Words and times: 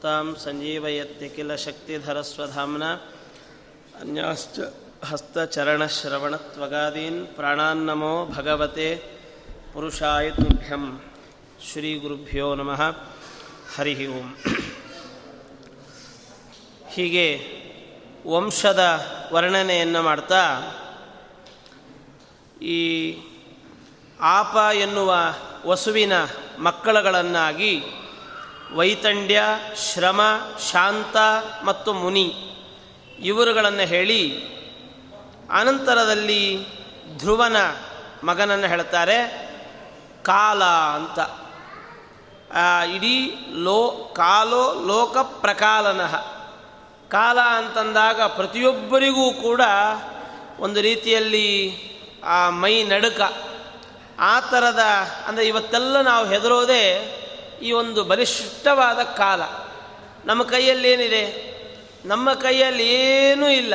ಸುಪ್ತಾಂ 0.00 0.36
ಸಂಜೀವಯತ್ನ 0.44 1.26
ಕಿಲ 1.36 1.54
ಶಕ್ತಿಧರಸ್ವಧಾಮ್ನ 1.54 2.82
ಅನ್ಯಾಶ್ಚ 4.00 4.60
ಹಸ್ತಚರಣಶ್ರವಣತ್ವಗಾದೀನ್ 5.04 7.26
ಪ್ರಾಣಾನ್ನಮೋ 7.26 8.26
ಭಗವತೆ 8.26 9.18
ಪುರುಷಾಯ 9.74 10.30
ತುಭ್ಯಂ 10.30 11.02
ಶ್ರೀ 11.72 11.98
ಗುರುಭ್ಯೋ 11.98 12.54
ನಮಃ. 12.54 12.96
ಹರಿ 13.76 14.06
ಓಂ. 14.06 14.36
ಹೀಗೆ 16.88 17.40
ವಂಶದ 18.26 19.06
ವರ್ಣನೆಯನ್ನು 19.32 20.02
ಮಾಡ್ತಾ 20.02 20.42
ಈ 22.72 23.14
ಆಪ 24.20 24.74
ಎನ್ನುವ 24.74 25.14
ವಸುವಿನ 25.66 26.12
ಮಕ್ಕಳುಗಳನ್ನಾಗಿ 26.58 27.82
ವೈತಂಡ್ಯ, 28.74 29.42
ಶ್ರಮ, 29.92 30.20
ಶಾಂತ 30.72 31.16
ಮತ್ತು 31.64 31.92
ಮುನಿ 31.92 32.34
ಇವರುಗಳನ್ನು 33.18 33.88
ಹೇಳಿ 33.88 34.44
ಅನಂತರದಲ್ಲಿ 35.52 36.66
ಧ್ರುವನ 37.18 37.56
ಮಗನನ್ನು 38.24 38.66
ಹೇಳ್ತಾರೆ 38.66 39.50
ಕಾಲ 40.22 40.64
ಅಂತ. 40.64 41.18
ಇಡೀ 42.94 43.34
ಲೋ, 43.52 44.12
ಕಾಲೋ 44.16 44.74
ಲೋಕ 44.86 45.18
ಪ್ರಕಾಲನಃ. 45.18 46.16
ಕಾಲ 47.08 47.40
ಅಂತಂದಾಗ 47.40 48.22
ಪ್ರತಿಯೊಬ್ಬರಿಗೂ 48.22 49.32
ಕೂಡ 49.32 49.60
ಒಂದು 50.58 50.80
ರೀತಿಯಲ್ಲಿ, 50.80 51.76
ಆ, 52.24 52.50
ಮೈ 52.50 52.82
ನಡುಕ. 52.82 53.20
ಆ 54.20 54.40
ಥರದ 54.40 54.78
ಅಂದರೆ 55.26 55.46
ಇವತ್ತೆಲ್ಲ 55.46 56.00
ನಾವು 56.00 56.26
ಹೆದರೋದೇ 56.26 57.16
ಈ 57.62 57.72
ಒಂದು 57.72 58.04
ಬಲಿಷ್ಠವಾದ 58.04 59.02
ಕಾಲ 59.02 59.42
ನಮ್ಮ 60.24 60.42
ಕೈಯಲ್ಲಿ 60.42 60.88
ಏನಿದೆ 60.92 61.24
ನಮ್ಮ 62.04 62.32
ಕೈಯಲ್ಲಿ 62.32 62.88
ಏನೂ 62.88 63.48
ಇಲ್ಲ. 63.48 63.74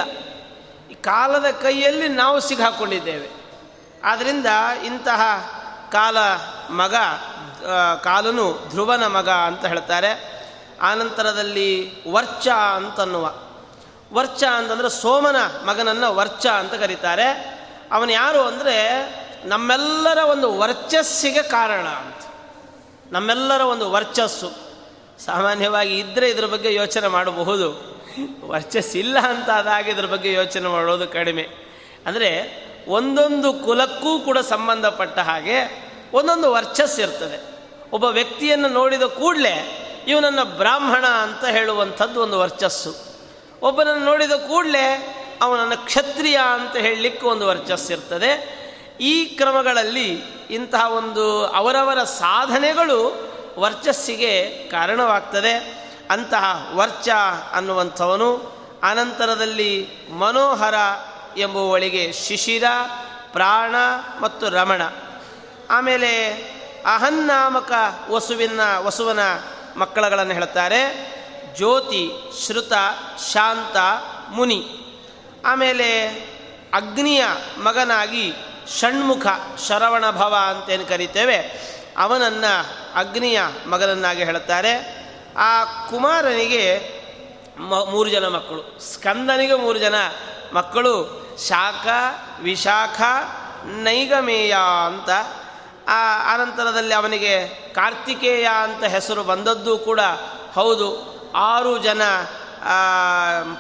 ಈ 0.92 0.94
ಕಾಲದ 0.94 1.46
ಕೈಯಲ್ಲಿ 1.62 2.08
ನಾವು 2.08 2.40
ಸಿಗಾಕೊಂಡಿದ್ದೇವೆ 2.40 3.28
ಆದ್ದರಿಂದ 4.04 4.46
ಇಂತಹ 4.86 5.22
ಕಾಲ 5.92 6.18
ಮಗ 6.70 6.96
ಕಾಲನು 8.04 8.70
ಧ್ರುವನ 8.70 9.08
ಮಗ 9.08 9.30
ಅಂತ 9.30 9.66
ಹೇಳ್ತಾರೆ. 9.66 10.12
ಆನಂತರದಲ್ಲಿ 10.82 11.70
ವರ್ಚ 12.12 12.48
ಅಂತನ್ನುವ. 12.48 13.26
ವರ್ಚ 14.14 14.44
ಅಂತಂದರೆ 14.44 14.90
ಸೋಮನ 14.90 15.36
ಮಗನನ್ನು 15.66 16.16
ವರ್ಚ 16.16 16.46
ಅಂತ 16.48 16.74
ಕರೀತಾರೆ. 16.74 17.28
ಅವನು 17.92 18.12
ಯಾರು 18.12 18.42
ಅಂದರೆ 18.42 18.78
ನಮ್ಮೆಲ್ಲರ 19.46 20.18
ಒಂದು 20.18 20.58
ವರ್ಚಸ್ಸಿಗೆ 20.58 21.44
ಕಾರಣ 21.44 21.88
ನಮ್ಮೆಲ್ಲರ 23.12 23.62
ಒಂದು 23.62 23.92
ವರ್ಚಸ್ಸು. 23.92 24.52
ಸಾಮಾನ್ಯವಾಗಿ 25.26 26.00
ಇದ್ದರೆ 26.00 26.30
ಇದ್ರ 26.30 26.46
ಬಗ್ಗೆ 26.46 26.74
ಯೋಚನೆ 26.74 27.08
ಮಾಡಬಹುದು. 27.08 27.96
ವರ್ಚಸ್ಸಿಲ್ಲ 28.48 29.20
ಅಂತ 29.20 29.50
ಆದಾಗ 29.50 29.88
ಇದ್ರ 29.88 30.06
ಬಗ್ಗೆ 30.06 30.34
ಯೋಚನೆ 30.34 30.68
ಮಾಡೋದು 30.68 31.08
ಕಡಿಮೆ. 31.08 31.48
ಅಂದರೆ 32.06 32.60
ಒಂದೊಂದು 32.88 33.54
ಕುಲಕ್ಕೂ 33.54 34.20
ಕೂಡ 34.20 34.38
ಸಂಬಂಧಪಟ್ಟ 34.38 35.20
ಹಾಗೆ 35.20 35.86
ಒಂದೊಂದು 36.14 36.52
ವರ್ಚಸ್ 36.52 37.00
ಇರ್ತದೆ. 37.00 37.56
ಒಬ್ಬ 37.92 38.06
ವ್ಯಕ್ತಿಯನ್ನು 38.06 38.68
ನೋಡಿದ 38.68 39.02
ಕೂಡಲೇ 39.02 39.82
ಇವನನ್ನು 40.08 40.46
ಬ್ರಾಹ್ಮಣ 40.46 41.06
ಅಂತ 41.06 41.46
ಹೇಳುವಂಥದ್ದು 41.46 42.22
ಒಂದು 42.22 42.40
ವರ್ಚಸ್ಸು. 42.40 42.96
ಒಬ್ಬನನ್ನು 43.62 44.06
ನೋಡಿದ 44.06 44.32
ಕೂಡಲೇ 44.32 45.12
ಅವನನ್ನು 45.42 45.86
ಕ್ಷತ್ರಿಯ 45.86 46.40
ಅಂತ 46.54 46.76
ಹೇಳಲಿಕ್ಕೆ 46.76 47.28
ಒಂದು 47.28 47.48
ವರ್ಚಸ್ಸಿರ್ತದೆ 47.48 48.56
ಈ 49.02 49.26
ಕ್ರಮಗಳಲ್ಲಿ 49.26 50.35
ಇಂತಹ 50.50 50.92
ಒಂದು 50.92 51.46
ಅವರವರ 51.46 52.04
ಸಾಧನೆಗಳು 52.04 53.26
ವರ್ಚಸ್ಸಿಗೆ 53.60 54.64
ಕಾರಣವಾಗ್ತದೆ. 54.70 55.86
ಅಂತಹ 56.10 56.72
ವರ್ಚ 56.76 57.10
ಅನ್ನುವಂಥವನು 57.52 58.56
ಅನಂತರದಲ್ಲಿ 58.84 59.90
ಮನೋಹರ 60.20 60.74
ಎಂಬುವಳಿಗೆ 61.38 62.12
ಶಿಶಿರ, 62.12 62.64
ಪ್ರಾಣ 63.32 63.76
ಮತ್ತು 64.22 64.50
ರಮಣ. 64.50 64.82
ಆಮೇಲೆ 65.70 66.34
ಅಹನ್ನಾಮಕ 66.96 67.72
ವಸುವಿನ, 68.10 68.60
ವಸುವನ 68.78 69.20
ಮಕ್ಕಳುಗಳನ್ನು 69.78 70.34
ಹೇಳ್ತಾರೆ 70.34 71.16
ಜ್ಯೋತಿ, 71.56 72.12
ಶ್ರುತ, 72.46 72.74
ಶಾಂತ, 73.32 73.78
ಮುನಿ. 74.32 74.66
ಆಮೇಲೆ 75.46 76.08
ಅಗ್ನಿಯ 76.74 77.26
ಮಗನಾಗಿ 77.58 78.34
ಷಣ್ಮುಖ 78.68 79.28
ಶರವಣ 79.68 80.12
ಭವ 80.12 80.36
ಅಂತೇನು 80.50 80.86
ಕರಿತೇವೆ, 80.86 81.38
ಅವನನ್ನು 81.98 82.66
ಅಗ್ನಿಯ 82.96 83.42
ಮಗನನ್ನಾಗಿ 83.68 84.24
ಹೇಳುತ್ತಾರೆ. 84.24 85.06
ಆ 85.38 85.64
ಕುಮಾರನಿಗೆ 85.64 86.96
ಮ, 87.58 87.74
ಮೂರು 87.92 88.10
ಜನ 88.10 88.28
ಮಕ್ಕಳು. 88.28 88.80
ಸ್ಕಂದನಿಗೆ 88.80 89.56
ಮೂರು 89.56 89.80
ಜನ 89.80 89.96
ಮಕ್ಕಳು. 90.54 91.26
ಶಾಖ, 91.48 91.88
ವಿಶಾಖ, 92.42 93.02
ನೈಗಮೇಯ 93.66 94.56
ಅಂತ. 94.86 95.10
ಆ, 95.88 96.34
ಆನಂತರದಲ್ಲಿ 96.34 96.94
ಅವನಿಗೆ 96.94 97.48
ಕಾರ್ತಿಕೇಯ 97.74 98.50
ಅಂತ 98.62 98.84
ಹೆಸರು 98.84 99.24
ಬಂದದ್ದು 99.24 99.78
ಕೂಡ 99.78 100.00
ಹೌದು. 100.54 101.16
ಆರು 101.36 101.78
ಜನ 101.78 102.02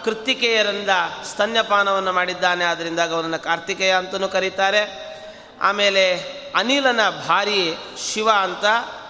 ಕೃತಿಕೆಯರಿಂದ 0.03 0.89
ಸ್ತನ್ಯಪಾನವನ್ನು 1.31 2.13
ಮಾಡಿದ್ದಾನೆ. 2.13 2.65
ಆದ್ದರಿಂದ 2.65 2.99
ಅವನನ್ನು 2.99 3.39
ಕಾರ್ತಿಕೇಯ 3.39 3.91
ಅಂತಲೂ 3.91 4.27
ಕರೀತಾರೆ. 4.27 5.05
ಆಮೇಲೆ 5.61 6.19
ಅನಿಲನ 6.55 6.99
ಭಾರಿ 7.27 7.77
ಶಿವ 8.13 8.29
ಅಂತ 8.39 8.65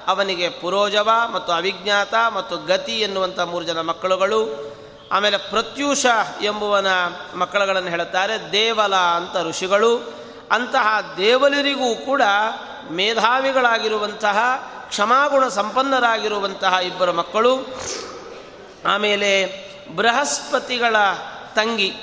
ಅವನಿಗೆ 0.08 0.50
ಪುರೋಜವ 0.50 1.10
ಮತ್ತು 1.34 1.54
ಅವಿಜ್ಞಾತ 1.54 2.14
ಮತ್ತು 2.34 2.58
ಗತಿ 2.58 3.00
ಎನ್ನುವಂಥ 3.00 3.40
ಮೂರು 3.40 3.66
ಜನ 3.66 3.82
ಮಕ್ಕಳುಗಳು. 3.82 4.76
ಆಮೇಲೆ 5.12 5.38
ಪ್ರತ್ಯೂಷ 5.38 6.06
ಎಂಬುವನ 6.42 6.88
ಮಕ್ಕಳುಗಳನ್ನು 7.36 7.90
ಹೇಳುತ್ತಾರೆ. 7.90 8.52
ದೇವಲ 8.52 8.96
ಅಂತ 8.96 9.50
ಋಷಿಗಳು. 9.50 9.98
ಅಂತಹ 10.52 11.14
ದೇವಲರಿಗೂ 11.18 11.96
ಕೂಡ 11.96 12.22
ಮೇಧಾವಿಗಳಾಗಿರುವಂತಹ, 12.92 14.38
ಕ್ಷಮಾಗುಣ 14.88 15.48
ಸಂಪನ್ನರಾಗಿರುವಂತಹ 15.48 16.78
ಇಬ್ಬರು 16.84 17.14
ಮಕ್ಕಳು. 17.14 17.58
ಆಮೇಲೆ 18.86 19.65
ಬೃಹಸ್ಪತಿಗಳ 19.90 20.96
ತಂಗಿ. 21.56 21.94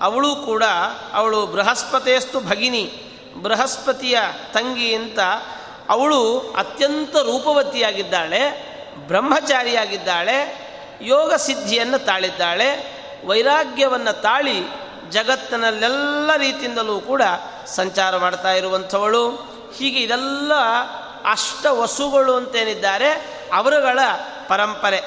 ಅವಳು 0.00 0.36
ಕೂಡ 0.36 0.64
ಅವಳು 1.12 1.46
ಬೃಹಸ್ಪತೇಸ್ತು 1.46 2.40
ಭಗಿನಿ. 2.40 2.92
ಬೃಹಸ್ಪತಿಯ 3.42 4.18
ತಂಗಿ 4.52 4.94
ಅಂತ 4.94 5.18
ಅವಳು 5.88 6.38
ಅತ್ಯಂತ 6.38 7.16
ರೂಪವತಿಯಾಗಿದ್ದಾಳೆ, 7.16 8.68
ಬ್ರಹ್ಮಚಾರಿಯಾಗಿದ್ದಾಳೆ, 9.06 10.68
ಯೋಗ 11.02 11.34
ಸಿದ್ಧಿಯನ್ನು 11.34 11.98
ತಾಳಿದ್ದಾಳೆ, 11.98 12.98
ವೈರಾಗ್ಯವನ್ನು 13.26 14.20
ತಾಳಿ 14.22 14.62
ಜಗತ್ತಿನಲ್ಲೆಲ್ಲ 15.10 16.36
ರೀತಿಯಿಂದಲೂ 16.36 17.00
ಕೂಡ 17.00 17.22
ಸಂಚಾರ 17.66 18.16
ಮಾಡ್ತಾ 18.16 18.52
ಇರುವಂಥವಳು. 18.52 19.30
ಹೀಗೆ 19.78 20.00
ಇದೆಲ್ಲ 20.00 20.54
ಅಷ್ಟ 21.30 21.66
ವಸುಗಳು 21.66 22.34
ಅಂತೇನಿದ್ದಾರೆ, 22.34 23.10
ಅವರುಗಳ 23.54 23.98
ಪರಂಪರೆ. 24.48 25.00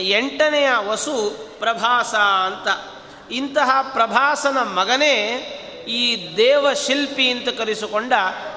ಎಂಟನೆಯ 0.00 0.70
ವಸು 0.88 1.45
ಪ್ರಭಾಸ 1.58 2.14
ಅಂತ. 2.14 2.68
ಇಂತಹ 3.30 3.90
ಪ್ರಭಾಸನ 3.92 4.58
ಮಗನೇ 4.58 5.16
ಈ 5.88 6.36
ದೇವಶಿಲ್ಪಿ 6.36 7.30
ಅಂತ 7.30 7.48
ಕರೆಸಿಕೊಂಡ 7.48 8.12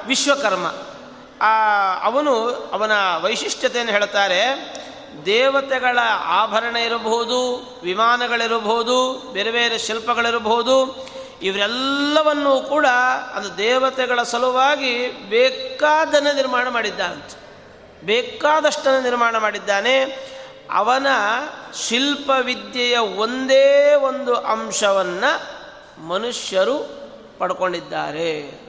ವಿಶ್ವಕರ್ಮ. 0.05 0.67
ಅವನು 2.03 2.49
ಅವನ 2.73 2.91
ವೈಶಿಷ್ಟ್ಯತೆಯನ್ನು 3.21 3.91
ಹೇಳ್ತಾರೆ, 3.91 4.39
ದೇವತೆಗಳ 5.25 5.99
ಆಭರಣ 6.25 6.75
ಇರಬಹುದು, 6.75 7.55
ವಿಮಾನಗಳಿರಬಹುದು, 7.83 9.29
ಬೇರೆ 9.33 9.51
ಬೇರೆ 9.51 9.77
ಶಿಲ್ಪಗಳಿರಬಹುದು, 9.77 11.07
ಇವರೆಲ್ಲವನ್ನೂ 11.41 12.59
ಕೂಡ 12.59 12.85
ಅದು 13.33 13.57
ದೇವತೆಗಳ 13.57 14.23
ಸಲುವಾಗಿ 14.23 15.07
ಬೇಕಾದನ್ನು 15.29 16.33
ನಿರ್ಮಾಣ 16.35 16.69
ಮಾಡಿದ್ದಾನೆ 16.69 17.39
ಬೇಕಾದಷ್ಟನ್ನು 18.03 19.01
ನಿರ್ಮಾಣ 19.01 19.37
ಮಾಡಿದ್ದಾನೆ. 19.37 20.29
ಅವನ 20.73 21.07
ಶಿಲ್ಪವಿದ್ಯೆಯ 21.73 22.97
ಒಂದೇ 22.97 23.95
ಒಂದು 23.95 24.35
ಅಂಶವನ್ನು 24.35 25.31
ಮನುಷ್ಯರು 26.07 26.77
ಪಡ್ಕೊಂಡಿದ್ದಾರೆ. 27.37 28.59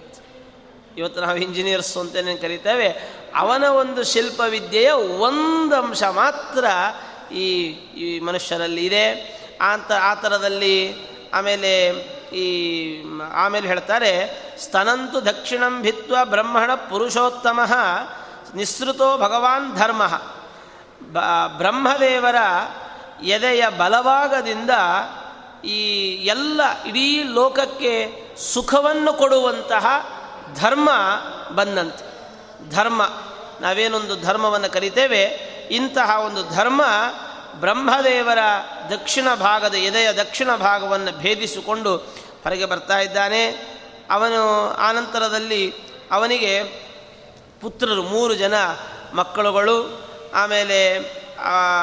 ಇವತ್ತು 0.99 1.21
ನಾವು 1.21 1.37
ಇಂಜಿನಿಯರ್ಸ್ 1.37 1.97
ಅಂತೇನೆ 1.97 2.37
ಕರಿತೇವೆ, 2.37 2.89
ಅವನ 3.37 3.65
ಒಂದು 3.65 4.05
ಶಿಲ್ಪವಿದ್ಯೆಯ 4.05 4.91
ಒಂದು 4.91 5.77
ಅಂಶ 5.77 6.03
ಮಾತ್ರ 6.03 6.65
ಈ 7.35 7.69
ಈ 8.05 8.21
ಮನುಷ್ಯರಲ್ಲಿ 8.21 8.87
ಇದೆ. 8.87 9.11
ಅಂತ 9.61 9.93
ಆ 9.93 10.15
ಥರದಲ್ಲಿ 10.15 10.95
ಆಮೇಲೆ 11.35 11.89
ಈ, 12.37 12.47
ಆಮೇಲೆ 13.33 13.69
ಹೇಳ್ತಾರೆ, 13.69 14.43
ಸ್ತನಂತು 14.59 15.25
ದಕ್ಷಿಣಂ 15.25 15.83
ಭಿತ್ವ 15.83 16.17
ಬ್ರಹ್ಮಣ 16.25 16.75
ಪುರುಷೋತ್ತಮ 16.75 17.61
ನಿಸೃತೋ 18.55 19.19
ಭಗವಾನ್ 19.19 19.77
ಧರ್ಮ. 19.77 20.03
ಬ್ರಹ್ಮದೇವರ 21.59 22.37
ಎದೆಯ 23.23 23.69
ಬಲಭಾಗದಿಂದ 23.69 24.71
ಈ 25.65 25.81
ಎಲ್ಲ 26.25 26.61
ಇಡೀ 26.87 27.23
ಲೋಕಕ್ಕೆ 27.23 28.13
ಸುಖವನ್ನು 28.55 29.13
ಕೊಡುವಂತಹ 29.13 29.87
ಧರ್ಮ 30.61 30.91
ಬಂದಂತೆ. 31.55 32.11
ಧರ್ಮ, 32.71 33.03
ನಾವೇನೊಂದು 33.61 34.21
ಧರ್ಮವನ್ನು 34.21 34.73
ಕರಿತೇವೆ, 34.73 35.23
ಇಂತಹ 35.71 36.19
ಒಂದು 36.19 36.55
ಧರ್ಮ 36.55 36.83
ಬ್ರಹ್ಮದೇವರ 37.55 38.39
ದಕ್ಷಿಣ 38.91 39.35
ಭಾಗದ 39.35 39.75
ಎದೆಯ 39.75 40.13
ದಕ್ಷಿಣ 40.13 40.57
ಭಾಗವನ್ನು 40.57 41.19
ಭೇದಿಸಿಕೊಂಡು 41.19 41.97
ಹೊರಗೆ 42.43 42.67
ಬರ್ತಾ 42.67 42.99
ಇದ್ದಾನೆ. 42.99 43.47
ಅವನು 44.11 44.71
ಆನಂತರದಲ್ಲಿ 44.71 45.75
ಅವನಿಗೆ 46.13 46.65
ಪುತ್ರರು, 47.61 48.03
ಮೂರು 48.03 48.35
ಜನ 48.35 48.55
ಮಕ್ಕಳುಗಳು 49.15 50.10
ಆಮೇಲೆ 50.35 50.99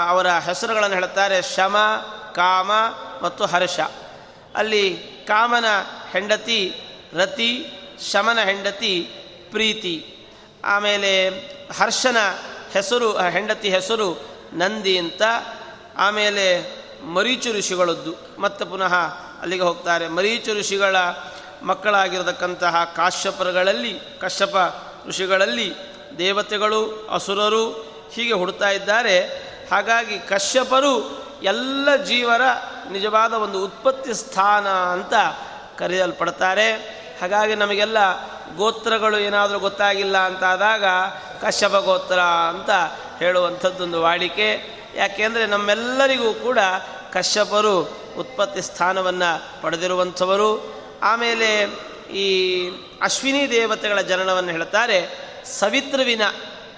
ಅವರ 0.10 0.28
ಹೆಸರುಗಳನ್ನು 0.28 0.96
ಹೇಳ್ತಾರೆ 0.96 1.42
ಶಮ, 1.42 1.78
ಕಾಮ 2.36 2.72
ಮತ್ತು 3.22 3.46
ಹರ್ಷ. 3.46 3.80
ಅಲ್ಲಿ 4.56 4.94
ಕಾಮನ 5.28 5.66
ಹೆಂಡತಿ 6.12 6.82
ರತಿ, 7.14 7.72
ಶಮನ 8.12 8.40
ಹೆಂಡತಿ 8.40 9.10
ಪ್ರೀತಿ. 9.52 10.18
ಆಮೇಲೆ 10.66 11.30
ಹರ್ಷನ 11.80 12.18
ಹೆಸರು 12.72 13.18
ಹೆಂಡತಿ 13.18 13.70
ಹೆಸರು 13.70 14.22
ನಂದಿ 14.54 14.98
ಅಂತ. 14.98 15.22
ಆಮೇಲೆ 15.98 16.78
ಮರೀಚು 17.06 17.54
ಋಷಿಗಳದ್ದು. 17.54 18.42
ಮತ್ತೆ 18.42 18.66
ಪುನಃ 18.66 18.96
ಅಲ್ಲಿಗೆ 19.42 19.64
ಹೋಗ್ತಾರೆ. 19.64 20.08
ಮರೀಚು 20.08 20.54
ಋಷಿಗಳ 20.54 20.96
ಮಕ್ಕಳಾಗಿರತಕ್ಕಂತಹ 21.64 22.94
ಕಾಶ್ಯಪರುಗಳಲ್ಲಿ, 22.96 24.00
ಕಶ್ಯಪ 24.20 24.56
ಋಷಿಗಳಲ್ಲಿ 25.08 25.74
ದೇವತೆಗಳು, 26.18 27.10
ಅಸುರರು 27.14 27.88
ಹೀಗೆ 28.14 28.34
ಹುಡ್ತಾ 28.34 28.70
ಇದ್ದಾರೆ. 28.70 29.20
ಹಾಗಾಗಿ 29.72 30.20
ಕಶ್ಯಪರು 30.20 31.24
ಎಲ್ಲ 31.44 31.96
ಜೀವರ 31.96 32.42
ನಿಜವಾದ 32.92 33.34
ಒಂದು 33.34 33.66
ಉತ್ಪತ್ತಿ 33.66 34.14
ಸ್ಥಾನ 34.14 34.68
ಅಂತ 34.68 35.14
ಕರೆಯಲ್ಪಡ್ತಾರೆ. 35.80 36.74
ಹಾಗಾಗಿ 37.22 37.56
ನಮಗೆಲ್ಲ 37.56 37.98
ಗೋತ್ರಗಳು 38.56 39.20
ಏನಾದರೂ 39.20 39.60
ಗೊತ್ತಾಗಿಲ್ಲ 39.60 40.18
ಅಂತಾದಾಗ 40.18 40.86
ಕಶ್ಯಪ 41.42 41.76
ಗೋತ್ರ 41.76 42.20
ಅಂತ 42.20 42.70
ಹೇಳುವಂಥದ್ದೊಂದು 43.20 44.02
ವಾಡಿಕೆ. 44.02 44.78
ಯಾಕೆಂದರೆ 44.96 45.46
ನಮ್ಮೆಲ್ಲರಿಗೂ 45.46 46.34
ಕೂಡ 46.34 46.60
ಕಶ್ಯಪರು 47.14 47.98
ಉತ್ಪತ್ತಿ 48.18 48.62
ಸ್ಥಾನವನ್ನು 48.62 49.62
ಪಡೆದಿರುವಂಥವರು. 49.62 50.78
ಆಮೇಲೆ 51.04 51.64
ಈ 52.14 52.70
ಅಶ್ವಿನಿ 53.02 53.52
ದೇವತೆಗಳ 53.52 54.02
ಜನನವನ್ನು 54.02 54.52
ಹೇಳ್ತಾರೆ. 54.52 55.28
ಸವಿತೃವಿನ 55.46 56.22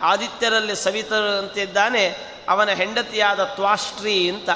ಆದಿತ್ಯರಲ್ಲಿ 0.01 0.75
ಸವಿತರು 0.75 1.39
ಅಂತಿದ್ದಾನೆ 1.39 2.17
ಅವನ 2.49 2.69
ಹೆಂಡತಿಯಾದ 2.69 3.43
ತ್ವಾಷ್ಟ್ರಿ 3.43 4.29
ಅಂತ. 4.29 4.49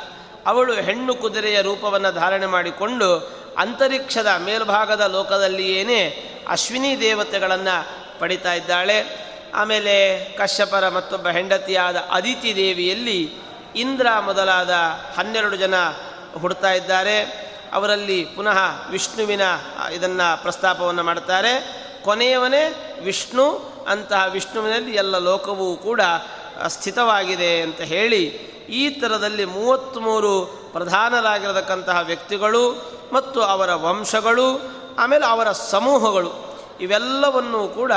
ಅವಳು 0.45 0.74
ಹೆಣ್ಣು 0.74 1.16
ಕುದುರೆಯ 1.16 1.62
ರೂಪವನ್ನು 1.62 2.12
ಧಾರಣೆ 2.12 2.45
ಮಾಡಿಕೊಂಡು 2.45 3.31
ಅಂತರಿಕ್ಷದ 3.57 4.28
ಮೇಲ್ಭಾಗದ 4.38 5.01
ಲೋಕದಲ್ಲಿಯೇನೇ 5.01 6.30
ಅಶ್ವಿನಿ 6.48 7.00
ದೇವತೆಗಳನ್ನು 7.00 8.04
ಪಡಿತಾ 8.19 8.54
ಇದ್ದಾಳೆ. 8.54 9.24
ಆಮೇಲೆ 9.56 10.24
ಕಶ್ಯಪರ 10.24 10.90
ಮತ್ತೊಬ್ಬ 10.90 11.30
ಹೆಂಡತಿಯಾದ 11.30 11.95
ಅದಿತಿ 12.12 12.56
ದೇವಿಯಲ್ಲಿ 12.56 13.31
ಇಂದ್ರ 13.75 14.07
ಮೊದಲಾದ 14.22 14.69
ಹನ್ನೆರಡು 15.18 15.56
ಜನ 15.56 15.74
ಹುಡ್ತಾ 16.40 16.72
ಇದ್ದಾರೆ. 16.72 17.19
ಅವರಲ್ಲಿ 17.74 18.25
ಪುನಃ 18.36 18.88
ವಿಷ್ಣುವಿನ 18.90 19.42
ಇದನ್ನು 19.94 20.42
ಪ್ರಸ್ತಾಪವನ್ನು 20.42 21.04
ಮಾಡ್ತಾರೆ. 21.04 21.84
ಕೊನೆಯವನೇ 22.04 22.94
ವಿಷ್ಣು 23.04 23.73
ಅಂತಹ 23.88 24.25
ವಿಷ್ಣುವಿನಲ್ಲಿ 24.31 24.95
ಎಲ್ಲ 24.95 25.18
ಲೋಕವೂ 25.18 25.75
ಕೂಡ 25.75 26.01
ಸ್ಥಿತವಾಗಿದೆ 26.68 27.62
ಅಂತ 27.62 27.81
ಹೇಳಿ 27.81 28.53
ಈ 28.69 28.89
ಥರದಲ್ಲಿ 28.89 29.45
ಮೂವತ್ತ್ಮೂರು 29.45 30.45
ಪ್ರಧಾನರಾಗಿರತಕ್ಕಂತಹ 30.71 32.00
ವ್ಯಕ್ತಿಗಳು 32.00 32.94
ಮತ್ತು 33.13 33.41
ಅವರ 33.41 33.74
ವಂಶಗಳು, 33.74 34.62
ಆಮೇಲೆ 34.97 35.25
ಅವರ 35.25 35.51
ಸಮೂಹಗಳು, 35.51 36.57
ಇವೆಲ್ಲವನ್ನೂ 36.81 37.68
ಕೂಡ 37.68 37.91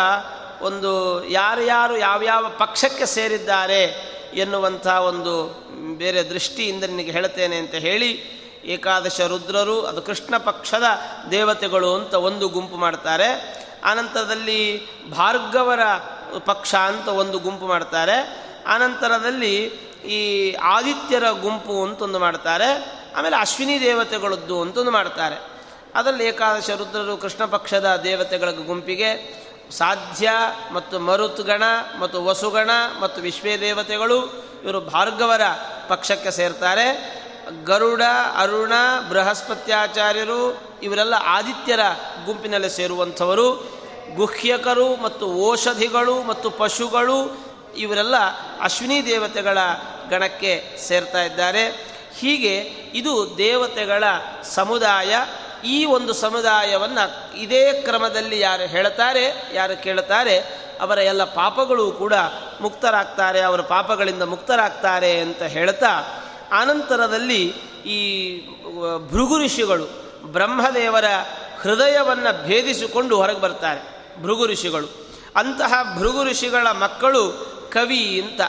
ಒಂದು 0.62 1.24
ಯಾರ್ಯಾರು 1.24 1.96
ಯಾವ್ಯಾವ 1.96 2.46
ಪಕ್ಷಕ್ಕೆ 2.58 3.06
ಸೇರಿದ್ದಾರೆ 3.06 4.16
ಎನ್ನುವಂಥ 4.34 4.86
ಒಂದು 4.86 5.62
ಬೇರೆ 5.98 6.22
ದೃಷ್ಟಿಯಿಂದ 6.22 6.84
ನಿನಗೆ 6.84 7.10
ಹೇಳ್ತೇನೆ 7.10 7.56
ಅಂತ 7.56 7.74
ಹೇಳಿ 7.74 8.36
ಏಕಾದಶ 8.64 9.20
ರುದ್ರರು 9.20 9.82
ಅದು 9.82 10.02
ಕೃಷ್ಣ 10.02 10.36
ಪಕ್ಷದ 10.36 10.84
ದೇವತೆಗಳು 11.30 11.94
ಅಂತ 11.94 12.14
ಒಂದು 12.14 12.48
ಗುಂಪು 12.48 12.76
ಮಾಡ್ತಾರೆ. 12.76 13.56
ಆನಂತರದಲ್ಲಿ 13.86 14.88
ಭಾರ್ಗವರ 15.10 15.80
ಪಕ್ಷ 16.44 16.74
ಅಂತ 16.74 17.08
ಒಂದು 17.08 17.38
ಗುಂಪು 17.38 17.66
ಮಾಡ್ತಾರೆ. 17.66 18.46
ಆನಂತರದಲ್ಲಿ 18.66 19.64
ಈ 20.06 20.52
ಆದಿತ್ಯರ 20.52 21.30
ಗುಂಪು 21.30 21.84
ಅಂತೊಂದು 21.84 22.18
ಮಾಡ್ತಾರೆ. 22.18 22.96
ಆಮೇಲೆ 23.16 23.36
ಅಶ್ವಿನಿ 23.36 23.80
ದೇವತೆಗಳದ್ದು 23.80 24.60
ಅಂತೊಂದು 24.60 24.90
ಮಾಡ್ತಾರೆ. 24.90 25.56
ಅದರಲ್ಲಿ 25.94 26.24
ಏಕಾದಶ 26.24 26.70
ರುದ್ರರು 26.70 27.16
ಕೃಷ್ಣ 27.16 27.44
ಪಕ್ಷದ 27.44 28.00
ದೇವತೆಗಳ 28.04 28.50
ಗುಂಪಿಗೆ 28.50 29.36
ಸಾಧ್ಯ 29.70 30.30
ಮತ್ತು 30.72 31.00
ಮರುತ್ಗಣ 31.00 31.62
ಮತ್ತು 31.98 32.24
ವಸುಗಣ 32.24 32.70
ಮತ್ತು 33.00 33.22
ವಿಶ್ವೇ 33.22 33.60
ದೇವತೆಗಳು 33.60 34.44
ಇವರು 34.64 34.80
ಭಾರ್ಗವರ 34.80 35.40
ಪಕ್ಷಕ್ಕೆ 35.88 36.30
ಸೇರ್ತಾರೆ. 36.30 37.16
ಗರುಡ, 37.64 38.02
ಅರುಣ, 38.36 38.72
ಬೃಹಸ್ಪತ್ಯಾಚಾರ್ಯರು 39.08 40.62
ಇವರೆಲ್ಲ 40.82 41.14
ಆದಿತ್ಯರ 41.14 41.80
ಗುಂಪಿನಲ್ಲಿ 42.24 42.70
ಸೇರುವಂಥವರು. 42.70 43.75
ಗುಹ್ಯಕರು 44.14 44.96
ಮತ್ತು 44.96 45.50
ಔಷಧಿಗಳು 45.50 46.22
ಮತ್ತು 46.22 46.50
ಪಶುಗಳು 46.50 47.46
ಇವರೆಲ್ಲ 47.76 48.14
ಅಶ್ವಿನಿ 48.60 49.06
ದೇವತೆಗಳ 49.06 49.58
ಗಣಕ್ಕೆ 50.10 50.76
ಸೇರ್ತಾ 50.78 51.22
ಇದ್ದಾರೆ. 51.22 51.96
ಹೀಗೆ 52.18 52.56
ಇದು 52.94 53.38
ದೇವತೆಗಳ 53.38 54.04
ಸಮುದಾಯ. 54.42 55.16
ಈ 55.64 55.84
ಒಂದು 55.84 56.12
ಸಮುದಾಯವನ್ನು 56.12 57.36
ಇದೇ 57.36 57.72
ಕ್ರಮದಲ್ಲಿ 57.72 58.40
ಯಾರು 58.40 58.66
ಹೇಳ್ತಾರೆ, 58.66 59.50
ಯಾರು 59.54 59.82
ಕೇಳುತ್ತಾರೆ 59.82 60.38
ಅವರ 60.80 60.98
ಎಲ್ಲ 60.98 61.24
ಪಾಪಗಳು 61.24 61.92
ಕೂಡ 61.92 62.14
ಮುಕ್ತರಾಗ್ತಾರೆ, 62.60 63.40
ಅವರ 63.40 63.60
ಪಾಪಗಳಿಂದ 63.60 64.22
ಮುಕ್ತರಾಗ್ತಾರೆ 64.22 65.20
ಅಂತ 65.20 65.42
ಹೇಳ್ತಾ, 65.42 66.22
ಆನಂತರದಲ್ಲಿ 66.52 67.42
ಈ 67.86 68.40
ಭೃಗು 69.08 69.38
ಋಷಿಗಳು 69.38 69.86
ಬ್ರಹ್ಮದೇವರ 70.32 71.04
ಹೃದಯವನ್ನು 71.62 72.46
ಭೇದಿಸಿಕೊಂಡು 72.46 73.16
ಹೊರಗೆ 73.16 73.40
ಬರ್ತಾರೆ. 73.40 73.95
ಭೃಗು 74.22 74.46
ಋಷಿಗಳು. 74.46 74.86
ಅಂತಹ 75.36 75.98
ಭೃಗು 75.98 76.24
ಋಷಿಗಳ 76.24 76.70
ಮಕ್ಕಳು 76.70 77.30
ಕವಿ 77.72 78.22
ಅಂತ. 78.22 78.40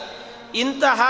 ಇಂತಹ 0.56 1.02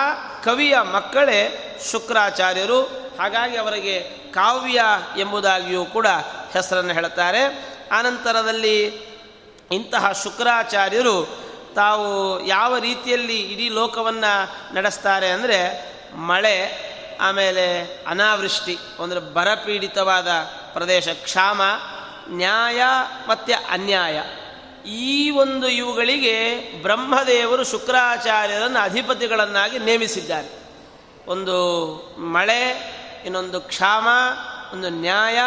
ಕವಿಯ 0.43 0.77
ಮಕ್ಕಳೇ 0.81 1.63
ಶುಕ್ರಾಚಾರ್ಯರು. 1.91 2.81
ಹಾಗಾಗಿ 3.19 3.57
ಅವರಿಗೆ 3.57 3.99
ಕಾವ್ಯ 4.33 4.83
ಎಂಬುದಾಗಿಯೂ 5.17 5.85
ಕೂಡ 5.85 6.07
ಹೆಸರನ್ನು 6.53 6.93
ಹೇಳ್ತಾರೆ 6.93 7.39
ಆನಂತರದಲ್ಲಿ 7.91 8.83
ಇಂತಹ 9.71 10.11
ಶುಕ್ರಾಚಾರ್ಯರು 10.23 11.47
ತಾವು 11.75 12.45
ಯಾವ 12.45 12.77
ರೀತಿಯಲ್ಲಿ 12.77 13.41
ಇಡೀ 13.41 13.69
ಲೋಕವನ್ನು 13.69 14.73
ನಡೆಸ್ತಾರೆ 14.75 15.29
ಅಂದರೆ 15.29 15.91
ಮಳೆ, 16.15 16.87
ಆಮೇಲೆ 17.21 17.83
ಅನಾವೃಷ್ಟಿ, 18.07 18.77
ಅಂದರೆ 19.03 19.19
ಬರಪೀಡಿತವಾದ 19.19 20.27
ಪ್ರದೇಶ 20.73 21.07
ಕ್ಷಾಮ, 21.07 21.61
ನ್ಯಾಯ 22.29 22.81
ಮತ್ತು 23.27 23.67
ಅನ್ಯಾಯ. 23.69 24.21
ಈ 24.87 25.29
ಒಂದು 25.29 25.67
ಇವುಗಳಿಗೆ 25.67 26.55
ಬ್ರಹ್ಮದೇವರು 26.81 27.63
ಶುಕ್ರಾಚಾರ್ಯರನ್ನು 27.63 28.79
ಅಧಿಪತಿಗಳನ್ನಾಗಿ 28.79 29.79
ನೇಮಿಸಿದ್ದಾರೆ. 29.79 30.59
ಒಂದು 31.27 31.95
ಮಳೆ, 32.19 32.93
ಇನ್ನೊಂದು 33.25 33.61
ಕ್ಷಾಮ, 33.61 34.07
ಒಂದು 34.73 34.89
ನ್ಯಾಯ 34.89 35.37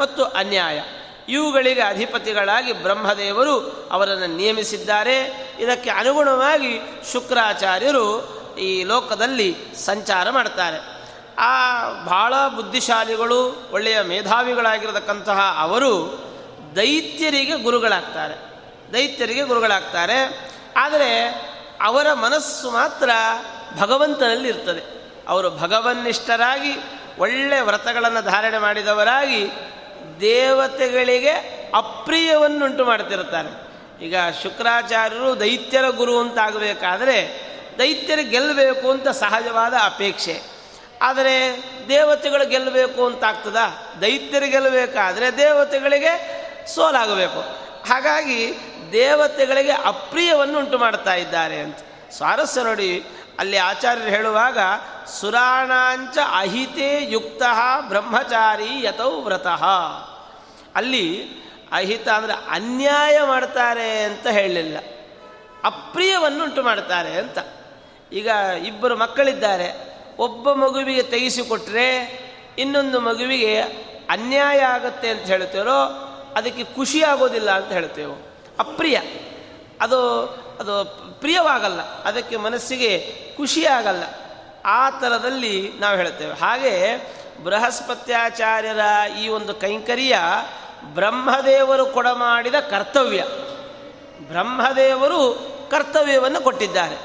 ಮತ್ತು 0.00 0.24
ಅನ್ಯಾಯ. 0.24 0.80
ಇವುಗಳಿಗೆ 1.28 1.80
ಅಧಿಪತಿಗಳಾಗಿ 1.80 2.72
ಬ್ರಹ್ಮದೇವರು 2.72 3.88
ಅವರನ್ನು 3.90 4.36
ನೇಮಿಸಿದ್ದಾರೆ. 4.36 5.48
ಇದಕ್ಕೆ 5.60 5.90
ಅನುಗುಣವಾಗಿ 5.90 6.80
ಶುಕ್ರಾಚಾರ್ಯರು 7.12 8.40
ಈ 8.58 8.82
ಲೋಕದಲ್ಲಿ 8.82 9.56
ಸಂಚಾರ 9.84 10.30
ಮಾಡ್ತಾರೆ. 10.30 11.06
ಆ 11.38 11.82
ಬಹಳ 12.04 12.34
ಬುದ್ಧಿಶಾಲಿಗಳು, 12.56 13.68
ಒಳ್ಳೆಯ 13.72 14.02
ಮೇಧಾವಿಗಳಾಗಿರತಕ್ಕಂತಹ 14.02 15.56
ಅವರು 15.58 16.22
ದೈತ್ಯರಿಗೆ 16.76 17.56
ಗುರುಗಳಾಗ್ತಾರೆ. 17.56 18.49
ದೈತ್ಯರಿಗೆ 18.92 19.42
ಗುರುಗಳಾಗ್ತಾರೆ. 19.42 20.50
ಆದರೆ 20.76 21.28
ಅವರ 21.82 22.12
ಮನಸ್ಸು 22.12 22.70
ಮಾತ್ರ 22.70 23.10
ಭಗವಂತನಲ್ಲಿ 23.78 24.48
ಇರ್ತದೆ. 24.48 25.00
ಅವರು 25.28 25.50
ಭಗವನ್ನಿಷ್ಠರಾಗಿ, 25.50 27.00
ಒಳ್ಳೆ 27.18 27.60
ವ್ರತಗಳನ್ನು 27.60 28.22
ಧಾರಣೆ 28.22 28.58
ಮಾಡಿದವರಾಗಿ 28.58 29.50
ದೇವತೆಗಳಿಗೆ 30.20 31.30
ಅಪ್ರಿಯವನ್ನುಂಟು 31.74 32.84
ಮಾಡ್ತಿರ್ತಾರೆ 32.84 33.70
ಈಗ 34.04 34.14
ಶುಕ್ರಾಚಾರ್ಯರು 34.42 35.40
ದೈತ್ಯರ 35.40 35.88
ಗುರು 35.88 36.18
ಅಂತಾಗಬೇಕಾದರೆ 36.18 37.50
ದೈತ್ಯರು 37.78 38.30
ಗೆಲ್ಲಬೇಕು 38.30 38.90
ಅಂತ 38.90 39.08
ಸಹಜವಾದ 39.08 39.74
ಅಪೇಕ್ಷೆ. 39.82 40.42
ಆದರೆ 41.02 41.64
ದೇವತೆಗಳು 41.88 42.48
ಗೆಲ್ಲಬೇಕು 42.48 43.06
ಅಂತಾಗ್ತದ? 43.06 43.56
ದೈತ್ಯರು 44.00 44.50
ಗೆಲ್ಲಬೇಕಾದರೆ 44.50 45.36
ದೇವತೆಗಳಿಗೆ 45.36 46.40
ಸೋಲಾಗಬೇಕು. 46.74 47.40
ಹಾಗಾಗಿ 47.88 48.52
ದೇವತೆಗಳಿಗೆ 48.92 49.72
ಅಪ್ರಿಯವನ್ನು 49.72 50.58
ಉಂಟು 50.58 50.78
ಮಾಡ್ತಾ 50.78 51.14
ಇದ್ದಾರೆ 51.14 51.58
ಅಂತ. 51.58 51.78
ಸ್ವಾರಸ್ಯ 52.10 52.62
ನೋಡಿ, 52.62 53.04
ಅಲ್ಲಿ 53.38 53.56
ಆಚಾರ್ಯರು 53.56 54.10
ಹೇಳುವಾಗ, 54.10 54.58
ಸುರಾಣಾಂಚ 55.20 56.18
ಅಹಿತೇ 56.38 57.06
ಯುಕ್ತ 57.08 57.42
ಬ್ರಹ್ಮಚಾರಿ 57.88 58.82
ಯಥೌ 58.82 59.20
ವ್ರತಃ. 59.20 59.64
ಅಲ್ಲಿ 60.74 61.28
ಅಹಿತ 61.72 62.08
ಅಂದರೆ 62.08 62.32
ಅನ್ಯಾಯ 62.32 63.18
ಮಾಡ್ತಾರೆ 63.26 64.02
ಅಂತ 64.02 64.26
ಹೇಳಲಿಲ್ಲ. 64.26 64.76
ಅಪ್ರಿಯವನ್ನುಂಟು 65.64 66.62
ಮಾಡ್ತಾರೆ 66.62 67.12
ಅಂತ. 67.12 67.38
ಈಗ 68.12 68.26
ಇಬ್ಬರು 68.66 68.96
ಮಕ್ಕಳಿದ್ದಾರೆ. 68.96 69.90
ಒಬ್ಬ 70.18 70.52
ಮಗುವಿಗೆ 70.52 71.02
ತೆಗೆಸಿಕೊಟ್ರೆ, 71.02 72.20
ಇನ್ನೊಂದು 72.58 73.00
ಮಗುವಿಗೆ 73.00 73.60
ಅನ್ಯಾಯ 74.10 74.60
ಆಗುತ್ತೆ 74.60 75.08
ಅಂತ 75.08 75.22
ಹೇಳ್ತೇವೋ, 75.22 76.06
ಅದಕ್ಕೆ 76.36 76.64
ಖುಷಿ 76.64 77.02
ಆಗೋದಿಲ್ಲ 77.02 77.50
ಅಂತ 77.50 77.72
ಹೇಳ್ತೇವೆ. 77.72 78.29
ಅಪ್ರಿಯ. 78.60 79.00
ಅದು 79.80 80.26
ಅದು 80.60 80.84
ಪ್ರಿಯವಾಗಲ್ಲ. 81.20 81.80
ಅದಕ್ಕೆ 82.02 82.36
ಮನಸ್ಸಿಗೆ 82.36 83.16
ಖುಷಿಯಾಗಲ್ಲ. 83.36 84.02
ಆ 84.64 84.90
ಥರದಲ್ಲಿ 84.90 85.72
ನಾವು 85.80 85.96
ಹೇಳ್ತೇವೆ 85.96 86.34
ಹಾಗೆ 86.34 86.96
ಬೃಹಸ್ಪತ್ಯಾಚಾರ್ಯರ 87.44 88.80
ಈ 89.24 89.28
ಒಂದು 89.28 89.54
ಕೈಂಕರ್ಯ 89.54 90.18
ಬ್ರಹ್ಮದೇವರು 90.84 91.86
ಕೊಡಮಾಡಿದ 91.86 92.54
ಕರ್ತವ್ಯ. 92.54 93.24
ಬ್ರಹ್ಮದೇವರು 94.20 95.50
ಕರ್ತವ್ಯವನ್ನು 95.70 96.40
ಕೊಟ್ಟಿದ್ದಾರೆ. 96.40 96.96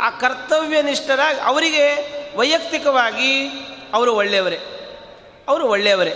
ಆ 0.00 0.10
ಕರ್ತವ್ಯನಿಷ್ಠರಾಗಿ 0.10 1.40
ಅವರಿಗೆ 1.40 1.86
ವೈಯಕ್ತಿಕವಾಗಿ 2.36 3.48
ಅವರು 3.94 4.14
ಒಳ್ಳೆಯವರೇ. 4.14 4.58
ಅವರು 5.48 5.68
ಒಳ್ಳೆಯವರೇ. 5.68 6.12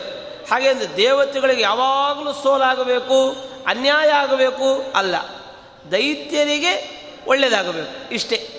ಹಾಗೆ 0.51 0.97
ದೇವತೆಗಳಿಗೆ 0.97 1.63
ಯಾವಾಗಲೂ 1.63 2.33
ಸೋಲಾಗಬೇಕು. 2.33 3.37
ಅನ್ಯಾಯ 3.66 4.09
ಆಗಬೇಕು 4.09 4.92
ಅಲ್ಲ. 4.94 5.14
ದೈತ್ಯರಿಗೆ 5.92 7.04
ಒಳ್ಳೆಯದಾಗಬೇಕು 7.26 8.14
ಇಷ್ಟೇ. 8.14 8.50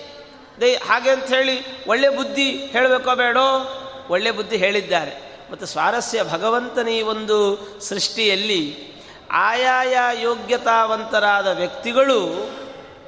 ದೈ, 0.60 0.74
ಹಾಗೆ 0.74 1.10
ಅಂತ 1.10 1.26
ಹೇಳಿ 1.26 1.86
ಒಳ್ಳೆ 1.86 2.08
ಬುದ್ಧಿ 2.08 2.50
ಹೇಳಬೇಕೋ 2.50 3.14
ಬೇಡೋ? 3.14 3.72
ಒಳ್ಳೆ 4.10 4.30
ಬುದ್ಧಿ 4.30 4.56
ಹೇಳಿದ್ದಾರೆ. 4.56 5.26
ಮತ್ತು 5.50 5.66
ಸ್ವಾರಸ್ಯ 5.66 6.24
ಭಗವಂತನ 6.24 6.88
ಈ 6.88 7.02
ಒಂದು 7.02 7.58
ಸೃಷ್ಟಿಯಲ್ಲಿ 7.80 8.86
ಆಯಾಯ 9.30 9.96
ಯೋಗ್ಯತಾವಂತರಾದ 10.22 11.46
ವ್ಯಕ್ತಿಗಳು 11.46 12.50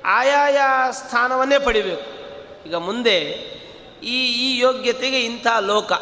ಆಯಾಯ 0.05 0.59
ಸ್ಥಾನವನ್ನೇ 0.91 1.59
ಪಡಿಬೇಕು. 1.59 2.19
ಈಗ 2.69 2.75
ಮುಂದೆ 2.75 3.19
ಈ 4.03 4.25
ಈ 4.27 4.59
ಯೋಗ್ಯತೆಗೆ 4.59 5.21
ಇಂಥ 5.25 5.47
ಲೋಕ, 5.61 5.93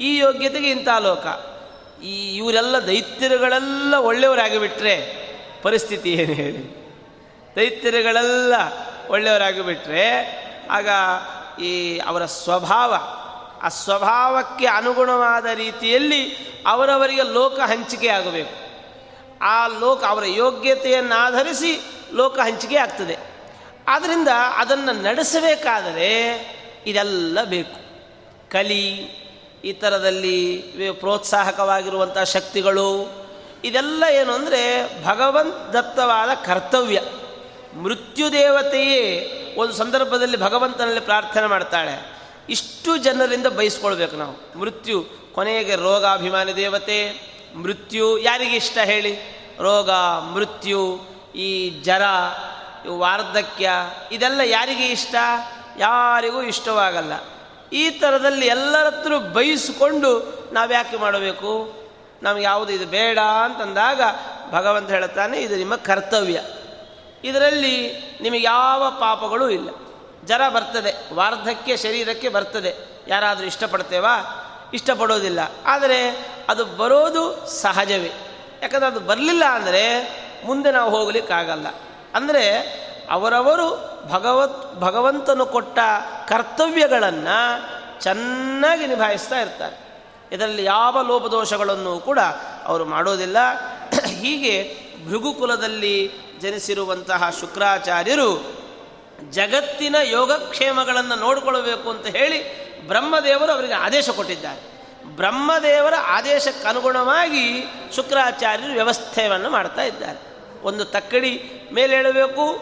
ಈ 0.00 0.16
ಯೋಗ್ಯತೆಗೆ 0.16 0.70
ಇಂಥ 0.70 0.88
ಲೋಕ. 0.88 1.26
ಈ 2.02 2.36
ಇವರೆಲ್ಲ 2.36 2.86
ದೈತ್ಯರುಗಳೆಲ್ಲ 2.86 3.94
ಒಳ್ಳೆಯವರಾಗಿಬಿಟ್ರೆ 3.94 5.25
ಪರಿಸ್ಥಿತಿ 5.62 6.12
ಏನು 6.12 6.32
ಹೇಳಿ? 6.32 6.86
ದೈತ್ಯರುಗಳೆಲ್ಲ 7.56 8.54
ಒಳ್ಳೆಯವರಾಗಿಬಿಟ್ರೆ 9.08 10.36
ಆಗ 10.70 10.88
ಈ 11.60 11.98
ಅವರ 11.98 12.26
ಸ್ವಭಾವ, 12.26 12.94
ಆ 13.62 13.68
ಸ್ವಭಾವಕ್ಕೆ 13.68 14.66
ಅನುಗುಣವಾದ 14.66 15.46
ರೀತಿಯಲ್ಲಿ 15.54 16.36
ಅವರವರಿಗೆ 16.66 17.22
ಲೋಕ 17.22 17.58
ಹಂಚಿಕೆ 17.60 18.08
ಆಗಬೇಕು. 18.08 18.66
ಆ 19.42 19.66
ಲೋಕ, 19.66 20.04
ಅವರ 20.04 20.24
ಯೋಗ್ಯತೆಯನ್ನು 20.26 21.14
ಆಧರಿಸಿ 21.14 21.80
ಲೋಕ 22.12 22.38
ಹಂಚಿಕೆ 22.38 22.76
ಆಗ್ತದೆ. 22.76 23.16
ಆದ್ದರಿಂದ 23.88 24.28
ಅದನ್ನು 24.56 25.02
ನಡೆಸಬೇಕಾದರೆ 25.02 26.10
ಇದೆಲ್ಲ 26.86 27.42
ಬೇಕು. 27.44 27.86
ಕಲಿ, 28.50 28.86
ಈ 29.64 29.72
ಥರದಲ್ಲಿ 29.72 30.62
ಪ್ರೋತ್ಸಾಹಕವಾಗಿರುವಂಥ 30.92 32.18
ಶಕ್ತಿಗಳು 32.18 33.25
ಇದೆಲ್ಲ 33.64 34.04
ಏನು 34.04 34.32
ಅಂದರೆ 34.32 34.90
ಭಗವಂತ 35.04 35.76
ದತ್ತವಾದ 35.76 36.44
ಕರ್ತವ್ಯ. 36.46 37.00
ಮೃತ್ಯುದೇವತೆಯೇ 37.82 39.32
ಒಂದು 39.58 39.72
ಸಂದರ್ಭದಲ್ಲಿ 39.72 40.40
ಭಗವಂತನಲ್ಲಿ 40.40 41.00
ಪ್ರಾರ್ಥನೆ 41.00 41.46
ಮಾಡ್ತಾಳೆ. 41.46 42.16
ಇಷ್ಟು 42.48 42.96
ಜನರಿಂದ 42.96 43.46
ಬಯಸ್ಕೊಳ್ಬೇಕು 43.46 44.16
ನಾವು. 44.16 44.58
ಮೃತ್ಯು 44.58 45.06
ಕೊನೆಗೆ 45.34 45.74
ರೋಗಾಭಿಮಾನಿ 45.74 46.56
ದೇವತೆ, 46.56 47.12
ಮೃತ್ಯು 47.56 48.18
ಯಾರಿಗೆ 48.18 48.56
ಇಷ್ಟ 48.56 48.78
ಹೇಳಿ? 48.78 49.12
ರೋಗ, 49.60 49.90
ಮೃತ್ಯು, 50.32 51.00
ಈ 51.34 51.70
ಜರ 51.82 52.02
ವಾರ್ಧಕ್ಯ, 52.88 53.70
ಇದೆಲ್ಲ 54.12 54.40
ಯಾರಿಗೆ 54.44 54.86
ಇಷ್ಟ? 54.86 55.14
ಯಾರಿಗೂ 55.78 56.42
ಇಷ್ಟವಾಗಲ್ಲ. 56.42 57.12
ಈ 57.72 57.90
ಥರದಲ್ಲಿ 57.90 58.46
ಎಲ್ಲರತ್ರ 58.46 59.16
ಬಯಸಿಕೊಂಡು 59.16 60.38
ನಾವು 60.52 60.72
ಯಾಕೆ 60.72 60.96
ಮಾಡಬೇಕು? 60.96 61.85
ನಮ್ಗೆ 62.26 62.44
ಯಾವುದು 62.44 62.72
ಇದು 62.72 62.86
ಬೇಡ 62.86 63.18
ಅಂತಂದಾಗ 63.18 64.00
ಭಗವಂತ 64.50 64.90
ಹೇಳುತ್ತಾನೆ, 64.90 65.38
ಇದು 65.38 65.56
ನಿಮ್ಮ 65.56 65.76
ಕರ್ತವ್ಯ. 65.76 66.40
ಇದರಲ್ಲಿ 67.24 68.02
ನಿಮಗೆ 68.20 68.42
ಯಾವ 68.42 68.90
ಪಾಪಗಳೂ 68.90 69.48
ಇಲ್ಲ. 69.48 69.68
ಜರ 70.24 70.48
ಬರ್ತದೆ, 70.48 71.14
ವಾರ್ಧಕ್ಯ 71.14 71.76
ಶರೀರಕ್ಕೆ 71.76 72.28
ಬರ್ತದೆ. 72.28 72.74
ಯಾರಾದರೂ 73.08 73.46
ಇಷ್ಟಪಡ್ತೇವಾ? 73.46 74.42
ಇಷ್ಟಪಡೋದಿಲ್ಲ. 74.74 75.40
ಆದರೆ 75.66 76.26
ಅದು 76.48 76.64
ಬರೋದು 76.64 77.46
ಸಹಜವೇ. 77.46 78.10
ಯಾಕಂದರೆ 78.62 78.86
ಅದು 78.86 79.00
ಬರಲಿಲ್ಲ 79.00 79.44
ಅಂದರೆ 79.44 80.10
ಮುಂದೆ 80.46 80.70
ನಾವು 80.70 80.90
ಹೋಗಲಿಕ್ಕಾಗಲ್ಲ. 80.90 81.66
ಅಂದರೆ 82.14 82.58
ಅವರವರು 83.10 83.68
ಭಗವತ್, 84.08 84.80
ಭಗವಂತನು 84.80 85.46
ಕೊಟ್ಟ 85.46 85.78
ಕರ್ತವ್ಯಗಳನ್ನು 86.28 87.60
ಚೆನ್ನಾಗಿ 88.00 88.86
ನಿಭಾಯಿಸ್ತಾ 88.86 89.40
ಇರ್ತಾರೆ. 89.40 89.85
ಇದರಲ್ಲಿ 90.36 90.64
ಯಾವ 90.64 91.02
ಲೋಪದೋಷಗಳನ್ನು 91.02 91.98
ಕೂಡ 91.98 92.18
ಅವರು 92.64 92.84
ಮಾಡೋದಿಲ್ಲ. 92.84 93.36
ಹೀಗೆ 94.06 94.76
ಭೃಗುಕುಲದಲ್ಲಿ 95.08 96.10
ಜನಿಸಿರುವಂತಹ 96.40 97.36
ಶುಕ್ರಾಚಾರ್ಯರು 97.40 98.56
ಜಗತ್ತಿನ 99.30 99.96
ಯೋಗಕ್ಷೇಮಗಳನ್ನು 100.02 101.14
ನೋಡಿಕೊಳ್ಳಬೇಕು 101.14 101.90
ಅಂತ 101.90 102.06
ಹೇಳಿ 102.06 102.66
ಬ್ರಹ್ಮದೇವರು 102.88 103.52
ಅವರಿಗೆ 103.52 103.72
ಆದೇಶ 103.72 104.10
ಕೊಟ್ಟಿದ್ದಾರೆ. 104.10 104.60
ಬ್ರಹ್ಮದೇವರ 105.04 105.94
ಆದೇಶಕ್ಕನುಗುಣವಾಗಿ 106.06 107.64
ಶುಕ್ರಾಚಾರ್ಯರು 107.96 108.72
ವ್ಯವಸ್ಥೆಯನ್ನು 108.72 109.50
ಮಾಡ್ತಾ 109.50 109.82
ಇದ್ದಾರೆ. 109.82 110.18
ಒಂದು 110.62 110.84
ತಕ್ಕಡಿ 110.84 111.62
ಮೇಲೆ 111.72 111.96
ಹೇಳಬೇಕು, 111.96 112.54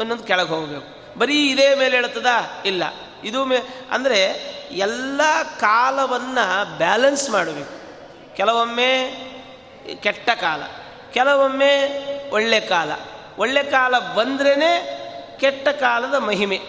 ಇನ್ನೊಂದು 0.00 0.22
ಕೆಳಗೆ 0.22 0.48
ಹೋಗಬೇಕು. 0.48 1.18
ಬರೀ 1.18 1.50
ಇದೇ 1.50 1.74
ಮೇಲೆ 1.74 1.96
ಹೇಳುತ್ತದಾ? 1.96 2.62
ಇಲ್ಲ. 2.66 2.84
ಇದು 3.24 3.44
ಮೇ 3.44 3.56
ಅಂದರೆ 3.90 4.20
ಎಲ್ಲ 4.72 5.20
ಕಾಲವನ್ನು 5.58 6.76
ಬ್ಯಾಲೆನ್ಸ್ 6.78 7.30
ಮಾಡಬೇಕು. 7.30 7.74
ಕೆಲವೊಮ್ಮೆ 8.36 8.90
ಕೆಟ್ಟ 10.02 10.30
ಕಾಲ, 10.30 10.62
ಕೆಲವೊಮ್ಮೆ 11.12 11.72
ಒಳ್ಳೆ 12.30 12.60
ಕಾಲ. 12.60 12.90
ಒಳ್ಳೆ 13.38 13.62
ಕಾಲ 13.62 13.98
ಬಂದ್ರೇ 13.98 14.70
ಕೆಟ್ಟ 15.40 15.68
ಕಾಲದ 15.68 16.14
ಮಹಿಮೆ. 16.14 16.60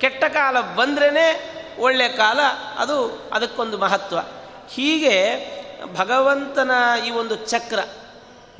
ಕೆಟ್ಟ 0.00 0.24
ಕಾಲ 0.24 0.60
ಬಂದ್ರೇ 0.60 1.54
ಒಳ್ಳೆ 1.78 2.08
ಕಾಲ, 2.08 2.40
ಅದು 2.78 2.96
ಅದಕ್ಕೊಂದು 3.32 3.78
ಮಹತ್ವ. 3.78 4.18
ಹೀಗೆ 4.68 5.16
ಭಗವಂತನ 5.94 6.70
ಈ 7.06 7.10
ಒಂದು 7.10 7.34
ಚಕ್ರ, 7.34 7.80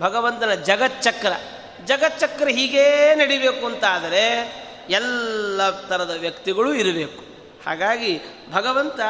ಭಗವಂತನ 0.00 0.54
ಜಗಚ್ಚಕ್ರ 0.54 1.32
ಜಗಚ್ಚಕ್ರ 1.84 2.48
ಹೀಗೇ 2.48 3.14
ನಡಿಬೇಕು 3.14 3.66
ಅಂತಾದರೆ 3.66 4.24
ಎಲ್ಲ 4.88 5.70
ಥರದ 5.70 6.10
ವ್ಯಕ್ತಿಗಳು 6.10 6.74
ಇರಬೇಕು. 6.74 7.28
ಹಾಗಾಗಿ 7.66 8.20
ಭಗವಂತ 8.52 9.00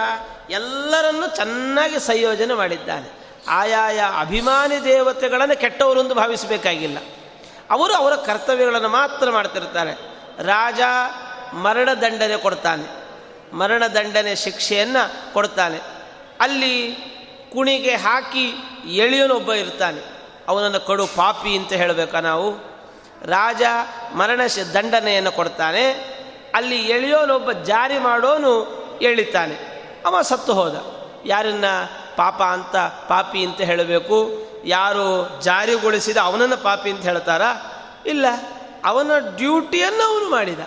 ಎಲ್ಲರನ್ನು 0.51 1.37
ಚೆನ್ನಾಗಿ 1.37 1.99
ಸಂಯೋಜನೆ 1.99 2.55
ಮಾಡಿದ್ದಾನೆ. 2.55 3.19
ಆಯಾಯ 3.49 4.01
ಅಭಿಮಾನಿ 4.21 4.85
ದೇವತೆಗಳನ್ನು 4.85 5.61
ಕೆಟ್ಟವರು 5.61 6.03
ಎಂದು 6.03 6.15
ಭಾವಿಸಬೇಕಾಗಿಲ್ಲ. 6.15 6.99
ಅವರು 7.71 7.95
ಅವರ 7.95 8.17
ಕರ್ತವ್ಯಗಳನ್ನು 8.17 8.89
ಮಾತ್ರ 8.89 9.31
ಮಾಡ್ತಿರ್ತಾರೆ. 9.31 9.93
ರಾಜ 10.43 10.81
ಮರಣದಂಡನೆ 11.55 12.37
ಕೊಡ್ತಾನೆ. 12.37 13.09
ಮರಣದಂಡನೆ 13.55 14.35
ಶಿಕ್ಷೆಯನ್ನು 14.35 15.33
ಕೊಡ್ತಾನೆ. 15.33 15.81
ಅಲ್ಲಿ 16.41 16.97
ಕುಣಿಗೆ 17.53 17.97
ಹಾಕಿ 17.97 18.53
ಎಳೆಯೋನೊಬ್ಬ 18.85 19.53
ಇರ್ತಾನೆ. 19.53 20.01
ಅವನನ್ನು 20.49 20.81
ಕಡು 20.81 21.07
ಪಾಪಿ 21.07 21.57
ಅಂತ 21.57 21.73
ಹೇಳಬೇಕಾ 21.73 22.21
ನಾವು? 22.21 22.78
ರಾಜ 23.25 23.63
ಮರಣ 24.15 24.41
ದಂಡನೆಯನ್ನು 24.75 25.33
ಕೊಡ್ತಾನೆ. 25.33 25.91
ಅಲ್ಲಿ 26.55 26.77
ಎಳೆಯೋನೊಬ್ಬ 26.77 27.53
ಜಾರಿ 27.53 27.99
ಮಾಡೋನು 27.99 28.79
ಎಳಿತಾನೆ. 29.03 29.55
ಅವ 30.07 30.23
ಸತ್ತು 30.23 30.53
ಹೋದ. 30.53 30.99
ಯಾರನ್ನ 31.27 31.65
ಪಾಪ 32.17 32.43
ಅಂತ 32.43 32.77
ಪಾಪಿ 32.77 33.45
ಅಂತ 33.45 33.61
ಹೇಳಬೇಕು? 33.61 34.47
ಯಾರು 34.65 35.41
ಜಾರಿಗೊಳಿಸಿದ 35.43 36.17
ಅವನನ್ನು 36.17 36.57
ಪಾಪಿ 36.57 36.91
ಅಂತ 36.91 37.03
ಹೇಳ್ತಾರಾ? 37.03 37.53
ಇಲ್ಲ. 38.07 38.27
ಅವನ 38.85 39.11
ಡ್ಯೂಟಿಯನ್ನು 39.37 40.13
ಅವನು 40.13 40.31
ಮಾಡಿದ. 40.31 40.61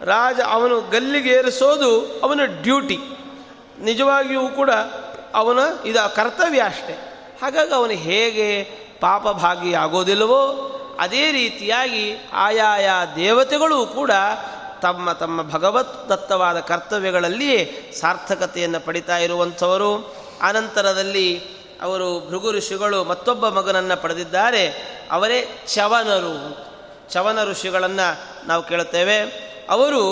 ರಾಜ 0.00 0.40
ಅವನು 0.40 0.80
ಗಲ್ಲಿಗೆ 0.80 1.30
ಏರಿಸೋದು 1.30 2.20
ಅವನ 2.22 2.40
ಡ್ಯೂಟಿ. 2.62 2.98
ನಿಜವಾಗಿಯೂ 3.80 4.48
ಕೂಡ 4.48 4.70
ಅವನ 5.34 5.58
ಇದು 5.84 6.14
ಕರ್ತವ್ಯ 6.14 6.62
ಅಷ್ಟೆ. 6.62 6.92
ಹಾಗಾಗಿ 7.42 7.74
ಅವನು 7.74 7.92
ಹೇಗೆ 7.92 8.64
ಪಾಪಭಾಗಿ 9.00 9.74
ಆಗೋದಿಲ್ಲವೋ 9.74 10.68
ಅದೇ 11.02 11.32
ರೀತಿಯಾಗಿ 11.32 12.30
ಆಯಾಯ 12.32 12.90
ದೇವತೆಗಳು 13.16 13.86
ಕೂಡ 13.86 14.10
ತಮ್ಮ 14.82 15.12
ತಮ್ಮ 15.12 15.42
ಭಗವತ್ 15.42 16.08
ದತ್ತವಾದ 16.08 16.60
ಕರ್ತವ್ಯಗಳಲ್ಲಿಯೇ 16.60 17.92
ಸಾರ್ಥಕತೆಯನ್ನು 18.00 18.80
ಪಡಿತಾ 18.80 19.18
ಇರುವಂಥವರು. 19.18 20.14
ಅನಂತರದಲ್ಲಿ 20.42 21.42
ಅವರು 21.82 22.28
ಭೃಗು 22.28 22.52
ಋಷಿಗಳು 22.52 23.04
ಮತ್ತೊಬ್ಬ 23.04 23.48
ಮಗನನ್ನು 23.48 24.02
ಪಡೆದಿದ್ದಾರೆ. 24.02 24.68
ಅವರೇ 25.10 25.64
ಚವನರು 25.66 26.66
ಚವನ 27.10 27.44
ಋಷಿಗಳನ್ನು 27.44 28.48
ನಾವು 28.48 28.62
ಕೇಳುತ್ತೇವೆ. 28.62 29.18
ಅವರು 29.70 30.02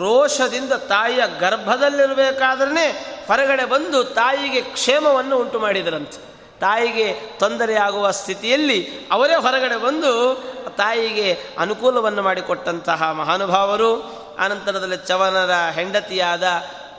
ರೋಷದಿಂದ 0.00 0.72
ತಾಯಿಯ 0.72 1.22
ಗರ್ಭದಲ್ಲಿರಬೇಕಾದ್ರೆ 1.40 3.16
ಹೊರಗಡೆ 3.26 3.64
ಬಂದು 3.64 4.04
ತಾಯಿಗೆ 4.04 4.60
ಕ್ಷೇಮವನ್ನು 4.60 5.38
ಉಂಟು 5.38 5.58
ಮಾಡಿದರಂತೆ 5.58 6.35
ತಾಯಿಗೆ 6.60 7.12
ತೊಂದರೆಯಾಗುವ 7.38 8.10
ಸ್ಥಿತಿಯಲ್ಲಿ 8.10 8.88
ಅವರೇ 9.12 9.34
ಹೊರಗಡೆ 9.34 9.76
ಬಂದು 9.76 10.42
ತಾಯಿಗೆ 10.76 11.38
ಅನುಕೂಲವನ್ನು 11.58 12.22
ಮಾಡಿಕೊಟ್ಟಂತಹ 12.22 13.10
ಮಹಾನುಭಾವರು 13.10 14.02
ಆನಂತರದಲ್ಲಿ 14.40 14.96
ಚವನರ 14.96 15.50
ಹೆಂಡತಿಯಾದ 15.50 16.42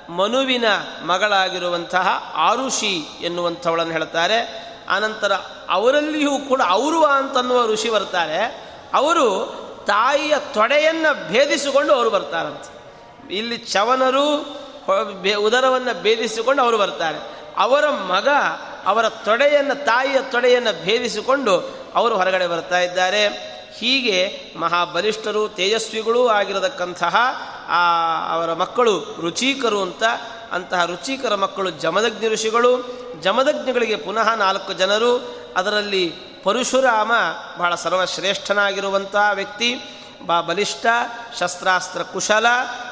ಮನುವಿನ 0.10 0.66
ಮಗಳಾಗಿರುವಂತಹ 1.06 2.34
ಆರುಷಿ 2.36 3.02
ಎನ್ನುವಂಥವಳನ್ನು 3.22 3.94
ಹೇಳ್ತಾರೆ. 3.94 4.68
ಆನಂತರ 4.90 5.34
ಅವರಲ್ಲಿಯೂ 5.70 6.40
ಕೂಡ 6.40 6.62
ಅವರು 6.68 7.04
ಅಂತನ್ನುವ 7.04 7.66
ಋಷಿ 7.66 7.90
ಬರ್ತಾರೆ. 7.90 8.68
ಅವರು 8.94 9.56
ತಾಯಿಯ 9.88 10.36
ತೊಡೆಯನ್ನು 10.54 11.30
ಭೇದಿಸಿಕೊಂಡು 11.30 11.94
ಅವರು 11.94 12.10
ಬರ್ತಾರಂತೆ. 12.10 12.78
ಇಲ್ಲಿ 13.36 13.58
ಚವನರು 13.58 14.36
ಉದರವನ್ನು 15.40 16.02
ಭೇದಿಸಿಕೊಂಡು 16.02 16.64
ಅವರು 16.64 16.78
ಬರ್ತಾರೆ. 16.78 17.38
ಅವರ 17.58 17.90
ಮಗ 17.90 18.28
ಅವರ 18.88 19.10
ತೊಡೆಯನ್ನು, 19.10 19.86
ತಾಯಿಯ 19.86 20.18
ತೊಡೆಯನ್ನು 20.22 20.84
ಭೇದಿಸಿಕೊಂಡು 20.84 21.78
ಅವರು 21.96 22.18
ಹೊರಗಡೆ 22.18 22.48
ಬರ್ತಾ 22.48 22.80
ಇದ್ದಾರೆ. 22.80 23.28
ಹೀಗೆ 23.78 24.46
ಮಹಾಬಲಿಷ್ಠರು, 24.60 25.50
ತೇಜಸ್ವಿಗಳೂ 25.50 26.28
ಆಗಿರತಕ್ಕಂತಹ 26.28 27.16
ಅವರ 28.30 28.54
ಮಕ್ಕಳು 28.54 29.22
ರುಚೀಕರು 29.22 29.82
ಅಂತ, 29.82 30.04
ಅಂತಹ 30.52 30.86
ರುಚಿಕರ 30.86 31.36
ಮಕ್ಕಳು 31.36 31.70
ಜಮದಗ್ನಿ 31.70 32.28
ಋಷಿಗಳು. 32.28 33.08
ಜಮದಗ್ನಿಗಳಿಗೆ 33.22 33.96
ಪುನಃ 33.96 34.36
ನಾಲ್ಕು 34.36 34.74
ಜನರು. 34.74 35.38
ಅದರಲ್ಲಿ 35.58 36.10
ಪರಶುರಾಮ 36.44 37.12
ಬಹಳ 37.58 37.76
ಸರ್ವಶ್ರೇಷ್ಠನಾಗಿರುವಂತಹ 37.76 39.32
ವ್ಯಕ್ತಿ, 39.34 39.76
ಬಾ 40.26 40.42
ಬಲಿಷ್ಠ, 40.42 40.86
ಶಸ್ತ್ರಾಸ್ತ್ರ 41.40 42.04
ಕುಶಲ, 42.04 42.46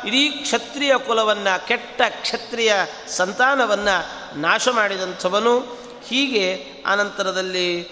ಇಡೀ 0.05 0.29
ಕ್ಷತ್ರಿಯ 0.29 0.97
ಕುಲವನ್ನು, 0.97 1.67
ಕೆಟ್ಟ 1.67 2.01
ಕ್ಷತ್ರಿಯ 2.09 2.73
ಸಂತಾನವನ್ನು 3.07 3.95
ನಾಶ 4.39 4.67
ಮಾಡಿದಂಥವನು. 4.67 5.84
ಹೀಗೆ 6.07 6.71
ಆನಂತರದಲ್ಲಿ 6.87 7.91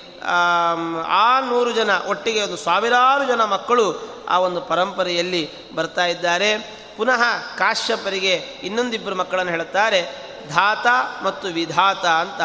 ಆ 1.08 1.39
ನೂರು 1.39 1.72
ಜನ, 1.72 1.89
ಒಟ್ಟಿಗೆ 2.08 2.41
ಒಂದು 2.41 2.58
ಸಾವಿರಾರು 2.58 3.24
ಜನ 3.27 3.43
ಮಕ್ಕಳು 3.43 3.86
ಆ 4.29 4.39
ಒಂದು 4.39 4.62
ಪರಂಪರೆಯಲ್ಲಿ 4.62 5.74
ಬರ್ತಾ 5.75 6.05
ಇದ್ದಾರೆ. 6.05 6.51
ಪುನಃ 6.98 7.22
ಕಾಶ್ಯಪರಿಗೆ 7.58 8.34
ಇನ್ನೊಂದಿಬ್ಬರು 8.63 9.15
ಮಕ್ಕಳನ್ನು 9.15 9.51
ಹೇಳುತ್ತಾರೆ, 9.51 10.01
ಧಾತ 10.50 10.88
ಮತ್ತು 11.24 11.48
ವಿಧಾತ 11.48 12.05
ಅಂತ. 12.05 12.41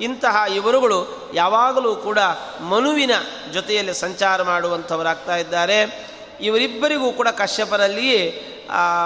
ಇಂತಹ 0.00 0.36
ಇವರುಗಳು 0.54 1.30
ಯಾವಾಗಲೂ 1.34 1.96
ಕೂಡ 1.96 2.18
ಮನುವಿನ 2.60 3.10
ಜೊತೆಯಲ್ಲಿ 3.52 3.94
ಸಂಚಾರ 3.94 4.42
ಮಾಡುವಂಥವರಾಗ್ತಾ 4.42 5.36
ಇದ್ದಾರೆ. 5.36 5.78
ಇವರಿಬ್ಬರಿಗೂ 6.40 7.12
ಕೂಡ 7.12 7.28
ಕಶ್ಯಪರಲ್ಲಿಯೇ 7.28 8.20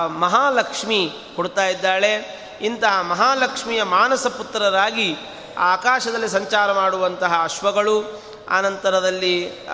ಮಹಾಲಕ್ಷ್ಮಿ 0.09 1.11
ಕೊಡ್ತಾ 1.37 1.67
ಇದ್ದಾಳೆ. 1.67 2.13
ಇಂತಹ 2.61 3.01
ಮಹಾಲಕ್ಷ್ಮಿಯ 3.01 3.83
ಮಾನಸ 3.83 4.27
ಪುತ್ರರಾಗಿ 4.27 5.17
ಆಕಾಶದಲ್ಲಿ 5.59 6.29
ಸಂಚಾರ 6.29 6.73
ಮಾಡುವಂತಹ 6.73 7.41
ಅಶ್ವಗಳು, 7.43 8.23
ಆನಂತರದಲ್ಲಿ 8.51 9.67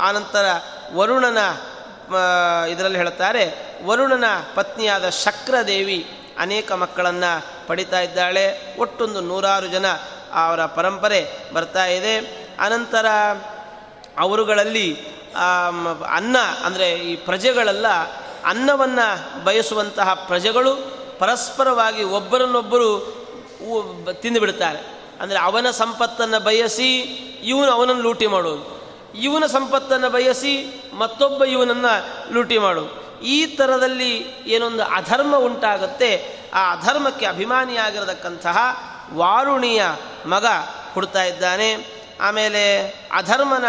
ಆನಂತರ 0.00 0.46
ವರುಣನ 0.94 1.38
ಇದರಲ್ಲಿ 2.68 2.98
ಹೇಳ್ತಾರೆ 2.98 3.44
ವರುಣನ 3.84 4.24
ಪತ್ನಿಯಾದ 4.54 5.08
ಶಕ್ರದೇವಿ 5.08 6.18
ಅನೇಕ 6.38 6.72
ಮಕ್ಕಳನ್ನು 6.72 7.66
ಪಡಿತಾ 7.68 8.00
ಇದ್ದಾಳೆ. 8.00 8.76
ಒಟ್ಟೊಂದು 8.78 9.20
ನೂರಾರು 9.20 9.66
ಜನ 9.66 9.86
ಅವರ 10.34 10.66
ಪರಂಪರೆ 10.66 11.20
ಬರ್ತಾ 11.52 11.84
ಇದೆ. 11.86 12.16
ಅನಂತರ 12.60 13.06
ಅವರುಗಳಲ್ಲಿ 14.18 14.88
ಅನ್ನ, 16.16 16.36
ಅಂದರೆ 16.64 16.90
ಈ 16.92 17.16
ಪ್ರಜೆಗಳೆಲ್ಲ, 17.16 17.86
ಅನ್ನವನ್ನು 18.44 19.44
ಬಯಸುವಂತಹ 19.44 20.14
ಪ್ರಜೆಗಳು 20.14 20.72
ಪರಸ್ಪರವಾಗಿ 21.18 22.04
ಒಬ್ಬರನ್ನೊಬ್ಬರು 22.04 22.90
ತಿಂದುಬಿಡ್ತಾರೆ 24.12 25.01
ಅಂದರೆ 25.22 25.38
ಅವನ 25.38 25.70
ಸಂಪತ್ತನ್ನು 25.70 26.40
ಬಯಸಿ 26.40 27.00
ಇವನು 27.44 27.70
ಅವನನ್ನು 27.70 28.02
ಲೂಟಿ 28.02 28.26
ಮಾಡೋದು 28.26 28.82
ಇವನ 29.20 29.46
ಸಂಪತ್ತನ್ನು 29.46 30.10
ಬಯಸಿ 30.10 30.82
ಮತ್ತೊಬ್ಬ 30.92 31.44
ಇವನನ್ನು 31.44 32.34
ಲೂಟಿ 32.34 32.58
ಮಾಡು. 32.58 33.02
ಈ 33.22 33.46
ಥರದಲ್ಲಿ 33.46 34.26
ಏನೊಂದು 34.46 34.82
ಅಧರ್ಮ 34.82 35.36
ಉಂಟಾಗುತ್ತೆ. 35.36 36.42
ಆ 36.54 36.74
ಅಧರ್ಮಕ್ಕೆ 36.74 37.26
ಅಭಿಮಾನಿಯಾಗಿರತಕ್ಕಂತಹ 37.26 38.58
ವಾರುಣಿಯ 39.14 39.84
ಮಗ 40.26 40.46
ಹುಡ್ತಾ 40.94 41.22
ಇದ್ದಾನೆ. 41.22 42.02
ಆಮೇಲೆ 42.20 42.80
ಅಧರ್ಮನ 43.12 43.64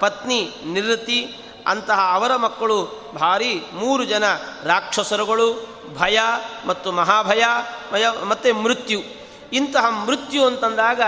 ಪತ್ನಿ 0.00 0.50
ನಿವೃತ್ತಿ, 0.66 1.34
ಅಂತಹ 1.66 2.10
ಅವರ 2.12 2.36
ಮಕ್ಕಳು 2.36 2.78
ಭಾರಿ 3.14 3.62
ಮೂರು 3.72 4.04
ಜನ 4.04 4.24
ರಾಕ್ಷಸರುಗಳು, 4.64 5.68
ಭಯ 5.98 6.18
ಮತ್ತು 6.66 6.92
ಮಹಾಭಯ, 6.92 7.44
ಭಯ 7.92 8.06
ಮತ್ತು 8.28 8.54
ಮೃತ್ಯು. 8.54 9.17
ಇಂತಹ 9.52 10.04
ಮೃತ್ಯು 10.04 10.44
ಅಂತಂದಾಗ 10.44 11.00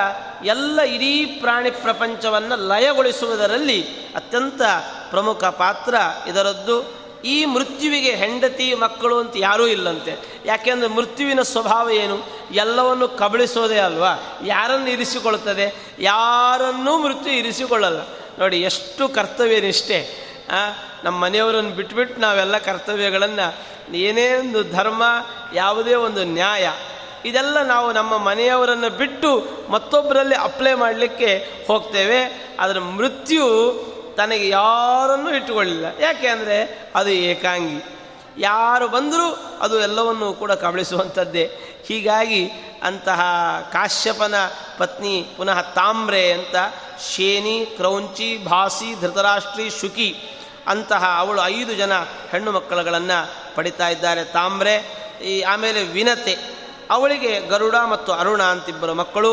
ಎಲ್ಲ 0.44 0.80
ಇಡೀ 0.80 1.26
ಪ್ರಾಣಿ 1.26 1.70
ಪ್ರಪಂಚವನ್ನು 1.70 2.68
ಲಯಗೊಳಿಸುವುದರಲ್ಲಿ 2.68 3.82
ಅತ್ಯಂತ 4.16 4.62
ಪ್ರಮುಖ 5.10 5.44
ಪಾತ್ರ 5.44 5.94
ಇದರದ್ದು. 6.28 7.00
ಈ 7.24 7.44
ಮೃತ್ಯುವಿಗೆ 7.44 8.14
ಹೆಂಡತಿ, 8.14 8.74
ಮಕ್ಕಳು 8.74 9.18
ಅಂತ 9.18 9.32
ಯಾರೂ 9.36 9.66
ಇಲ್ಲಂತೆ. 9.66 10.40
ಯಾಕೆಂದರೆ 10.44 10.88
ಮೃತ್ಯುವಿನ 10.88 11.42
ಸ್ವಭಾವ 11.42 11.90
ಏನು? 11.90 12.18
ಎಲ್ಲವನ್ನು 12.50 13.08
ಕಬಳಿಸೋದೇ 13.08 13.78
ಅಲ್ವಾ? 13.78 14.38
ಯಾರನ್ನು 14.44 14.90
ಇರಿಸಿಕೊಳ್ಳುತ್ತದೆ 14.90 15.94
ಯಾರನ್ನೂ 15.98 16.98
ಮೃತ್ಯು 16.98 17.32
ಇರಿಸಿಕೊಳ್ಳಲ್ಲ. 17.32 18.00
ನೋಡಿ, 18.38 18.56
ಎಷ್ಟು 18.56 19.08
ಕರ್ತವ್ಯನಿಷ್ಠೆ. 19.08 20.30
ನಮ್ಮ 21.04 21.18
ಮನೆಯವರನ್ನು 21.18 21.70
ಬಿಟ್ಬಿಟ್ಟು 21.70 22.20
ನಾವೆಲ್ಲ 22.20 22.58
ಕರ್ತವ್ಯಗಳನ್ನು 22.58 23.70
ಏನೇ 23.94 24.34
ಒಂದು 24.34 24.72
ಧರ್ಮ, 24.72 25.02
ಯಾವುದೇ 25.54 25.94
ಒಂದು 25.94 26.24
ನ್ಯಾಯ 26.24 26.70
ಇದೆಲ್ಲ 27.24 27.62
ನಾವು 27.62 27.92
ನಮ್ಮ 27.92 28.18
ಮನೆಯವರನ್ನು 28.18 28.90
ಬಿಟ್ಟು 28.90 29.48
ಮತ್ತೊಬ್ಬರಲ್ಲಿ 29.68 30.34
ಅಪ್ಲೈ 30.34 30.74
ಮಾಡಲಿಕ್ಕೆ 30.74 31.64
ಹೋಗ್ತೇವೆ. 31.66 32.50
ಅದರ 32.60 32.78
ಮೃತ್ಯು 32.78 33.44
ತನಗೆ 34.16 34.48
ಯಾರನ್ನೂ 34.48 35.34
ಇಟ್ಟುಕೊಳ್ಳಿಲ್ಲ. 35.34 35.86
ಯಾಕೆ 36.00 36.26
ಅಂದರೆ 36.26 36.88
ಅದು 36.94 37.10
ಏಕಾಂಗಿ. 37.10 37.84
ಯಾರು 38.38 38.88
ಬಂದರೂ 38.88 39.58
ಅದು 39.60 39.80
ಎಲ್ಲವನ್ನೂ 39.80 40.32
ಕೂಡ 40.32 40.52
ಕಬಳಿಸುವಂಥದ್ದೇ. 40.52 41.50
ಹೀಗಾಗಿ 41.86 42.50
ಅಂತಹ 42.82 43.20
ಕಾಶ್ಯಪನ 43.72 44.34
ಪತ್ನಿ 44.78 45.26
ಪುನಃ 45.36 45.60
ತಾಮ್ರೆ 45.60 46.32
ಅಂತ 46.32 46.56
ಶೇನಿ, 47.14 47.66
ಕ್ರೌಂಚಿ, 47.76 48.44
ಭಾಸಿ, 48.44 49.00
ಧೃತರಾಷ್ಟ್ರಿ, 49.00 49.70
ಶುಕಿ 49.70 50.16
ಅಂತಹ 50.66 51.16
ಅವಳು 51.18 51.42
ಐದು 51.44 51.74
ಜನ 51.74 51.94
ಹೆಣ್ಣು 52.30 52.52
ಮಕ್ಕಳುಗಳನ್ನು 52.52 53.56
ಪಡಿತಾ 53.56 53.88
ಇದ್ದಾರೆ. 53.88 54.24
ತಾಮ್ರೆ, 54.24 55.00
ಈ 55.24 55.40
ಆಮೇಲೆ 55.40 55.82
ವಿನತೆ. 55.82 56.59
ಅವಳಿಗೆ 56.90 57.40
ಗರುಡ 57.40 57.74
ಮತ್ತು 57.90 58.12
ಅರುಣ 58.12 58.42
ಅಂತಿಬ್ಬರು 58.42 58.94
ಮಕ್ಕಳು, 58.94 59.32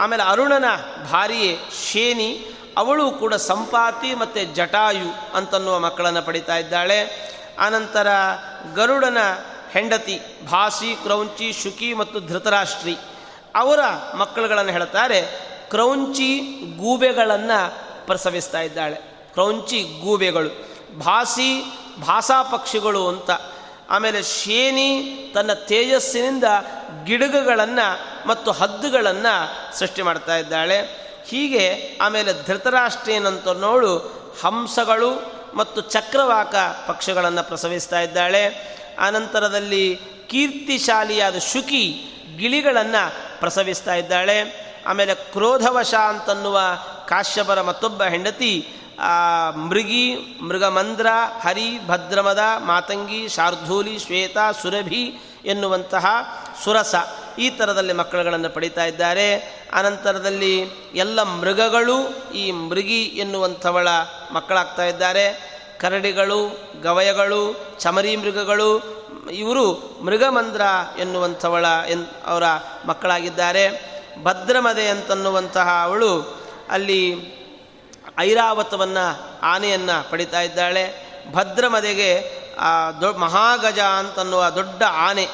ಆಮೇಲೆ 0.00 0.22
ಅರುಣನ 0.22 0.64
ಭಾರಿಯೇ 1.12 1.58
ಶೇನಿ, 1.90 2.50
ಅವಳು 2.76 3.10
ಕೂಡ 3.10 3.34
ಸಂಪಾತಿ 3.34 4.14
ಮತ್ತು 4.14 4.54
ಜಟಾಯು 4.54 5.36
ಅಂತನ್ನುವ 5.36 5.78
ಮಕ್ಕಳನ್ನು 5.78 6.22
ಪಡಿತಾ 6.22 6.56
ಇದ್ದಾಳೆ. 6.56 7.28
ಆನಂತರ 7.60 8.06
ಗರುಡನ 8.74 9.18
ಹೆಂಡತಿ 9.70 10.20
ಭಾಸಿ, 10.50 10.94
ಕ್ರೌಂಚಿ, 11.02 11.52
ಶುಕಿ 11.52 11.94
ಮತ್ತು 11.94 12.20
ಧೃತರಾಷ್ಟ್ರಿ 12.20 12.96
ಅವರ 13.54 13.80
ಮಕ್ಕಳುಗಳನ್ನು 14.16 14.72
ಹೇಳ್ತಾರೆ, 14.72 15.20
ಕ್ರೌಂಚಿ 15.70 16.38
ಗೂಬೆಗಳನ್ನು 16.76 17.58
ಪ್ರಸವಿಸ್ತಾ 18.06 18.60
ಇದ್ದಾಳೆ. 18.60 18.94
ಕ್ರೌಂಚಿ 19.32 19.82
ಗೂಬೆಗಳು 19.82 20.48
ಭಾಸಿ 20.98 21.62
ಭಾಷಾ 22.06 22.42
ಪಕ್ಷಿಗಳು 22.42 23.08
ಅಂತ 23.08 23.30
ಆಮೇಲೆ 23.90 24.22
ಶೇನಿ 24.22 25.14
ತನ್ನ 25.34 25.52
ತೇಜಸ್ಸಿನಿಂದ 25.52 26.44
ಗಿಡಗಗಳನ್ನು 27.04 28.28
ಮತ್ತು 28.28 28.52
ಹದ್ದುಗಳನ್ನು 28.52 29.78
ಸೃಷ್ಟಿ 29.78 30.02
ಮಾಡ್ತಾ 30.02 30.36
ಇದ್ದಾಳೆ. 30.36 31.08
ಹೀಗೆ 31.26 31.98
ಆಮೇಲೆ 32.00 32.32
ಧೃತರಾಷ್ಟ್ರೇನಂತನೋಳು 32.46 33.96
ಹಂಸಗಳು 34.44 35.32
ಮತ್ತು 35.54 35.80
ಚಕ್ರವಾಕ 35.80 36.54
ಪಕ್ಷಗಳನ್ನು 36.86 37.48
ಪ್ರಸವಿಸ್ತಾ 37.48 38.00
ಇದ್ದಾಳೆ. 38.00 38.76
ಆನಂತರದಲ್ಲಿ 39.00 40.00
ಕೀರ್ತಿಶಾಲಿಯಾದ 40.30 41.38
ಶುಕಿ 41.38 42.04
ಗಿಳಿಗಳನ್ನು 42.36 43.38
ಪ್ರಸವಿಸ್ತಾ 43.40 43.94
ಇದ್ದಾಳೆ. 43.94 44.68
ಆಮೇಲೆ 44.86 45.14
ಕ್ರೋಧವಶ 45.14 45.94
ಅಂತನ್ನುವ 45.94 46.60
ಕಾಶ್ಯಪರ 47.08 47.60
ಮತ್ತೊಬ್ಬ 47.60 48.04
ಹೆಂಡತಿ 48.04 48.68
ಮೃಗಿ, 49.68 50.16
ಮೃಗಮಂದ್ರ, 50.42 51.06
ಹರಿ, 51.40 51.86
ಭದ್ರಮದ, 51.86 52.38
ಮಾತಂಗಿ, 52.58 53.28
ಶಾರ್ಧೂಲಿ, 53.28 53.98
ಶ್ವೇತ, 53.98 54.36
ಸುರಭಿ 54.62 55.18
ಎನ್ನುವಂತಹ 55.44 56.06
ಸುರಸ 56.64 56.94
ಈ 57.38 57.50
ಥರದಲ್ಲಿ 57.50 57.92
ಮಕ್ಕಳುಗಳನ್ನು 57.92 58.50
ಪಡಿತಾ 58.50 58.84
ಇದ್ದಾರೆ. 58.84 59.34
ಅನಂತರದಲ್ಲಿ 59.72 60.60
ಎಲ್ಲ 60.94 61.22
ಮೃಗಗಳು 61.22 62.08
ಈ 62.32 62.50
ಮೃಗಿ 62.50 63.02
ಎನ್ನುವಂಥವಳ 63.04 63.88
ಮಕ್ಕಳಾಗ್ತಾ 64.32 64.84
ಇದ್ದಾರೆ. 64.84 65.58
ಕರಡಿಗಳು, 65.80 66.70
ಗವಯಗಳು, 66.82 67.66
ಚಮರಿ 67.80 68.16
ಮೃಗಗಳು, 68.16 68.98
ಇವರು 69.32 69.96
ಮೃಗಮಂದ್ರ 70.04 70.62
ಎನ್ನುವಂಥವಳ 71.00 71.64
ಎನ್, 71.88 72.06
ಅವರ 72.26 72.42
ಮಕ್ಕಳಾಗಿದ್ದಾರೆ. 72.86 73.98
ಭದ್ರಮದೆ 74.22 74.88
ಅಂತನ್ನುವಂತಹ 74.88 75.68
ಅವಳು 75.82 76.38
ಅಲ್ಲಿ 76.70 77.37
ಐರಾವತವನ್ನು 78.18 79.40
ಆನೆಯನ್ನು 79.42 80.10
ಪಡಿತಾ 80.10 80.40
ಇದ್ದಾಳೆ. 80.40 81.08
ಭದ್ರಮದೆಗೆ 81.32 82.38
ದೊ, 83.00 83.12
ಮಹಾಗಜ 83.18 83.78
ಅಂತನ್ನುವ 83.78 84.48
ದೊಡ್ಡ 84.48 84.82
ಆನೆ 84.82 85.28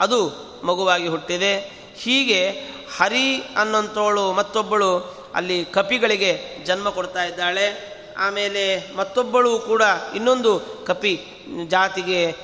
ಅದು 0.00 0.28
ಮಗುವಾಗಿ 0.64 1.08
ಹುಟ್ಟಿದೆ. 1.08 1.58
ಹೀಗೆ 1.96 2.50
ಹರಿ 2.96 3.38
ಅನ್ನೋಂಥವಳು 3.56 4.32
ಮತ್ತೊಬ್ಬಳು 4.32 4.98
ಅಲ್ಲಿ 5.34 5.64
ಕಪಿಗಳಿಗೆ 5.64 6.58
ಜನ್ಮ 6.64 6.90
ಕೊಡ್ತಾ 6.90 7.24
ಇದ್ದಾಳೆ. 7.24 7.90
ಆಮೇಲೆ 8.18 8.96
ಮತ್ತೊಬ್ಬಳು 8.96 9.58
ಕೂಡ 9.58 9.82
ಇನ್ನೊಂದು 10.14 10.60
ಕಪಿ 10.86 11.26
ಜಾತಿಗೆ 11.68 12.36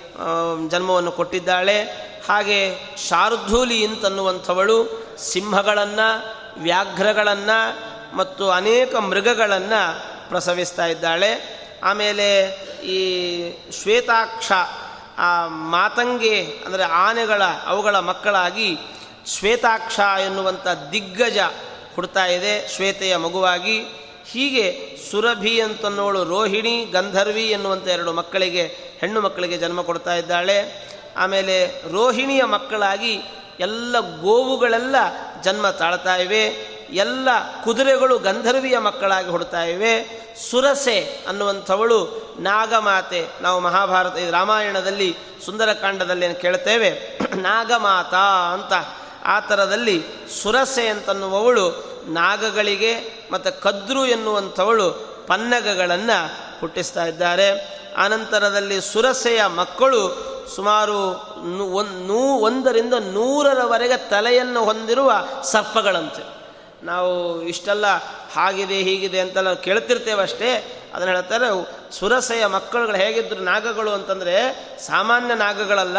ಜನ್ಮವನ್ನು 0.68 1.12
ಕೊಟ್ಟಿದ್ದಾಳೆ. 1.12 1.82
ಹಾಗೆ 2.28 2.78
ಶಾರ್ಧೂಲಿ 3.08 3.86
ಅಂತನ್ನುವಂಥವಳು 3.86 4.76
ಸಿಂಹಗಳನ್ನು, 5.18 6.08
ವ್ಯಾಘ್ರಗಳನ್ನು 6.62 7.86
ಮತ್ತು 8.14 8.50
ಅನೇಕ 8.50 8.94
ಮೃಗಗಳನ್ನು 8.94 10.02
ಪ್ರಸವಿಸ್ತಾ 10.28 10.86
ಇದ್ದಾಳೆ. 10.86 11.56
ಆಮೇಲೆ 11.84 12.46
ಈ 12.84 13.00
ಶ್ವೇತಾಕ್ಷ, 13.82 14.52
ಆ 15.18 15.46
ಮಾತಂಗೆ, 15.46 16.44
ಅಂದರೆ 16.66 16.82
ಆನೆಗಳ, 16.82 17.42
ಅವುಗಳ 17.66 17.98
ಮಕ್ಕಳಾಗಿ 17.98 18.78
ಶ್ವೇತಾಕ್ಷ 19.26 20.00
ಎನ್ನುವಂಥ 20.26 20.66
ದಿಗ್ಗಜ 20.92 21.38
ಹುಡ್ತಾ 21.94 22.26
ಇದೆ 22.26 22.68
ಶ್ವೇತೆಯ 22.68 23.16
ಮಗುವಾಗಿ. 23.16 23.80
ಹೀಗೆ 24.30 24.96
ಸುರಭಿ 25.10 25.60
ಅಂತನ್ನೋಳು 25.60 26.24
ರೋಹಿಣಿ, 26.24 26.84
ಗಂಧರ್ವಿ 26.84 27.42
ಎನ್ನುವಂಥ 27.42 27.88
ಎರಡು 27.88 28.12
ಮಕ್ಕಳಿಗೆ, 28.12 28.62
ಹೆಣ್ಣು 29.00 29.20
ಮಕ್ಕಳಿಗೆ 29.20 29.58
ಜನ್ಮ 29.58 29.82
ಕೊಡ್ತಾ 29.82 30.14
ಇದ್ದಾಳೆ. 30.14 30.86
ಆಮೇಲೆ 31.16 31.82
ರೋಹಿಣಿಯ 31.92 32.44
ಮಕ್ಕಳಾಗಿ 32.44 33.20
ಎಲ್ಲ 33.60 34.00
ಗೋವುಗಳೆಲ್ಲ 34.00 34.96
ಜನ್ಮ 35.42 35.70
ತಾಳ್ತಾ 35.70 36.16
ಇವೆ. 36.16 36.75
ಎಲ್ಲ 36.90 37.28
ಕುದುರೆಗಳು 37.64 38.18
ಗಂಧರ್ವಿಯ 38.18 38.78
ಮಕ್ಕಳಾಗಿ 38.78 39.30
ಹುಡ್ತಾ 39.30 39.62
ಇವೆ. 39.62 40.26
ಸುರಸೆ 40.50 41.24
ಅನ್ನುವಂಥವಳು 41.28 42.26
ನಾಗಮಾತೆ. 42.40 43.28
ನಾವು 43.40 43.60
ಮಹಾಭಾರತ 43.60 44.16
ರಾಮಾಯಣದಲ್ಲಿ, 44.30 45.16
ಸುಂದರಕಾಂಡದಲ್ಲಿ 45.44 46.34
ಕೇಳ್ತೇವೆ? 46.34 47.18
ನಾಗಮಾತಾ 47.34 48.52
ಅಂತ. 48.52 48.72
ಆ 49.24 49.40
ಥರದಲ್ಲಿ 49.40 50.04
ಸುರಸೆ 50.42 50.88
ಅಂತನ್ನುವವಳು 50.88 51.96
ನಾಗಗಳಿಗೆ 52.08 53.24
ಮತ್ತು 53.32 53.60
ಕದ್ರು 53.60 54.06
ಎನ್ನುವಂಥವಳು 54.06 54.90
ಪನ್ನಗಗಳನ್ನು 55.26 56.30
ಹುಟ್ಟಿಸ್ತಾ 56.60 57.04
ಇದ್ದಾರೆ. 57.04 57.76
ಆನಂತರದಲ್ಲಿ 57.98 58.80
ಸುರಸೆಯ 58.80 59.46
ಮಕ್ಕಳು 59.46 60.36
ಸುಮಾರು 60.56 61.12
ನೂ 62.06 62.38
ಒಂದರಿಂದ 62.38 62.94
ನೂರರವರೆಗೆ 62.94 64.10
ತಲೆಯನ್ನು 64.10 64.64
ಹೊಂದಿರುವ 64.64 65.12
ಸರ್ಪಗಳಂತೆ. 65.42 66.35
ನಾವು 66.86 67.42
ಇಷ್ಟೆಲ್ಲ 67.42 67.86
ಹಾಗಿದೆ, 68.36 68.78
ಹೀಗಿದೆ 68.78 69.20
ಅಂತೆಲ್ಲ 69.20 69.52
ಕೇಳ್ತಿರ್ತೇವಷ್ಟೇ 69.54 70.50
ಅದನ್ನು 70.94 71.12
ಹೇಳ್ತಾರೆ, 71.14 71.48
ಸುರಸೆಯ 71.98 72.46
ಮಕ್ಕಳುಗಳು 72.46 72.96
ಹೇಗಿದ್ರು 72.96 73.40
ನಾಗಗಳು 73.40 73.90
ಅಂತಂದರೆ 73.90 74.34
ಸಾಮಾನ್ಯ 74.86 75.34
ನಾಗಗಳಲ್ಲ, 75.34 75.96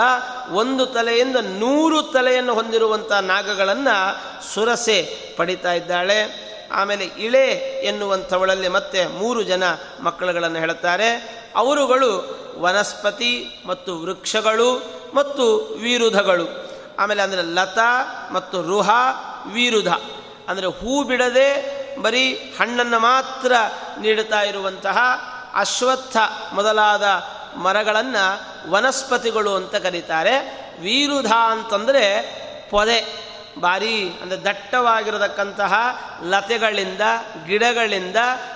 ಒಂದು 0.54 0.86
ತಲೆಯಿಂದ 0.86 1.36
ನೂರು 1.36 2.02
ತಲೆಯನ್ನು 2.02 2.54
ಹೊಂದಿರುವಂಥ 2.54 3.12
ನಾಗಗಳನ್ನು 3.12 3.95
ಸುರಸೆ 4.54 5.00
ಪಡಿತಾ 5.38 5.73
ಇದ್ದಾಳೆ. 5.73 6.47
ಆಮೇಲೆ 6.71 7.06
ಇಳೆ 7.06 7.45
ಎನ್ನುವಂಥವಳಲ್ಲಿ 7.89 8.67
ಮತ್ತೆ 8.67 9.02
ಮೂರು 9.08 9.43
ಜನ 9.43 9.63
ಮಕ್ಕಳುಗಳನ್ನು 10.02 10.60
ಹೇಳ್ತಾರೆ. 10.60 11.10
ಅವರುಗಳು 11.56 12.12
ವನಸ್ಪತಿ 12.58 13.63
ಮತ್ತು 13.65 13.91
ವೃಕ್ಷಗಳು 14.02 14.69
ಮತ್ತು 15.13 15.45
ವೀರುಧಗಳು. 15.82 16.47
ಆಮೇಲೆ 17.00 17.21
ಅಂದರೆ 17.21 17.41
ಲತಾ 17.41 17.91
ಮತ್ತು 18.32 18.58
ರುಹ, 18.62 18.89
ವೀರುಧ. 19.54 19.88
ಅಂದರೆ 20.47 20.67
ಹೂ 20.67 21.03
ಬಿಡದೆ 21.03 21.49
ಬರೀ 22.01 22.55
ಹಣ್ಣನ್ನು 22.60 22.99
ಮಾತ್ರ 22.99 23.51
ನೀಡುತ್ತಾ 23.99 24.41
ಇರುವಂತಹ 24.41 24.97
ಅಶ್ವತ್ಥ 25.53 26.17
ಮೊದಲಾದ 26.53 27.03
ಮರಗಳನ್ನು 27.57 28.25
ವನಸ್ಪತಿಗಳು 28.71 29.55
ಅಂತ 29.55 29.75
ಕರೀತಾರೆ. 29.75 30.36
ವೀರುಧ 30.81 31.31
ಅಂತಂದರೆ 31.49 32.03
ಪೊದೆ 32.71 33.27
ಬಾರಿ 33.60 34.10
ಅಂದರೆ 34.21 34.43
ದಟ್ಟವಾಗಿರತಕ್ಕಂತಹ 34.43 35.73
ಲತೆಗಳಿಂದ, 36.23 37.01
ಗಿಡಗಳಿಂದ 37.47 38.15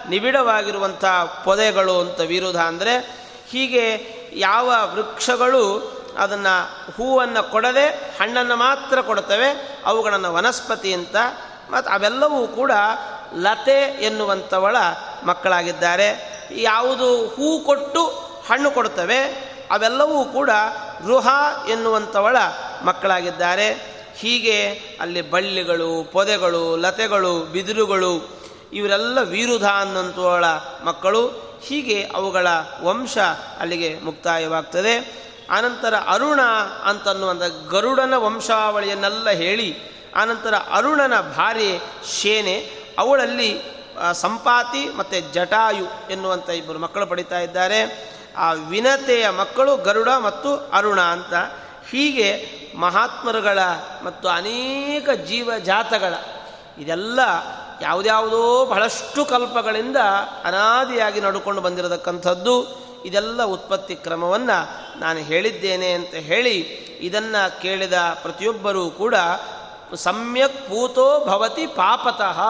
ನಿಬಿಡವಾಗಿರುವಂಥ 0.09 1.05
ಪೊದೆಗಳು 1.43 1.99
ಅಂತ 1.99 2.19
ವಿರೋಧ 2.19 2.57
ಅಂದರೆ. 2.57 2.93
ಹೀಗೆ 3.49 3.85
ಯಾವ 4.33 4.73
ವೃಕ್ಷಗಳು 4.93 5.63
ಅದನ್ನು 6.17 6.55
ಹೂವನ್ನು 6.97 7.51
ಕೊಡದೆ 7.51 7.87
ಹಣ್ಣನ್ನು 8.19 8.55
ಮಾತ್ರ 8.55 9.01
ಕೊಡ್ತವೆ 9.01 9.49
ಅವುಗಳನ್ನು 9.85 10.33
ವನಸ್ಪತಿ 10.33 10.93
ಅಂತ 10.93 11.15
ಮತ್ತು 11.71 11.93
ಅವೆಲ್ಲವೂ 11.93 12.47
ಕೂಡ 12.47 12.71
ಲತೆ 13.35 14.03
ಎನ್ನುವಂಥವಳ 14.05 14.75
ಮಕ್ಕಳಾಗಿದ್ದಾರೆ. 15.25 16.31
ಯಾವುದು 16.51 17.27
ಹೂ 17.27 17.59
ಕೊಟ್ಟು 17.59 18.05
ಹಣ್ಣು 18.47 18.71
ಕೊಡುತ್ತವೆ, 18.71 19.51
ಅವೆಲ್ಲವೂ 19.71 20.25
ಕೂಡ 20.25 20.49
ಗೃಹ 21.05 21.27
ಎನ್ನುವಂಥವಳ 21.69 22.37
ಮಕ್ಕಳಾಗಿದ್ದಾರೆ. 22.85 23.91
ಹೀಗೆ 24.15 24.67
ಅಲ್ಲಿ 25.01 25.21
ಬಳ್ಳಿಗಳು, 25.21 26.09
ಪೊದೆಗಳು, 26.11 26.75
ಲತೆಗಳು, 26.75 27.39
ಬಿದಿರುಗಳು, 27.39 28.41
ಇವರೆಲ್ಲ 28.73 29.21
ವೀರುಧ 29.21 29.65
ಅನ್ನುವಂಥವಳ 29.65 30.45
ಮಕ್ಕಳು. 30.85 31.51
ಹೀಗೆ 31.63 32.09
ಅವುಗಳ 32.15 32.47
ವಂಶ 32.81 33.17
ಅಲ್ಲಿಗೆ 33.59 33.99
ಮುಕ್ತಾಯವಾಗ್ತದೆ. 33.99 35.21
ಆನಂತರ 35.51 35.93
ಅರುಣ 36.07 36.41
ಅಂತನ್ನುವಂಥ 36.83 37.41
ಗರುಡನ 37.69 38.13
ವಂಶಾವಳಿಯನ್ನೆಲ್ಲ 38.17 39.29
ಹೇಳಿ 39.29 39.90
ಆನಂತರ 40.15 40.53
ಅರುಣನ 40.55 41.21
ಭಾರ್ಯೆ 41.21 41.79
ಶೇನೆ, 42.21 42.69
ಅವಳಲ್ಲಿ 42.99 43.61
ಸಂಪಾತಿ 44.11 44.89
ಮತ್ತು 44.97 45.33
ಜಟಾಯು 45.33 46.11
ಎನ್ನುವಂಥ 46.11 46.49
ಇಬ್ಬರು 46.49 46.79
ಮಕ್ಕಳು 46.79 47.05
ಪಡಿತಾ 47.05 47.39
ಇದ್ದಾರೆ. 47.39 48.11
ಆ, 48.37 48.51
ವಿನತೆಯ 48.51 49.29
ಮಕ್ಕಳು 49.29 49.77
ಗರುಡ 49.77 50.09
ಮತ್ತು 50.09 50.55
ಅರುಣ 50.55 51.01
ಅಂತ. 51.01 51.33
ಹೀಗೆ 51.91 52.61
ಮಹಾತ್ಮರುಗಳ 52.75 53.59
ಮತ್ತು 54.03 54.27
ಅನೇಕ 54.29 55.09
ಜೀವ 55.09 55.51
ಜಾತಗಳ 55.59 56.13
ಇದೆಲ್ಲ 56.77 57.19
ಯಾವುದ್ಯಾವುದೋ 57.81 58.65
ಬಹಳಷ್ಟು 58.65 59.25
ಕಲ್ಪಗಳಿಂದ 59.25 59.97
ಅನಾದಿಯಾಗಿ 60.43 61.21
ನಡ್ಕೊಂಡು 61.21 61.61
ಬಂದಿರತಕ್ಕಂಥದ್ದು. 61.61 62.81
ಇದೆಲ್ಲ 63.05 63.43
ಉತ್ಪತ್ತಿ 63.43 63.95
ಕ್ರಮವನ್ನು 63.95 64.99
ನಾನು 64.99 65.19
ಹೇಳಿದ್ದೇನೆ 65.19 65.91
ಅಂತ 65.91 66.13
ಹೇಳಿ 66.13 66.57
ಇದನ್ನು 67.01 67.61
ಕೇಳಿದ 67.61 67.93
ಪ್ರತಿಯೊಬ್ಬರೂ 68.21 68.89
ಕೂಡ 68.89 69.15
ಸಮ್ಯಕ್ 69.95 70.53
ಪೂತೋ 70.53 71.25
ಭವತಿ 71.25 71.67
ಪಾಪತಃ. 71.67 72.41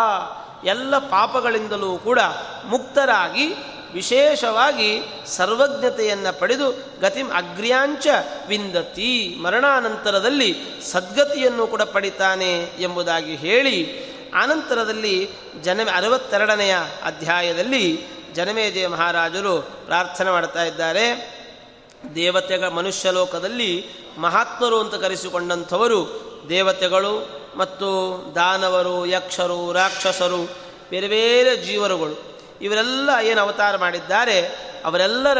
ಎಲ್ಲ 0.65 0.97
ಪಾಪಗಳಿಂದಲೂ 0.97 1.97
ಕೂಡ 1.97 2.19
ಮುಕ್ತರಾಗಿ, 2.65 3.47
ವಿಶೇಷವಾಗಿ 3.93 5.01
ಸರ್ವಜ್ಞತೆಯನ್ನು 5.27 6.39
ಪಡೆದು 6.39 6.71
ಗತಿಂ 7.01 7.29
ಅಗ್ರ್ಯಾಂಚ 7.29 8.07
ವಿಂದತಿ. 8.47 9.37
ಮರಣಾನಂತರದಲ್ಲಿ 9.41 10.55
ಸದ್ಗತಿಯನ್ನು 10.91 11.67
ಕೂಡ 11.67 11.81
ಪಡಿತಾನೆ 11.81 12.61
ಎಂಬುದಾಗಿ 12.79 13.35
ಹೇಳಿ, 13.35 14.11
ಆನಂತರದಲ್ಲಿ 14.31 15.29
ಜನ 15.61 15.79
ಅರವತ್ತೆರಡನೆಯ 15.95 16.75
ಅಧ್ಯಾಯದಲ್ಲಿ 17.03 18.03
ಜನಮೇಜಯ 18.33 18.87
ಮಹಾರಾಜರು 18.87 19.61
ಪ್ರಾರ್ಥನೆ 19.85 20.31
ಮಾಡ್ತಾ 20.31 20.63
ಇದ್ದಾರೆ. 20.63 21.31
ದೇವತೆಗಳ 22.15 22.67
ಮನುಷ್ಯ 22.67 23.11
ಲೋಕದಲ್ಲಿ 23.11 23.85
ಮಹಾತ್ಮರು 24.17 24.79
ಅಂತ 24.79 24.95
ಕರೆಸಿಕೊಂಡಂಥವರು 24.95 26.30
ದೇವತೆಗಳು 26.49 27.41
ಮತ್ತು 27.57 27.87
ದಾನವರು, 28.35 29.05
ಯಕ್ಷರು, 29.05 29.71
ರಾಕ್ಷಸರು, 29.71 30.49
ಬೇರೆ 30.89 31.07
ಬೇರೆ 31.07 31.57
ಜೀವರುಗಳು. 31.57 32.39
ಇವರೆಲ್ಲ 32.61 33.09
ಏನು 33.21 33.41
ಅವತಾರ 33.41 33.77
ಮಾಡಿದ್ದಾರೆ? 33.77 34.71
ಅವರೆಲ್ಲರ 34.85 35.37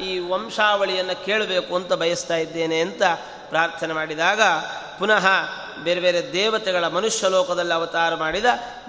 ಈ 0.00 0.18
ವಂಶಾವಳಿಯನ್ನು 0.18 1.24
ಕೇಳಬೇಕು 1.24 1.76
ಅಂತ 1.76 1.92
ಬಯಸ್ತಾ 1.92 2.36
ಇದ್ದೇನೆ 2.36 2.80
ಅಂತ 2.80 3.02
ಪ್ರಾರ್ಥನೆ 3.48 3.92
ಮಾಡಿದಾಗ 3.92 4.40
ಪುನಃ 4.98 5.26
ಬೇರೆ 5.84 6.00
ಬೇರೆ 6.00 6.32
ದೇವತೆಗಳ 6.32 6.86
ಮನುಷ್ಯ 6.86 7.28
ಲೋಕದಲ್ಲಿ 7.28 7.74
ಅವತಾರ 7.74 8.14
ಮಾಡಿದ 8.14 8.44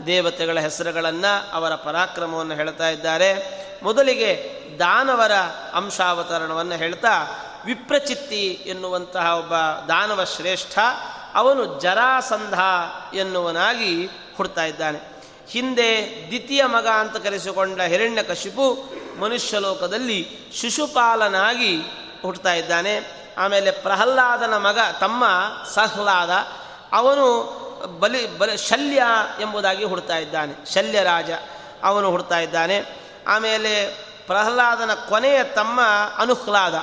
ದೇವತೆಗಳ 0.06 0.60
ಹೆಸರುಗಳನ್ನು 0.60 1.54
ಅವರ 1.54 1.76
ಪರಾಕ್ರಮವನ್ನು 1.76 2.56
ಹೇಳ್ತಾ 2.56 2.90
ಇದ್ದಾರೆ. 2.90 3.36
ಮೊದಲಿಗೆ 3.84 4.60
ದಾನವರ 4.80 5.32
ಅಂಶಾವತರಣವನ್ನು 5.74 6.76
ಹೇಳ್ತಾ 6.76 7.42
ವಿಪ್ರಚಿತ್ತಿ 7.66 8.48
ಎನ್ನುವಂತಹ 8.66 9.36
ಒಬ್ಬ 9.40 9.54
ದಾನವ 9.88 10.24
ಶ್ರೇಷ್ಠ 10.24 10.80
ಅವನು 11.36 11.80
ಜರಾಸಂಧ 11.80 12.54
ಎನ್ನುವನಾಗಿ 13.16 14.10
ಹುಡ್ತಾ 14.38 14.64
ಇದ್ದಾನೆ. 14.64 15.16
ಹಿಂದೆ 15.50 16.24
ದ್ವಿತೀಯ 16.28 16.66
ಮಗ 16.66 16.88
ಅಂತ 16.88 17.18
ಕರೆಸಿಕೊಂಡ 17.18 17.82
ಹಿರಣ್ಯಕಶಿಪು 17.82 18.94
ಮನುಷ್ಯ 19.20 19.60
ಲೋಕದಲ್ಲಿ 19.60 20.38
ಶಿಶುಪಾಲನಾಗಿ 20.62 21.78
ಹುಟ್ಟುತ್ತಾ 22.22 22.54
ಇದ್ದಾನೆ. 22.54 23.26
ಆಮೇಲೆ 23.38 23.72
ಪ್ರಹ್ಲಾದನ 23.72 24.54
ಮಗ 24.54 24.80
ತಮ್ಮ 25.00 25.24
ಸಹ್ಲಾದ, 25.74 26.30
ಅವನು 26.92 27.26
ಬಲಿ 28.00 28.38
ಬಲಿ, 28.38 28.58
ಶಲ್ಯ 28.58 29.04
ಎಂಬುದಾಗಿ 29.40 29.84
ಹುಡ್ತಾ 29.84 30.18
ಇದ್ದಾನೆ. 30.18 30.74
ಶಲ್ಯ 30.74 31.04
ರಾಜ 31.04 31.32
ಅವನು 31.84 32.10
ಹುಡ್ತಾ 32.10 32.40
ಇದ್ದಾನೆ. 32.40 33.06
ಆಮೇಲೆ 33.28 33.86
ಪ್ರಹ್ಲಾದನ 34.28 34.94
ಕೊನೆಯ 34.94 35.44
ತಮ್ಮ 35.44 35.82
ಅನುಹ್ಲಾದ 36.18 36.76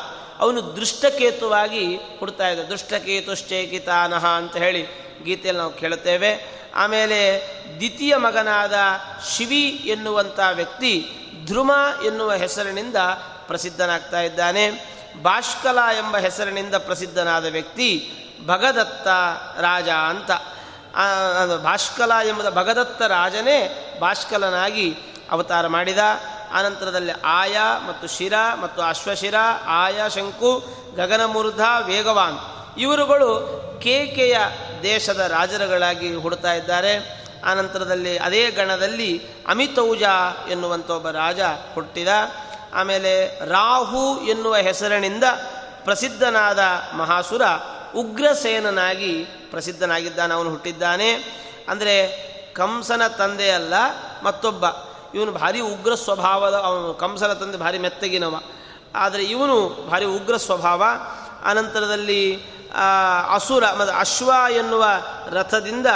ಅವನು 0.42 0.76
ದೃಷ್ಟಕೇತುವಾಗಿ 0.76 1.96
ಹುಡ್ತಾ 2.18 2.48
ಇದ್ದ. 2.48 2.62
ದೃಷ್ಟಕೇತುಶ್ಚೇಕಿತಾನಹ 2.62 4.26
ಅಂತ 4.26 4.56
ಹೇಳಿ 4.56 4.82
ಗೀತೆಯಲ್ಲಿ 5.24 5.60
ನಾವು 5.60 5.72
ಕೇಳುತ್ತೇವೆ. 5.72 6.62
ಆಮೇಲೆ 6.74 7.48
ದ್ವಿತೀಯ 7.76 8.16
ಮಗನಾದ 8.16 8.74
ಶಿವಿ 9.30 9.68
ಎನ್ನುವಂಥ 9.68 10.40
ವ್ಯಕ್ತಿ 10.52 11.10
ಧ್ರುವ 11.46 11.74
ಎನ್ನುವ 12.06 12.32
ಹೆಸರಿನಿಂದ 12.32 12.96
ಪ್ರಸಿದ್ಧನಾಗ್ತಾ 13.46 14.20
ಇದ್ದಾನೆ. 14.20 14.70
ಭಾಷ್ಕಲ 15.22 15.78
ಎಂಬ 15.98 16.16
ಹೆಸರಿನಿಂದ 16.16 16.74
ಪ್ರಸಿದ್ಧನಾದ 16.74 17.44
ವ್ಯಕ್ತಿ 17.44 18.12
ಭಗದತ್ತ 18.46 19.06
ರಾಜ 19.60 19.88
ಅಂತ. 19.88 20.30
ಭಾಷ್ಕಲ 21.64 22.12
ಎಂಬ 22.28 22.50
ಭಗದತ್ತ 22.50 23.02
ರಾಜನೇ 23.02 23.88
ಭಾಷ್ಕಲನಾಗಿ 24.00 24.94
ಅವತಾರ 25.30 25.66
ಮಾಡಿದ. 25.66 25.98
ಆನಂತರದಲ್ಲಿ 26.52 27.12
ಆಯ 27.24 27.56
ಮತ್ತು 27.86 28.08
ಶಿರ 28.08 28.32
ಮತ್ತು 28.60 28.82
ಅಶ್ವಶಿರ, 28.82 29.34
ಆಯ 29.66 30.00
ಶಂಕು, 30.14 30.64
ಗಗನಮೂರ್ಧ, 30.96 31.60
ವೇಗವಾನ್. 31.84 32.38
ಇವರುಗಳು 32.78 33.30
ಕೇಕೆಯ 33.82 34.38
ದೇಶದ 34.82 35.20
ರಾಜರುಗಳಾಗಿ 35.20 36.14
ಹುಡ್ತಾ 36.14 36.52
ಇದ್ದಾರೆ. 36.52 37.22
ಆನಂತರದಲ್ಲಿ 37.46 38.18
ಅದೇ 38.18 38.50
ಗಣದಲ್ಲಿ 38.50 39.22
ಅಮಿತೌಜ 39.48 40.02
ಎನ್ನುವಂಥ 40.50 40.90
ಒಬ್ಬ 40.90 41.10
ರಾಜ 41.10 41.40
ಹುಟ್ಟಿದ. 41.74 42.08
ಆಮೇಲೆ 42.74 43.40
ರಾಹು 43.50 44.20
ಎನ್ನುವ 44.20 44.56
ಹೆಸರಿನಿಂದ 44.56 45.24
ಪ್ರಸಿದ್ಧನಾದ 45.84 46.58
ಮಹಾಸುರ 46.96 47.42
ಉಗ್ರಸೇನನಾಗಿ 47.96 49.24
ಪ್ರಸಿದ್ಧನಾಗಿದ್ದಾನೆ, 49.50 50.34
ಅವನು 50.34 50.50
ಹುಟ್ಟಿದ್ದಾನೆ. 50.50 51.10
ಅಂದರೆ 51.68 51.96
ಕಂಸನ 52.54 53.06
ತಂದೆಯಲ್ಲ, 53.06 53.74
ಮತ್ತೊಬ್ಬ 54.22 54.66
ಇವನು 55.14 55.32
ಭಾರಿ 55.32 55.60
ಉಗ್ರ 55.60 55.94
ಸ್ವಭಾವದ, 55.94 56.54
ಅವನು 56.54 56.94
ಕಂಸನ 56.94 57.32
ತಂದೆ 57.32 57.58
ಭಾರಿ 57.58 57.78
ಮೆತ್ತಗಿನವ. 57.78 58.34
ಆದರೆ 58.94 59.22
ಇವನು 59.24 59.56
ಭಾರಿ 59.90 60.06
ಉಗ್ರ 60.16 60.36
ಸ್ವಭಾವ. 60.36 60.82
ಅನಂತರದಲ್ಲಿ 61.44 62.22
ಅಸುರ 63.34 63.64
ಮತ್ತು 63.78 63.94
ಅಶ್ವ 63.98 64.30
ಎನ್ನುವ 64.50 64.84
ರಥದಿಂದ 65.30 65.88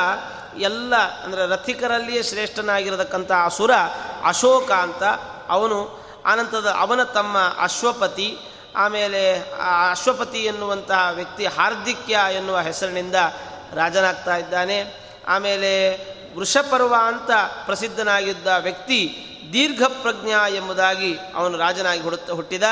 ಎಲ್ಲ, 0.60 0.94
ಅಂದರೆ 1.24 1.42
ರಥಿಕರಲ್ಲಿಯೇ 1.46 2.22
ಶ್ರೇಷ್ಠನಾಗಿರತಕ್ಕಂಥ 2.22 3.32
ಅಸುರ 3.44 3.72
ಅಶೋಕ 4.24 4.70
ಅಂತ 4.70 5.02
ಅವನು 5.48 5.78
ಆನಂತರದ 6.26 6.70
ಅವನ 6.78 7.02
ತಮ್ಮ 7.02 7.36
ಅಶ್ವಪತಿ, 7.60 8.28
ಆಮೇಲೆ 8.76 9.20
ಅಶ್ವಪತಿ 9.90 10.40
ಎನ್ನುವಂತಹ 10.44 11.02
ವ್ಯಕ್ತಿ 11.14 11.44
ಹಾರ್ದಿಕ್ಯ 11.46 12.16
ಎನ್ನುವ 12.32 12.58
ಹೆಸರಿನಿಂದ 12.58 13.18
ರಾಜನಾಗ್ತಾ 13.74 14.34
ಇದ್ದಾನೆ. 14.36 14.78
ಆಮೇಲೆ 15.28 15.72
ವೃಷಪರ್ವ 16.36 16.94
ಅಂತ 17.04 17.30
ಪ್ರಸಿದ್ಧನಾಗಿದ್ದ 17.66 18.46
ವ್ಯಕ್ತಿ 18.46 19.22
ದೀರ್ಘ 19.52 19.82
ಪ್ರಜ್ಞಾ 19.82 20.48
ಎಂಬುದಾಗಿ 20.48 21.18
ಅವನು 21.34 21.58
ರಾಜನಾಗಿ 21.58 22.00
ಹುಡುತ್ತ 22.00 22.30
ಹುಟ್ಟಿದ. 22.30 22.62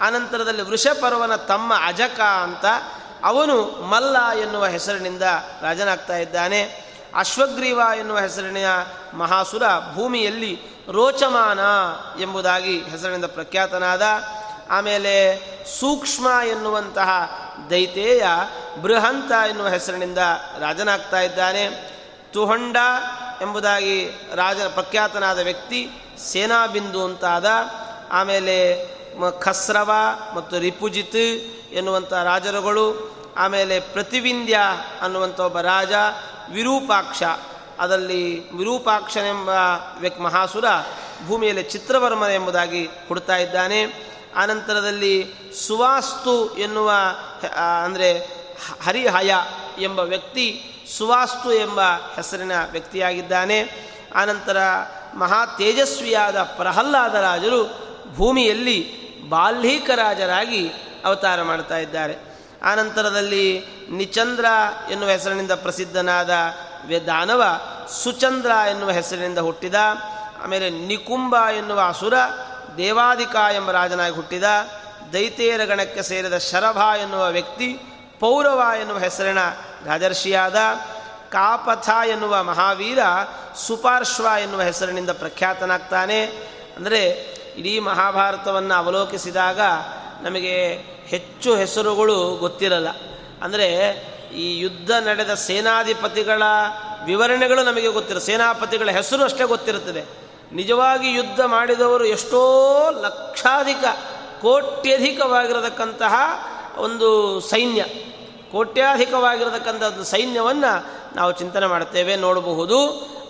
ಆನಂತರದಲ್ಲಿ 0.00 0.62
ವೃಷಪರ್ವನ 0.62 1.36
ತಮ್ಮ 1.36 1.72
ಅಜಕ 1.86 2.20
ಅಂತ 2.20 2.64
ಅವನು 3.24 3.82
ಮಲ್ಲ 3.82 4.30
ಎನ್ನುವ 4.40 4.66
ಹೆಸರಿನಿಂದ 4.66 5.22
ರಾಜನಾಗ್ತಾ 5.62 6.16
ಇದ್ದಾನೆ. 6.16 6.84
ಅಶ್ವಗ್ರೀವ 7.14 7.80
ಎನ್ನುವ 7.98 8.18
ಹೆಸರಿನ 8.18 8.56
ಮಹಾಸುರ 9.14 9.62
ಭೂಮಿಯಲ್ಲಿ 9.94 10.60
ರೋಚಮಾನ 10.92 11.58
ಎಂಬುದಾಗಿ 12.20 12.80
ಹೆಸರಿನಿಂದ 12.80 13.24
ಪ್ರಖ್ಯಾತನಾದ. 13.24 14.02
ಆಮೇಲೆ 14.70 15.38
ಸೂಕ್ಷ್ಮ 15.80 16.28
ಎನ್ನುವಂತಹ 16.48 17.10
ದೈತೇಯ 17.70 18.26
ಬೃಹಂತ 18.82 19.48
ಎನ್ನುವ 19.48 19.68
ಹೆಸರಿನಿಂದ 19.68 20.18
ರಾಜನಾಗ್ತಾ 20.58 21.20
ಇದ್ದಾನೆ. 21.20 21.93
ತುಹಂಡ 22.34 22.76
ಎಂಬುದಾಗಿ 23.40 24.10
ರಾಜ 24.34 24.60
ಪ್ರಖ್ಯಾತನಾದ 24.60 25.38
ವ್ಯಕ್ತಿ 25.38 25.90
ಸೇನಾಬಿಂದು 26.18 27.04
ಅಂತಾದ, 27.04 27.46
ಆಮೇಲೆ 28.10 28.56
ಖಸ್ರವ 29.38 29.90
ಮತ್ತು 30.34 30.58
ರಿಪುಜಿತ್ 30.58 31.22
ಎನ್ನುವಂಥ 31.72 32.12
ರಾಜರುಗಳು, 32.12 32.86
ಆಮೇಲೆ 33.38 33.80
ಪ್ರತಿವಿಂದ್ಯ 33.80 34.58
ಅನ್ನುವಂಥ 35.00 35.40
ಒಬ್ಬ 35.40 35.60
ರಾಜ 35.60 35.92
ವಿರೂಪಾಕ್ಷ. 36.50 37.22
ಅದರಲ್ಲಿ 37.78 38.52
ವಿರೂಪಾಕ್ಷನೆಂಬ 38.56 39.50
ವ್ಯಕ್ 40.00 40.20
ಮಹಾಸುರ 40.20 40.64
ಭೂಮಿಯಲ್ಲಿ 41.26 41.62
ಚಿತ್ರವರ್ಮ 41.62 42.24
ಎಂಬುದಾಗಿ 42.24 42.84
ಹುಡ್ತಾ 43.08 43.36
ಇದ್ದಾನೆ. 43.36 43.80
ಆನಂತರದಲ್ಲಿ 44.36 45.34
ಸುವಾಸ್ತು 45.66 46.56
ಎನ್ನುವ 46.58 46.92
ಅಂದರೆ 47.84 48.10
ಹರಿಹಯ 48.86 49.34
ಎಂಬ 49.78 50.00
ವ್ಯಕ್ತಿ 50.00 50.46
ಸುವಾಸ್ತು 50.88 51.52
ಎಂಬ 51.52 51.80
ಹೆಸರಿನ 52.16 52.52
ವ್ಯಕ್ತಿಯಾಗಿದ್ದಾನೆ. 52.70 53.60
ಆನಂತರ 54.14 54.56
ಮಹಾ 55.14 55.46
ತೇಜಸ್ವಿಯಾದ 55.46 56.42
ಪ್ರಹ್ಲಾದ 56.42 57.14
ರಾಜರು 57.14 57.78
ಭೂಮಿಯಲ್ಲಿ 58.14 59.04
ಬಾಲ್ಹೀಕ 59.28 59.90
ರಾಜರಾಗಿ 59.90 60.68
ಅವತಾರ 61.04 61.42
ಮಾಡ್ತಾ 61.42 61.78
ಇದ್ದಾರೆ. 61.78 62.16
ಆನಂತರದಲ್ಲಿ 62.62 63.66
ನಿಚಂದ್ರ 63.90 64.44
ಎನ್ನುವ 64.90 65.08
ಹೆಸರಿನಿಂದ 65.08 65.52
ಪ್ರಸಿದ್ಧನಾದ 65.52 66.30
ದಾನವ 67.06 67.42
ಸುಚಂದ್ರ 68.02 68.50
ಎನ್ನುವ 68.70 68.90
ಹೆಸರಿನಿಂದ 68.90 69.38
ಹುಟ್ಟಿದ, 69.38 69.74
ಆಮೇಲೆ 70.44 70.70
ನಿಕುಂಬ 70.70 71.36
ಎನ್ನುವ 71.56 71.80
ಅಸುರ, 71.86 72.14
ದೇವಾದಿಕ 72.76 73.36
ಎಂಬ 73.54 73.70
ರಾಜನಾಗಿ 73.70 74.14
ಹುಟ್ಟಿದ, 74.14 74.44
ದೈತೇರ 75.12 75.64
ಗಣಕ್ಕೆ 75.64 76.02
ಸೇರಿದ 76.02 76.38
ಶರಭ 76.38 76.76
ಎನ್ನುವ 76.76 77.28
ವ್ಯಕ್ತಿ, 77.28 77.78
ಪೌರವ 78.20 78.62
ಎನ್ನುವ 78.80 78.98
ಹೆಸರಿನ 78.98 79.38
ರಾಜರ್ಷಿಯಾದ 79.86 80.56
ಕಾಪಥ 81.28 81.90
ಎನ್ನುವ 82.08 82.42
ಮಹಾವೀರ 82.42 82.98
ಸುಪಾರ್ಶ್ವ 83.66 84.26
ಎನ್ನುವ 84.42 84.62
ಹೆಸರಿನಿಂದ 84.62 85.10
ಪ್ರಖ್ಯಾತನಾಗ್ತಾನೆ. 85.10 86.24
ಅಂದರೆ 86.76 87.34
ಇಡೀ 87.56 87.78
ಮಹಾಭಾರತವನ್ನು 87.78 88.74
ಅವಲೋಕಿಸಿದಾಗ 88.74 89.60
ನಮಗೆ 90.22 90.72
ಹೆಚ್ಚು 91.06 91.56
ಹೆಸರುಗಳು 91.56 92.36
ಗೊತ್ತಿರಲ್ಲ. 92.36 92.88
ಅಂದರೆ 93.42 93.68
ಈ 94.36 94.58
ಯುದ್ಧ 94.58 94.90
ನಡೆದ 94.90 95.34
ಸೇನಾಧಿಪತಿಗಳ 95.34 96.42
ವಿವರಣೆಗಳು 97.04 97.64
ನಮಗೆ 97.64 97.88
ಗೊತ್ತಿರ, 97.88 98.18
ಸೇನಾಪತಿಗಳ 98.18 98.90
ಹೆಸರು 98.90 99.24
ಅಷ್ಟೇ 99.24 99.44
ಗೊತ್ತಿರುತ್ತದೆ. 99.44 100.04
ನಿಜವಾಗಿ 100.52 101.12
ಯುದ್ಧ 101.12 101.40
ಮಾಡಿದವರು 101.40 102.04
ಎಷ್ಟೋ 102.04 102.42
ಲಕ್ಷಾಧಿಕ, 102.90 103.84
ಕೋಟ್ಯಧಿಕವಾಗಿರತಕ್ಕಂತಹ 104.42 106.14
ಒಂದು 106.76 107.40
ಸೈನ್ಯ. 107.40 107.84
ಕೋಟ್ಯಾಧಿಕವಾಗಿರತಕ್ಕಂಥ 108.54 109.82
ಒಂದು 109.82 110.04
ಸೈನ್ಯವನ್ನು 110.04 110.72
ನಾವು 111.16 111.32
ಚಿಂತನೆ 111.32 111.66
ಮಾಡ್ತೇವೆ 111.66 112.14
ನೋಡಬಹುದು. 112.16 112.78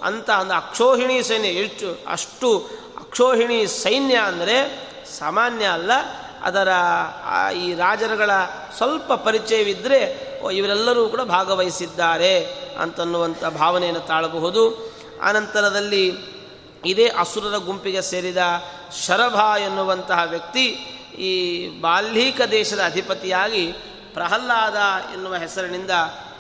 ಅಂತ 0.09 0.29
ಒಂದು 0.41 0.55
ಅಕ್ಷೋಹಿಣಿ 0.55 1.17
ಸೈನ್ಯ, 1.23 1.49
ಎಷ್ಟು, 1.49 1.89
ಅಷ್ಟು 2.09 2.49
ಅಕ್ಷೋಹಿಣಿ 2.99 3.59
ಸೈನ್ಯ 3.67 4.17
ಅಂದರೆ 4.31 4.57
ಸಾಮಾನ್ಯ 5.19 5.65
ಅಲ್ಲ, 5.67 5.93
ಅದರ 6.43 6.69
ಈ 7.57 7.75
ರಾಜರುಗಳ 7.75 8.31
ಸ್ವಲ್ಪ 8.77 9.13
ಪರಿಚಯವಿದ್ದರೆ 9.27 10.01
ಇವರೆಲ್ಲರೂ 10.55 11.03
ಕೂಡ 11.09 11.23
ಭಾಗವಹಿಸಿದ್ದಾರೆ 11.37 12.35
ಅಂತನ್ನುವಂಥ 12.81 13.45
ಭಾವನೆಯನ್ನು 13.45 14.01
ತಾಳಬಹುದು. 14.01 14.65
ಆನಂತರದಲ್ಲಿ 15.23 16.05
ಇದೇ 16.87 17.07
ಅಸುರರ 17.19 17.57
ಗುಂಪಿಗೆ 17.57 18.03
ಸೇರಿದ 18.03 18.43
ಶರಭ 19.07 19.39
ಎನ್ನುವಂತಹ 19.67 20.21
ವ್ಯಕ್ತಿ 20.31 20.65
ಈ 21.29 21.33
ಬಾಲ್ಹೀಕ 21.81 22.41
ದೇಶದ 22.51 22.83
ಅಧಿಪತಿಯಾಗಿ 22.85 23.65
ಪ್ರಹ್ಲಾದ 24.15 24.77
ಎನ್ನುವ 25.13 25.35
ಹೆಸರಿನಿಂದ 25.35 25.91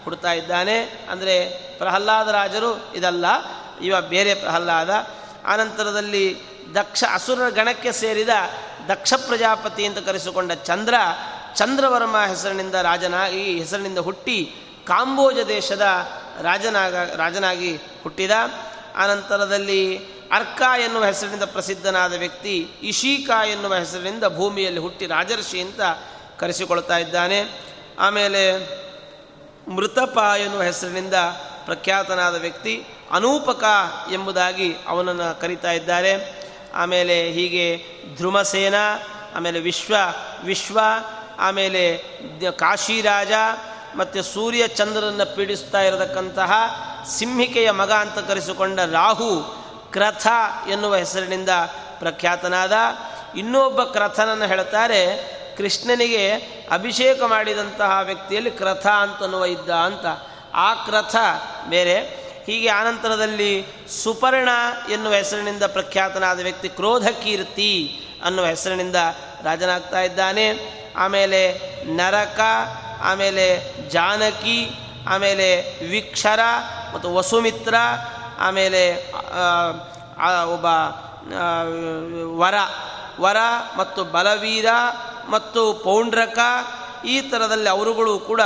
ಹುಡ್ತಾ 0.04 0.32
ಇದ್ದಾನೆ. 0.32 1.06
ಅಂದರೆ 1.10 1.34
ಪ್ರಹ್ಲಾದ 1.78 2.28
ರಾಜರು 2.28 2.92
ಇದಲ್ಲ, 2.94 3.26
ಇವ 3.80 4.00
ಬೇರೆ 4.00 4.34
ಪ್ರಹ್ಲಾದ. 4.34 4.90
ಆನಂತರದಲ್ಲಿ 5.46 6.24
ದಕ್ಷ 6.74 7.04
ಅಸುರ 7.12 7.48
ಗಣಕ್ಕೆ 7.48 7.92
ಸೇರಿದ 7.92 8.28
ದಕ್ಷ 8.88 9.14
ಪ್ರಜಾಪತಿ 9.26 9.84
ಅಂತ 9.84 9.98
ಕರೆಸಿಕೊಂಡ 9.98 10.52
ಚಂದ್ರ, 10.52 10.94
ಚಂದ್ರವರ್ಮ 11.54 12.16
ಹೆಸರಿನಿಂದ 12.26 12.74
ರಾಜನಾಗಿ 12.74 13.58
ಹೆಸರಿನಿಂದ 13.58 13.98
ಹುಟ್ಟಿ 13.98 14.56
ಕಾಂಬೋಜ 14.86 15.38
ದೇಶದ 15.48 15.84
ರಾಜನಾಗ, 16.42 16.94
ರಾಜನಾಗಿ 16.94 17.76
ಹುಟ್ಟಿದ. 17.76 18.30
ಆನಂತರದಲ್ಲಿ 18.96 19.98
ಅರ್ಕ 20.32 20.62
ಎನ್ನುವ 20.84 21.04
ಹೆಸರಿನಿಂದ 21.04 21.42
ಪ್ರಸಿದ್ಧನಾದ 21.42 22.14
ವ್ಯಕ್ತಿ 22.14 22.70
ಇಶೀಕ 22.82 23.30
ಎನ್ನುವ 23.30 23.74
ಹೆಸರಿನಿಂದ 23.74 24.24
ಭೂಮಿಯಲ್ಲಿ 24.24 24.80
ಹುಟ್ಟಿ 24.80 25.06
ರಾಜರ್ಷಿ 25.06 25.60
ಅಂತ 25.60 25.80
ಕರೆಸಿಕೊಳ್ತಾ 26.38 26.98
ಇದ್ದಾನೆ. 26.98 27.44
ಆಮೇಲೆ 27.98 28.58
ಮೃತಪ 29.70 30.18
ಎನ್ನುವ 30.38 30.62
ಹೆಸರಿನಿಂದ 30.62 31.14
ಪ್ರಖ್ಯಾತನಾದ 31.64 32.40
ವ್ಯಕ್ತಿ 32.40 32.86
ಅನೂಪಕ 33.12 33.64
ಎಂಬುದಾಗಿ 34.12 34.76
ಅವನನ್ನು 34.88 35.40
ಕರೀತಾ 35.40 35.72
ಇದ್ದಾರೆ. 35.72 36.44
ಆಮೇಲೆ 36.74 37.30
ಹೀಗೆ 37.30 37.86
ಧ್ರುಮಸೇನ, 38.16 38.74
ಆಮೇಲೆ 39.36 39.60
ವಿಶ್ವ 39.60 39.94
ವಿಶ್ವ, 40.44 40.80
ಆಮೇಲೆ 41.38 41.98
ಕಾಶಿರಾಜ, 42.58 43.32
ಮತ್ತು 43.96 44.22
ಸೂರ್ಯ 44.22 44.68
ಚಂದ್ರನನ್ನು 44.68 45.36
ಪೀಡಿಸ್ತಾ 45.36 45.82
ಇರತಕ್ಕಂತಹ 45.82 46.52
ಸಿಂಹಿಕೆಯ 47.08 47.70
ಮಗ 47.70 47.92
ಅಂತ 47.92 48.18
ಕರೆಸಿಕೊಂಡ 48.18 48.80
ರಾಹು 48.80 49.42
ಕ್ರಥ 49.92 50.26
ಎನ್ನುವ 50.70 50.96
ಹೆಸರಿನಿಂದ 50.96 51.48
ಪ್ರಖ್ಯಾತನಾದ. 51.98 52.72
ಇನ್ನೊಬ್ಬ 53.36 53.82
ಕ್ರಥನನ್ನು 53.82 54.46
ಹೇಳ್ತಾರೆ 54.46 55.34
ಕೃಷ್ಣನಿಗೆ 55.56 56.32
ಅಭಿಷೇಕ 56.70 57.22
ಮಾಡಿದಂತಹ 57.22 58.00
ವ್ಯಕ್ತಿಯಲ್ಲಿ 58.02 58.50
ಕ್ರಥ 58.50 58.86
ಅಂತನ್ನುವ 58.86 59.44
ಇದ್ದ 59.44 59.70
ಅಂತ. 59.70 60.06
ಆ 60.54 60.74
ಕ್ರಥ 60.74 61.16
ಬೇರೆ, 61.68 62.24
ಹೀಗೆ 62.46 62.68
ಆನಂತರದಲ್ಲಿ 62.68 63.66
ಸುಪರ್ಣ 64.04 64.48
ಎನ್ನುವ 64.92 65.12
ಹೆಸರಿನಿಂದ 65.12 65.62
ಪ್ರಖ್ಯಾತನಾದ 65.62 66.40
ವ್ಯಕ್ತಿ 66.40 66.68
ಕ್ರೋಧ 66.68 67.08
ಕೀರ್ತಿ 67.22 68.00
ಅನ್ನುವ 68.24 68.46
ಹೆಸರಿನಿಂದ 68.46 68.96
ರಾಜನಾಗ್ತಾ 69.42 70.00
ಇದ್ದಾನೆ. 70.00 70.46
ಆಮೇಲೆ 70.96 71.40
ನರಕ, 71.84 72.40
ಆಮೇಲೆ 73.02 73.46
ಜಾನಕಿ, 73.88 74.70
ಆಮೇಲೆ 75.08 75.78
ವಿಕ್ಷರ, 75.88 76.40
ಮತ್ತು 76.94 77.14
ವಸುಮಿತ್ರ, 77.14 77.74
ಆಮೇಲೆ 78.38 79.12
ಒಬ್ಬ 80.44 80.66
ವರ 82.40 82.54
ವರ 83.20 83.36
ಮತ್ತು 83.76 84.04
ಬಲವೀರ 84.04 84.66
ಮತ್ತು 85.28 85.72
ಪೌಂಡ್ರಕ 85.72 86.38
ಈ 87.06 87.20
ಥರದಲ್ಲಿ 87.20 87.68
ಅವರುಗಳು 87.68 88.18
ಕೂಡ 88.18 88.40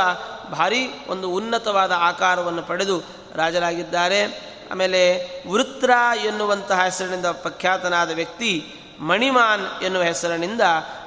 ಭಾರಿ 0.53 0.89
ಒಂದು 1.09 1.31
ಉನ್ನತವಾದ 1.31 1.93
ಆಕಾರವನ್ನು 1.93 2.63
ಪಡೆದು 2.63 3.03
ರಾಜರಾಗಿದ್ದಾರೆ. 3.35 4.49
ಆಮೇಲೆ 4.73 5.25
ವೃತ್ರ 5.51 5.91
ಎನ್ನುವಂತಹ 6.25 6.85
ಹೆಸರಿನಿಂದ 6.85 7.27
ಪ್ರಖ್ಯಾತನಾದ 7.27 8.11
ವ್ಯಕ್ತಿ 8.11 8.75
ಮಣಿಮಾನ್ 9.01 9.83
ಎನ್ನುವ 9.83 10.03
ಹೆಸರಿನಿಂದ 10.03 10.61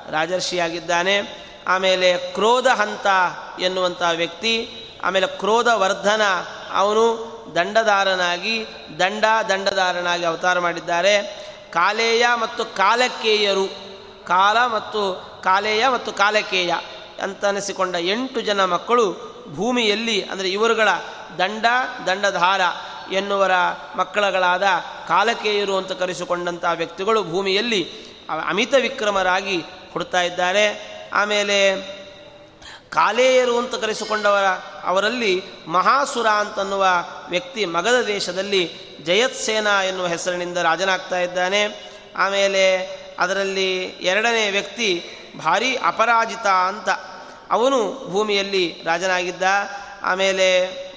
ರಾಜರ್ಷಿಯಾಗಿದ್ದಾನೆ. 0.10 1.46
ಆಮೇಲೆ 1.68 2.18
ಕ್ರೋಧ 2.18 2.68
ಹಂತ 2.68 3.08
ಎನ್ನುವಂತಹ 3.60 4.10
ವ್ಯಕ್ತಿ, 4.10 4.70
ಆಮೇಲೆ 5.04 5.28
ಕ್ರೋಧ 5.28 5.68
ವರ್ಧನ 5.68 6.22
ಅವನು 6.74 7.32
ದಂಡದಾರನಾಗಿ 7.56 8.66
ದಂಡ 9.00 9.26
ದಂಡದಾರನಾಗಿ 9.50 10.26
ಅವತಾರ 10.26 10.60
ಮಾಡಿದ್ದಾರೆ. 10.60 11.42
ಕಾಲೇಯ 11.74 12.26
ಮತ್ತು 12.36 12.66
ಕಾಲಕೇಯರು 12.66 13.91
ಕಾಲ 14.28 14.58
ಮತ್ತು 14.68 15.32
ಕಾಲೇಯ 15.44 15.88
ಮತ್ತು 15.88 16.14
ಕಾಲಕೇಯ 16.14 16.74
ಅಂತ 17.24 17.46
ಅನಿಸಿಕೊಂಡ 17.46 17.96
ಎಂಟು 18.00 18.42
ಜನ 18.42 18.66
ಮಕ್ಕಳು 18.66 19.32
ಭೂಮಿಯಲ್ಲಿ, 19.56 20.22
ಅಂದರೆ 20.24 20.50
ಇವರುಗಳ 20.50 20.90
ದಂಡ, 21.38 21.66
ದಂಡಧಾರ 22.08 22.62
ಎನ್ನುವರ 23.14 23.52
ಮಕ್ಕಳಗಳಾದ 23.96 24.64
ಕಾಲಕೇಯರು 25.08 25.78
ಅಂತ 25.78 25.92
ಕರೆಸಿಕೊಂಡಂಥ 25.92 26.66
ವ್ಯಕ್ತಿಗಳು 26.74 27.24
ಭೂಮಿಯಲ್ಲಿ 27.24 27.92
ಅಮಿತ 28.48 28.74
ವಿಕ್ರಮರಾಗಿ 28.82 29.58
ಹುಡ್ತಾ 29.94 30.22
ಇದ್ದಾರೆ. 30.22 30.92
ಆಮೇಲೆ 31.14 31.76
ಕಾಲೇಯರು 32.90 33.58
ಅಂತ 33.58 33.76
ಕರೆಸಿಕೊಂಡವರ 33.76 34.46
ಅವರಲ್ಲಿ 34.84 35.44
ಮಹಾಸುರ 35.68 36.28
ಅಂತನ್ನುವ 36.28 36.86
ವ್ಯಕ್ತಿ 37.30 37.66
ಮಗಧ 37.66 38.06
ದೇಶದಲ್ಲಿ 38.08 38.72
ಜಯತ್ಸೇನ 39.06 39.68
ಎನ್ನುವ 39.68 40.08
ಹೆಸರಿನಿಂದ 40.08 40.58
ರಾಜನಾಗ್ತಾ 40.58 41.20
ಇದ್ದಾನೆ. 41.20 41.92
ಆಮೇಲೆ 42.18 43.01
ಅದರಲ್ಲಿ 43.22 43.84
ಎರಡನೇ 44.02 44.52
ವ್ಯಕ್ತಿ 44.52 44.90
ಭಾರಿ 45.38 45.78
ಅಪರಾಜಿತ 45.78 46.48
ಅಂತ. 46.48 46.90
ಅವನು 47.52 47.80
ಭೂಮಿಯಲ್ಲಿ 48.12 48.84
ರಾಜನಾಗಿದ್ದ. 48.86 49.44
ಆಮೇಲೆ 50.04 50.48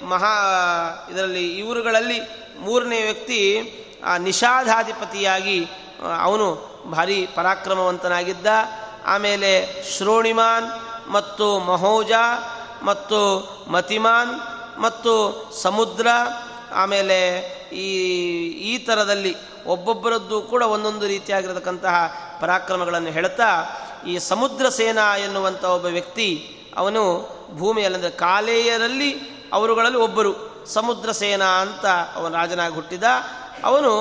ಮಹಾ, 0.05 0.33
ಇದರಲ್ಲಿ 1.11 1.45
ಇವರುಗಳಲ್ಲಿ 1.59 2.19
ಮೂರನೇ 2.59 3.03
ವ್ಯಕ್ತಿ 3.03 3.39
ನಿಷಾದಾಧಿಪತಿಯಾಗಿ 4.19 5.67
ಅವನು 6.21 6.47
ಭಾರಿ 6.91 7.27
ಪರಾಕ್ರಮವಂತನಾಗಿದ್ದ. 7.35 8.47
ಆಮೇಲೆ 9.05 9.51
ಶ್ರೋಣಿಮಾನ್ 9.97 10.67
ಮತ್ತು 11.11 11.59
ಮಹೋಜ 11.59 12.11
ಮತ್ತು 12.83 13.19
ಮತಿಮಾನ್ 13.71 14.33
ಮತ್ತು 14.81 15.13
ಸಮುದ್ರ 15.61 16.07
ಆಮೇಲೆ 16.75 17.17
ಈ 17.71 17.89
ಈ 18.71 18.77
ಥರದಲ್ಲಿ 18.77 19.33
ಒಬ್ಬೊಬ್ಬರದ್ದು 19.65 20.41
ಕೂಡ 20.41 20.61
ಒಂದೊಂದು 20.61 21.07
ರೀತಿಯಾಗಿರತಕ್ಕಂತಹ 21.07 21.95
ಪರಾಕ್ರಮಗಳನ್ನು 22.41 23.09
ಹೇಳ್ತಾ, 23.09 23.49
ಈ 24.07 24.17
ಸಮುದ್ರ 24.19 24.69
ಸೇನಾ 24.69 25.17
ಎನ್ನುವಂಥ 25.17 25.63
ಒಬ್ಬ 25.63 25.85
ವ್ಯಕ್ತಿ, 25.85 26.27
ಅವನು 26.77 27.01
ಭೂಮಿಯಲ್ಲಂದರೆ 27.57 28.09
ಕಾಲೇಯರಲ್ಲಿ 28.09 29.09
ಅವರುಗಳಲ್ಲಿ 29.53 29.97
ಒಬ್ಬರು, 29.97 30.33
ಸಮುದ್ರ 30.73 31.11
ಸೇನಾ 31.11 31.49
ಅಂತ 31.61 31.85
ಅವನು 32.15 32.33
ರಾಜನಾಗಿ 32.35 32.73
ಹುಟ್ಟಿದ, 32.73 33.03
ಅವನು 33.63 33.91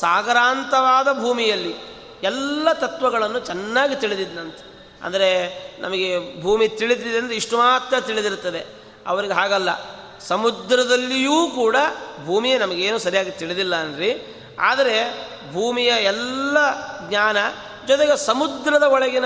ಸಾಗರಾಂತವಾದ 0.00 1.08
ಭೂಮಿಯಲ್ಲಿ 1.20 1.74
ಎಲ್ಲ 2.22 2.68
ತತ್ವಗಳನ್ನು 2.72 3.40
ಚೆನ್ನಾಗಿ 3.40 3.96
ತಿಳಿದಿದ್ದಂತೆ 3.96 4.62
ಅಂದರೆ 5.02 5.28
ನಮಗೆ 5.80 6.08
ಭೂಮಿ 6.42 6.68
ತಿಳಿದಿದೆ 6.68 7.18
ಅಂದರೆ 7.18 7.36
ಇಷ್ಟು 7.36 7.56
ಮಾತ್ರ 7.56 8.00
ತಿಳಿದಿರುತ್ತದೆ. 8.00 8.60
ಅವರಿಗೆ 9.06 9.32
ಹಾಗಲ್ಲ. 9.32 9.70
ಸಮುದ್ರದಲ್ಲಿಯೂ 10.20 11.46
ಕೂಡ 11.46 11.76
ಭೂಮಿಯ 12.24 12.58
ನಮಗೇನು 12.58 12.98
ಸರಿಯಾಗಿ 12.98 13.30
ತಿಳಿದಿಲ್ಲ 13.30 13.76
ಅನ್ರಿ 13.76 14.22
ಆದರೆ 14.60 15.28
ಭೂಮಿಯ 15.52 15.88
ಎಲ್ಲ 15.88 16.56
ಜ್ಞಾನ 17.08 17.36
ಜೊತೆಗೆ 17.88 18.26
ಸಮುದ್ರದ 18.26 18.82
ಒಳಗಿನ 18.82 19.24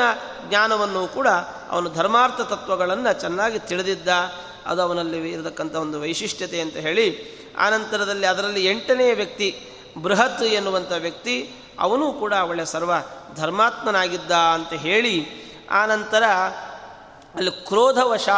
ಜ್ಞಾನವನ್ನು 0.48 1.09
ಕೂಡ 1.09 1.28
ಅವನು 1.70 1.90
ಧರ್ಮಾರ್ಥ 1.90 2.40
ತತ್ವಗಳನ್ನು 2.40 3.20
ಚೆನ್ನಾಗಿ 3.20 3.59
ತಿಳಿದಿದ್ದ. 3.59 4.09
ಅದು 4.66 4.83
ಅವನಲ್ಲಿ 4.83 5.31
ಇರತಕ್ಕಂಥ 5.31 5.74
ಒಂದು 5.74 6.00
ವೈಶಿಷ್ಟ್ಯತೆ 6.00 6.61
ಅಂತ 6.61 6.76
ಹೇಳಿ 6.76 7.33
ಆನಂತರದಲ್ಲಿ 7.59 8.26
ಅದರಲ್ಲಿ 8.26 8.66
ಎಂಟನೆಯ 8.66 9.14
ವ್ಯಕ್ತಿ 9.14 9.61
ಬೃಹತ್ 10.02 10.42
ಎನ್ನುವಂಥ 10.42 10.92
ವ್ಯಕ್ತಿ, 10.98 11.50
ಅವನೂ 11.78 12.12
ಕೂಡ 12.12 12.33
ಒಳ್ಳೆಯ 12.33 12.66
ಸರ್ವ 12.66 12.92
ಧರ್ಮಾತ್ಮನಾಗಿದ್ದ 13.37 14.31
ಅಂತ 14.31 14.72
ಹೇಳಿ 14.72 15.26
ಆನಂತರ 15.70 16.24
ಅಲ್ಲಿ 17.35 17.50
ಕ್ರೋಧವಶ 17.50 18.28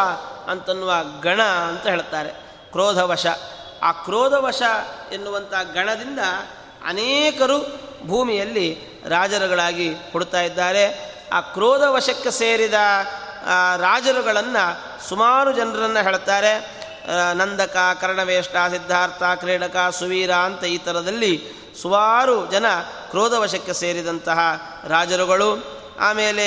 ಅಂತನ್ನುವ 0.48 0.92
ಗಣ 1.22 1.42
ಅಂತ 1.42 1.86
ಹೇಳ್ತಾರೆ. 1.86 2.43
ಕ್ರೋಧವಶ. 2.74 3.26
ಆ 3.82 3.90
ಕ್ರೋಧವಶ 3.92 4.62
ಎನ್ನುವಂಥ 5.12 5.54
ಗಣದಿಂದ 5.74 6.18
ಅನೇಕರು 6.88 7.58
ಭೂಮಿಯಲ್ಲಿ 8.06 8.68
ರಾಜರುಗಳಾಗಿ 9.08 9.88
ಹುಡ್ತಾ 10.12 10.40
ಇದ್ದಾರೆ. 10.40 10.84
ಆ 11.32 11.40
ಕ್ರೋಧವಶಕ್ಕೆ 11.40 12.30
ಸೇರಿದ 12.30 12.78
ರಾಜರುಗಳನ್ನು 13.76 14.64
ಸುಮಾರು 15.08 15.52
ಜನರನ್ನು 15.52 16.02
ಹೇಳ್ತಾರೆ. 16.02 16.52
ನಂದಕ, 17.34 17.76
ಕರ್ಣವೇಷ್ಟ, 18.00 18.56
ಸಿದ್ಧಾರ್ಥ, 18.70 19.22
ಕ್ರೀಡಕ, 19.40 19.76
ಸುವೀರ 19.98 20.32
ಅಂತ 20.46 20.64
ಈ 20.64 20.78
ಥರದಲ್ಲಿ 20.78 21.32
ಸುಮಾರು 21.82 22.36
ಜನ 22.50 22.66
ಕ್ರೋಧವಶಕ್ಕೆ 23.10 23.72
ಸೇರಿದಂತಹ 23.72 24.38
ರಾಜರುಗಳು. 24.88 25.50
ಆಮೇಲೆ 26.00 26.46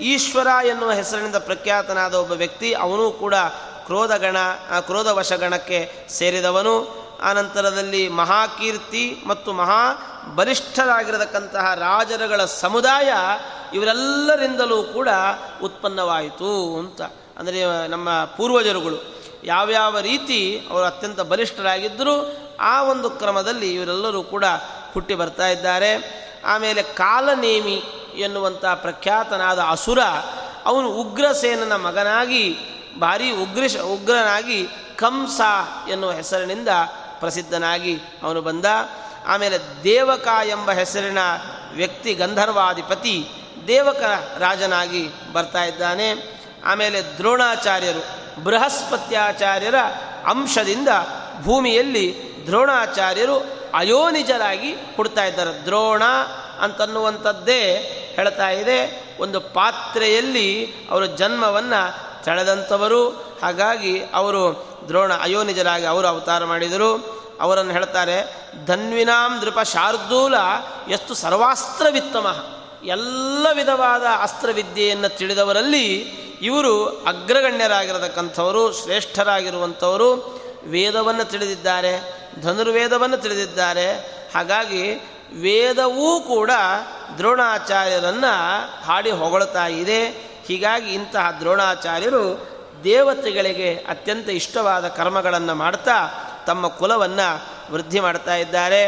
ಈಶ್ವರ 0.00 0.48
ಎನ್ನುವ 0.66 0.92
ಹೆಸರಿನಿಂದ 0.92 1.36
ಪ್ರಖ್ಯಾತನಾದ 1.36 2.14
ಒಬ್ಬ 2.14 2.32
ವ್ಯಕ್ತಿ, 2.32 2.68
ಅವನೂ 2.74 3.06
ಕೂಡ 3.10 3.34
ಕ್ರೋಧಗಣ 3.84 4.36
ಕ್ರೋಧವಶಗಣಕ್ಕೆ 4.80 6.06
ಸೇರಿದವನು. 6.08 6.74
ಆನಂತರದಲ್ಲಿ 7.22 8.08
ಮಹಾಕೀರ್ತಿ 8.08 9.22
ಮತ್ತು 9.26 9.52
ಮಹಾ 9.52 9.82
ಬಲಿಷ್ಠರಾಗಿರತಕ್ಕಂತಹ 10.34 11.74
ರಾಜರುಗಳ 11.74 12.44
ಸಮುದಾಯ 12.44 13.08
ಇವರೆಲ್ಲರಿಂದಲೂ 13.74 14.82
ಕೂಡ 14.82 15.08
ಉತ್ಪನ್ನವಾಯಿತು 15.62 16.78
ಅಂತ. 16.78 17.02
ಅಂದರೆ 17.38 17.88
ನಮ್ಮ 17.88 18.24
ಪೂರ್ವಜರುಗಳು 18.36 18.98
ಯಾವ್ಯಾವ 19.44 19.98
ರೀತಿ 19.98 20.66
ಅವರು 20.70 20.84
ಅತ್ಯಂತ 20.84 21.20
ಬಲಿಷ್ಠರಾಗಿದ್ದರು 21.20 22.14
ಆ 22.60 22.82
ಒಂದು 22.82 23.10
ಕ್ರಮದಲ್ಲಿ 23.10 23.74
ಇವರೆಲ್ಲರೂ 23.74 24.22
ಕೂಡ 24.22 24.44
ಹುಟ್ಟಿ 24.94 25.14
ಬರ್ತಾ 25.14 25.46
ಇದ್ದಾರೆ. 25.48 25.92
ಆಮೇಲೆ 26.44 26.82
ಕಾಲನೇಮಿ 26.82 27.82
ಎನ್ನುವಂಥ 28.14 28.64
ಪ್ರಖ್ಯಾತನಾದ 28.64 29.58
ಅಸುರ, 29.58 29.98
ಅವನು 30.64 30.88
ಉಗ್ರಸೇನನ 30.88 31.76
ಮಗನಾಗಿ 31.76 32.44
ಭಾರಿ 32.98 33.30
ಉಗ್ರ 33.30 33.80
ಉಗ್ರನಾಗಿ 33.80 34.68
ಕಂಸ 34.96 35.40
ಎನ್ನುವ 35.90 36.12
ಹೆಸರಿನಿಂದ 36.12 36.68
ಪ್ರಸಿದ್ಧನಾಗಿ 37.20 38.00
ಅವನು 38.22 38.42
ಬಂದ. 38.42 38.64
ಆಮೇಲೆ 39.26 39.58
ದೇವಕ 39.84 40.28
ಎಂಬ 40.44 40.70
ಹೆಸರಿನ 40.70 41.18
ವ್ಯಕ್ತಿ 41.72 42.14
ಗಂಧರ್ವಾಧಿಪತಿ 42.14 43.28
ದೇವಕ 43.66 44.00
ರಾಜನಾಗಿ 44.38 45.08
ಬರ್ತಾ 45.32 45.64
ಇದ್ದಾನೆ. 45.64 46.12
ಆಮೇಲೆ 46.64 47.02
ದ್ರೋಣಾಚಾರ್ಯರು, 47.02 48.04
ಬೃಹಸ್ಪತ್ಯಾಚಾರ್ಯರ 48.44 49.78
ಅಂಶದಿಂದ 50.26 50.88
ಭೂಮಿಯಲ್ಲಿ 51.42 52.30
ದ್ರೋಣಾಚಾರ್ಯರು 52.46 53.38
ಅಯೋನಿಜರಾಗಿ 53.74 54.74
ಹುಡ್ತಾ 54.96 55.24
ಇದ್ದಾರೆ. 55.24 55.64
ದ್ರೋಣ 55.64 56.02
ಅಂತನ್ನುವಂಥದ್ದೇ 56.60 57.62
ಹೇಳ್ತಾ 58.16 58.48
ಇದೆ. 58.48 59.10
ಒಂದು 59.20 59.40
ಪಾತ್ರೆಯಲ್ಲಿ 59.40 60.72
ಅವರು 60.90 61.06
ಜನ್ಮವನ್ನು 61.06 62.09
ತಳೆದಂಥವರು. 62.24 63.08
ಹಾಗಾಗಿ 63.42 64.02
ಅವರು 64.14 64.68
ದ್ರೋಣ 64.88 65.12
ಅಯೋನಿಜರಾಗಿ 65.14 65.84
ಅವರು 65.84 66.06
ಅವತಾರ 66.06 66.44
ಮಾಡಿದರು. 66.44 67.20
ಅವರನ್ನು 67.40 67.72
ಹೇಳ್ತಾರೆ, 67.72 68.48
ಧನ್ವಿನಾಂ 68.66 69.40
ನೃಪ 69.40 69.60
ಶಾರ್ದೂಲ 69.60 70.34
ಎಷ್ಟು 70.88 71.14
ಸರ್ವಾಸ್ತ್ರವಿತ್ತಮ. 71.14 72.46
ಎಲ್ಲ 72.84 73.46
ವಿಧವಾದ 73.56 74.02
ಅಸ್ತ್ರವಿದ್ಯೆಯನ್ನು 74.22 75.16
ತಿಳಿದವರಲ್ಲಿ 75.16 75.94
ಇವರು 76.42 76.86
ಅಗ್ರಗಣ್ಯರಾಗಿರತಕ್ಕಂಥವರು, 76.86 78.72
ಶ್ರೇಷ್ಠರಾಗಿರುವಂಥವರು. 78.72 80.40
ವೇದವನ್ನು 80.66 81.24
ತಿಳಿದಿದ್ದಾರೆ, 81.24 82.20
ಧನುರ್ವೇದವನ್ನು 82.42 83.16
ತಿಳಿದಿದ್ದಾರೆ. 83.16 83.92
ಹಾಗಾಗಿ 84.34 84.92
ವೇದವೂ 85.42 86.20
ಕೂಡ 86.20 86.50
ದ್ರೋಣಾಚಾರ್ಯರನ್ನು 87.18 88.84
ಹಾಡಿ 88.84 89.10
ಹೊಗಳ್ತಾ 89.10 89.66
ಇದೆ. 89.66 90.29
ಹೀಗಾಗಿ 90.50 90.90
ಇಂತಹ 90.90 91.26
ದ್ರೋಣಾಚಾರ್ಯರು 91.40 92.22
ದೇವತೆಗಳಿಗೆ 92.84 93.68
ಅತ್ಯಂತ 93.88 94.28
ಇಷ್ಟವಾದ 94.30 94.88
ಕರ್ಮಗಳನ್ನು 94.88 95.54
ಮಾಡ್ತಾ 95.54 95.96
ತಮ್ಮ 96.46 96.68
ಕುಲವನ್ನು 96.68 97.28
ವೃದ್ಧಿ 97.72 98.00
ಮಾಡ್ತಾ 98.00 98.34
ಇದ್ದಾರೆ. 98.34 98.82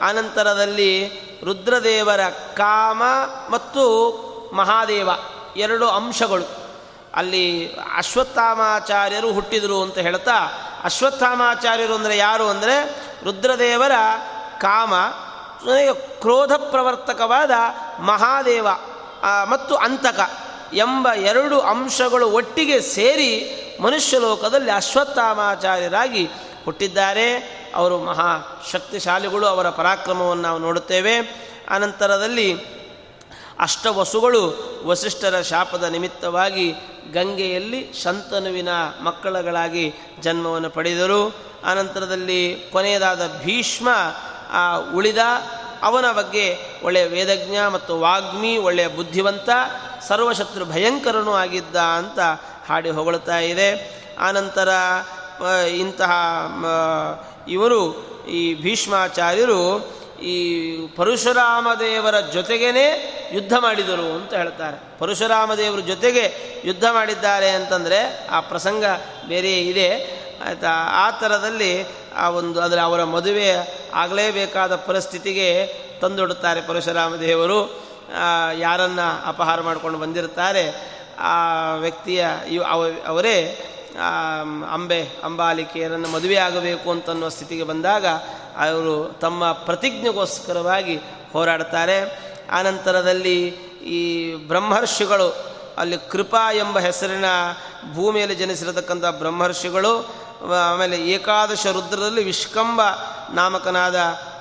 ಆನಂತರದಲ್ಲಿ 0.00 0.92
ರುದ್ರದೇವರ 1.44 2.22
ಕಾಮ 2.54 3.02
ಮತ್ತು 3.50 3.84
ಮಹಾದೇವ 4.54 5.08
ಎರಡು 5.56 5.86
ಅಂಶಗಳು. 5.88 6.46
ಅಲ್ಲಿ 7.14 7.46
ಅಶ್ವತ್ಥಾಮಾಚಾರ್ಯರು 7.96 9.32
ಹುಟ್ಟಿದರು 9.32 9.82
ಅಂತ 9.82 9.98
ಹೇಳ್ತಾ, 9.98 10.38
ಅಶ್ವತ್ಥಾಮಾಚಾರ್ಯರು 10.84 11.94
ಅಂದರೆ 11.94 12.16
ಯಾರು 12.16 12.46
ಅಂದರೆ 12.48 12.76
ರುದ್ರದೇವರ 13.24 13.96
ಕಾಮ, 14.60 14.94
ಕ್ರೋಧ 16.20 16.52
ಪ್ರವರ್ತಕವಾದ 16.70 17.50
ಮಹಾದೇವ 18.02 18.68
ಮತ್ತು 19.50 19.74
ಅಂತಕ. 19.76 20.20
ಎಂಬ 20.74 21.08
ಎರಡು 21.16 21.60
ಅಂಶಗಳು 21.60 22.30
ಒಟ್ಟಿಗೆ 22.30 22.80
ಸೇರಿ 22.80 23.58
ಮನುಷ್ಯ 23.80 24.18
ಲೋಕದಲ್ಲಿ 24.18 24.70
ಅಶ್ವತ್ಥಾಮಾಚಾರ್ಯರಾಗಿ 24.70 26.28
ಹುಟ್ಟಿದ್ದಾರೆ. 26.64 27.34
ಅವರು 27.74 27.98
ಮಹಾ 27.98 28.62
ಶಕ್ತಿಶಾಲಿಗಳು, 28.72 29.46
ಅವರ 29.46 29.70
ಪರಾಕ್ರಮವನ್ನು 29.70 30.42
ನಾವು 30.42 30.58
ನೋಡುತ್ತೇವೆ. 30.58 31.16
ಅನಂತರದಲ್ಲಿ 31.70 32.56
ಅಷ್ಟವಸುಗಳು 33.60 34.72
ವಸಿಷ್ಠರ 34.84 35.40
ಶಾಪದ 35.40 35.84
ನಿಮಿತ್ತವಾಗಿ 35.84 36.74
ಗಂಗೆಯಲ್ಲಿ 37.12 37.92
ಶಂತನುವಿನ 38.02 38.68
ಮಕ್ಕಳುಗಳಾಗಿ 39.02 39.94
ಜನ್ಮವನ್ನು 40.20 40.70
ಪಡೆದರು. 40.70 41.34
ಅನಂತರದಲ್ಲಿ 41.64 42.68
ಕೊನೆಯದಾದ 42.72 43.40
ಭೀಷ್ಮ, 43.44 43.88
ಆ, 44.50 44.76
ಉಳಿದ 44.94 45.18
ಅವನ 45.82 46.12
ಬಗ್ಗೆ 46.12 46.58
ಒಳ್ಳೆಯ 46.82 47.06
ವೇದಜ್ಞ 47.06 47.56
ಮತ್ತು 47.72 48.00
ವಾಗ್ಮಿ, 48.00 48.56
ಒಳ್ಳೆಯ 48.56 48.88
ಬುದ್ಧಿವಂತ. 48.88 49.48
ಸರ್ವಶತ್ರು 50.08 50.64
ಭಯಂಕರನೂ 50.64 51.32
ಆಗಿದ್ದ 51.32 51.76
ಅಂತ 51.76 52.18
ಹಾಡಿ 52.68 52.90
ಹೊಗಳ್ತಾ 52.90 53.38
ಇದೆ. 53.38 53.68
ಆನಂತರ 54.18 54.68
ಇಂತಹ 55.76 56.12
ಇವರು, 57.48 57.80
ಈ 58.26 58.54
ಭೀಷ್ಮಾಚಾರ್ಯರು, 58.54 59.62
ಈ 60.22 60.36
ಪರಶುರಾಮ 60.86 61.68
ದೇವರ 61.80 62.20
ಜೊತೆಗೇ 62.20 62.70
ಯುದ್ಧ 63.32 63.52
ಮಾಡಿದರು 63.58 64.14
ಅಂತ 64.14 64.34
ಹೇಳ್ತಾರೆ. 64.34 64.98
ಪರಶುರಾಮ 64.98 65.54
ದೇವರ 65.54 65.80
ಜೊತೆಗೆ 65.80 66.24
ಯುದ್ಧ 66.64 66.84
ಮಾಡಿದ್ದಾರೆ 66.92 67.48
ಅಂತಂದರೆ 67.50 68.28
ಆ 68.28 68.40
ಪ್ರಸಂಗ 68.40 68.84
ಬೇರೆ 69.28 69.60
ಇದೆ. 69.60 69.88
ಆಯಿತಾ, 70.46 70.70
ಆ 70.92 71.10
ಥರದಲ್ಲಿ 71.10 71.86
ಆ 72.16 72.28
ಒಂದು, 72.30 72.60
ಅದರ 72.60 72.80
ಅವರ 72.80 73.04
ಮದುವೆ 73.04 73.50
ಆಗಲೇಬೇಕಾದ 73.94 74.76
ಪರಿಸ್ಥಿತಿಗೆ 74.76 75.48
ತಂದೊಡುತ್ತಾರೆ 76.00 76.60
ಪರಶುರಾಮ 76.60 77.16
ದೇವರು 77.16 77.82
ಯಾರನ್ನು 78.58 79.28
ಅಪಹಾರ 79.28 79.60
ಮಾಡ್ಕೊಂಡು 79.60 79.98
ಬಂದಿರ್ತಾರೆ 79.98 80.64
ಆ 81.20 81.74
ವ್ಯಕ್ತಿಯ 81.74 82.26
ಅವರೇ 83.06 83.36
ಅಂಬೆ 84.72 85.08
ಅಂಬಾಲಿಕೆಯರನ್ನು 85.24 86.08
ಮದುವೆ 86.08 86.36
ಆಗಬೇಕು 86.36 86.90
ಅಂತನ್ನುವ 86.90 87.28
ಸ್ಥಿತಿಗೆ 87.28 87.64
ಬಂದಾಗ 87.64 88.06
ಅವರು 88.68 89.18
ತಮ್ಮ 89.20 89.52
ಪ್ರತಿಜ್ಞೆಗೋಸ್ಕರವಾಗಿ 89.52 90.96
ಹೋರಾಡ್ತಾರೆ 91.32 91.98
ಆನಂತರದಲ್ಲಿ 92.50 93.46
ಈ 93.82 94.34
ಬ್ರಹ್ಮರ್ಷಿಗಳು, 94.34 95.28
ಅಲ್ಲಿ 95.78 95.96
ಕೃಪಾ 96.10 96.52
ಎಂಬ 96.52 96.78
ಹೆಸರಿನ 96.78 97.24
ಭೂಮಿಯಲ್ಲಿ 97.94 98.36
ಜನಿಸಿರತಕ್ಕಂಥ 98.36 99.04
ಬ್ರಹ್ಮರ್ಷಿಗಳು, 99.04 100.14
ಆಮೇಲೆ 100.70 100.96
ಏಕಾದಶ 101.08 101.66
ರುದ್ರದಲ್ಲಿ 101.66 102.24
ವಿಷ್ಕಂಬ 102.24 102.80
ನಾಮಕನಾದ 103.34 103.94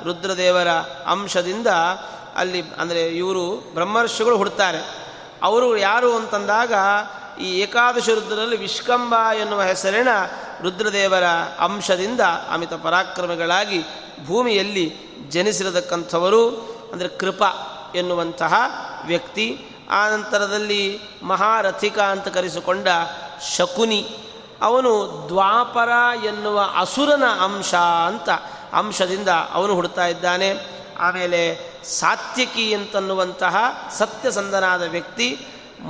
ರುದ್ರದೇವರ 0.04 0.72
ಅಂಶದಿಂದ 1.08 1.68
ಅಲ್ಲಿ 2.42 2.62
ಅಂದರೆ 2.78 3.02
ಇವರು 3.08 3.46
ಬ್ರಹ್ಮರ್ಷಿಗಳು 3.74 4.38
ಹುಡ್ತಾರೆ. 4.38 4.82
ಅವರು 5.44 5.78
ಯಾರು 5.78 6.16
ಅಂತಂದಾಗ 6.16 6.74
ಈ 7.42 7.50
ಏಕಾದಶ 7.60 8.10
ರುದ್ರದಲ್ಲಿ 8.10 8.58
ವಿಷ್ಕಂಬ 8.58 9.16
ಎನ್ನುವ 9.40 9.62
ಹೆಸರಿನ 9.62 10.08
ರುದ್ರದೇವರ 10.62 11.26
ಅಂಶದಿಂದ 11.60 12.20
ಅಮಿತ 12.54 12.74
ಪರಾಕ್ರಮಗಳಾಗಿ 12.74 13.80
ಭೂಮಿಯಲ್ಲಿ 14.28 14.86
ಜನಿಸಿರತಕ್ಕಂಥವರು, 15.30 16.44
ಅಂದರೆ 16.94 17.08
ಕೃಪ 17.08 17.44
ಎನ್ನುವಂತಹ 17.96 18.54
ವ್ಯಕ್ತಿ. 19.08 19.48
ಆ 19.90 20.10
ನಂತರದಲ್ಲಿ 20.10 21.00
ಮಹಾರಥಿಕ 21.24 22.00
ಅಂತ 22.00 22.28
ಕರೆಸಿಕೊಂಡ 22.28 22.88
ಶಕುನಿ. 23.56 24.02
ಅವನು 24.62 24.92
ದ್ವಾಪರ 25.28 25.92
ಎನ್ನುವ 26.26 26.58
ಅಸುರನ 26.78 27.26
ಅಂಶ 27.44 27.74
ಅಂತ 28.08 28.30
ಅಂಶದಿಂದ 28.74 29.28
ಅವನು 29.54 29.74
ಹುಡ್ತಾ 29.76 30.06
ಇದ್ದಾನೆ. 30.08 30.50
ಆಮೇಲೆ 31.02 31.42
ಸಾತ್ಯಕಿ 31.84 32.74
ಅಂತನ್ನುವಂತಹ 32.74 33.56
ಸತ್ಯಸಂಧನಾದ 33.98 34.84
ವ್ಯಕ್ತಿ 34.90 35.28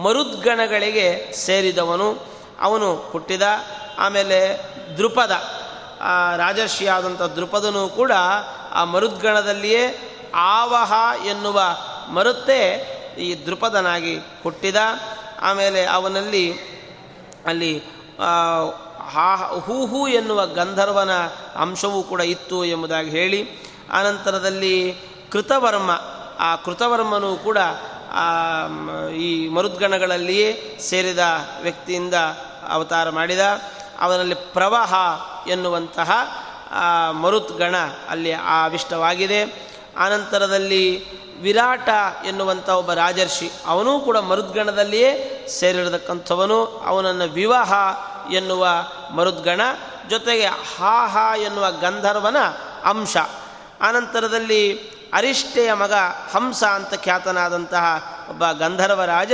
ಮರುದ್ಗಣಗಳಿಗೆ 0.04 1.34
ಸೇರಿದವನು. 1.46 2.10
ಅವನು 2.60 2.96
ಹುಟ್ಟಿದ, 2.96 3.42
ಆಮೇಲೆ 3.98 4.40
ದೃಪದ 4.98 5.32
ರಾಜರ್ಷಿಯಾದಂಥ 6.38 7.22
ದೃಪದನು 7.22 7.88
ಕೂಡ 7.90 8.12
ಆ 8.72 8.84
ಮರುದ್ಗಣದಲ್ಲಿಯೇ 8.84 9.84
ಆವಹ 10.36 10.94
ಎನ್ನುವ 11.26 11.62
ಮರುತ್ತೇ 12.14 12.62
ಈ 13.18 13.46
ದೃಪದನಾಗಿ 13.46 14.16
ಹುಟ್ಟಿದ. 14.44 14.76
ಆಮೇಲೆ 15.42 15.86
ಅವನಲ್ಲಿ 15.86 16.46
ಅಲ್ಲಿ 17.46 17.84
ಹಾ 19.12 19.36
ಹೂ 19.66 20.08
ಎನ್ನುವ 20.08 20.46
ಗಂಧರ್ವನ 20.46 21.12
ಅಂಶವೂ 21.56 22.04
ಕೂಡ 22.04 22.22
ಇತ್ತು 22.22 22.66
ಎಂಬುದಾಗಿ 22.66 23.10
ಹೇಳಿ. 23.10 23.42
ಆನಂತರದಲ್ಲಿ 23.92 24.98
ಕೃತವರ್ಮ. 25.32 25.92
ಆ 26.40 26.56
ಕೃತವರ್ಮನು 26.56 27.36
ಕೂಡ 27.36 27.58
ಈ 29.16 29.48
ಮರುದ್ಗಣಗಳಲ್ಲಿಯೇ 29.48 30.78
ಸೇರಿದ 30.82 31.20
ವ್ಯಕ್ತಿಯಿಂದ 31.62 32.14
ಅವತಾರ 32.70 33.10
ಮಾಡಿದ. 33.10 33.40
ಅವನಲ್ಲಿ 34.00 34.36
ಪ್ರವಾಹ 34.36 34.94
ಎನ್ನುವಂತಹ 35.50 36.12
ಮರುದ್ಗಣ 37.12 37.76
ಅಲ್ಲಿ 38.10 38.32
ಆವಿಷ್ಟವಾಗಿದೆ. 38.32 39.72
ಆನಂತರದಲ್ಲಿ 39.98 41.06
ವಿರಾಟ 41.42 41.90
ಎನ್ನುವಂಥ 42.26 42.70
ಒಬ್ಬ 42.70 42.94
ರಾಜರ್ಷಿ, 42.94 43.52
ಅವನೂ 43.66 44.00
ಕೂಡ 44.00 44.18
ಮರುದ್ಗಣದಲ್ಲಿಯೇ 44.18 45.46
ಸೇರಿರತಕ್ಕಂಥವನು. 45.60 46.66
ಅವನನ್ನು 46.66 47.34
ವಿವಾಹ 47.34 47.74
ಎನ್ನುವ 48.34 48.68
ಮರುದ್ಗಣ. 49.16 49.62
ಜೊತೆಗೆ 50.10 50.46
ಹಾ 50.46 51.08
ಹಾ 51.08 51.36
ಎನ್ನುವ 51.36 51.72
ಗಂಧರ್ವನ 51.72 52.38
ಅಂಶ. 52.84 53.18
ಆನಂತರದಲ್ಲಿ 53.82 54.92
ಅರಿಷ್ಟೆಯ 55.14 55.74
ಮಗ 55.74 55.94
ಹಂಸ 56.32 56.64
ಅಂತ 56.64 56.94
ಖ್ಯಾತನಾದಂತಹ 56.94 57.86
ಒಬ್ಬ 58.30 58.52
ಗಂಧರ್ವ 58.52 59.04
ರಾಜ 59.04 59.32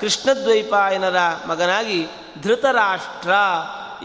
ಕೃಷ್ಣದ್ವೈಪಾಯನರ 0.00 1.16
ಮಗನಾಗಿ 1.46 2.08
ಧೃತರಾಷ್ಟ್ರ 2.42 3.30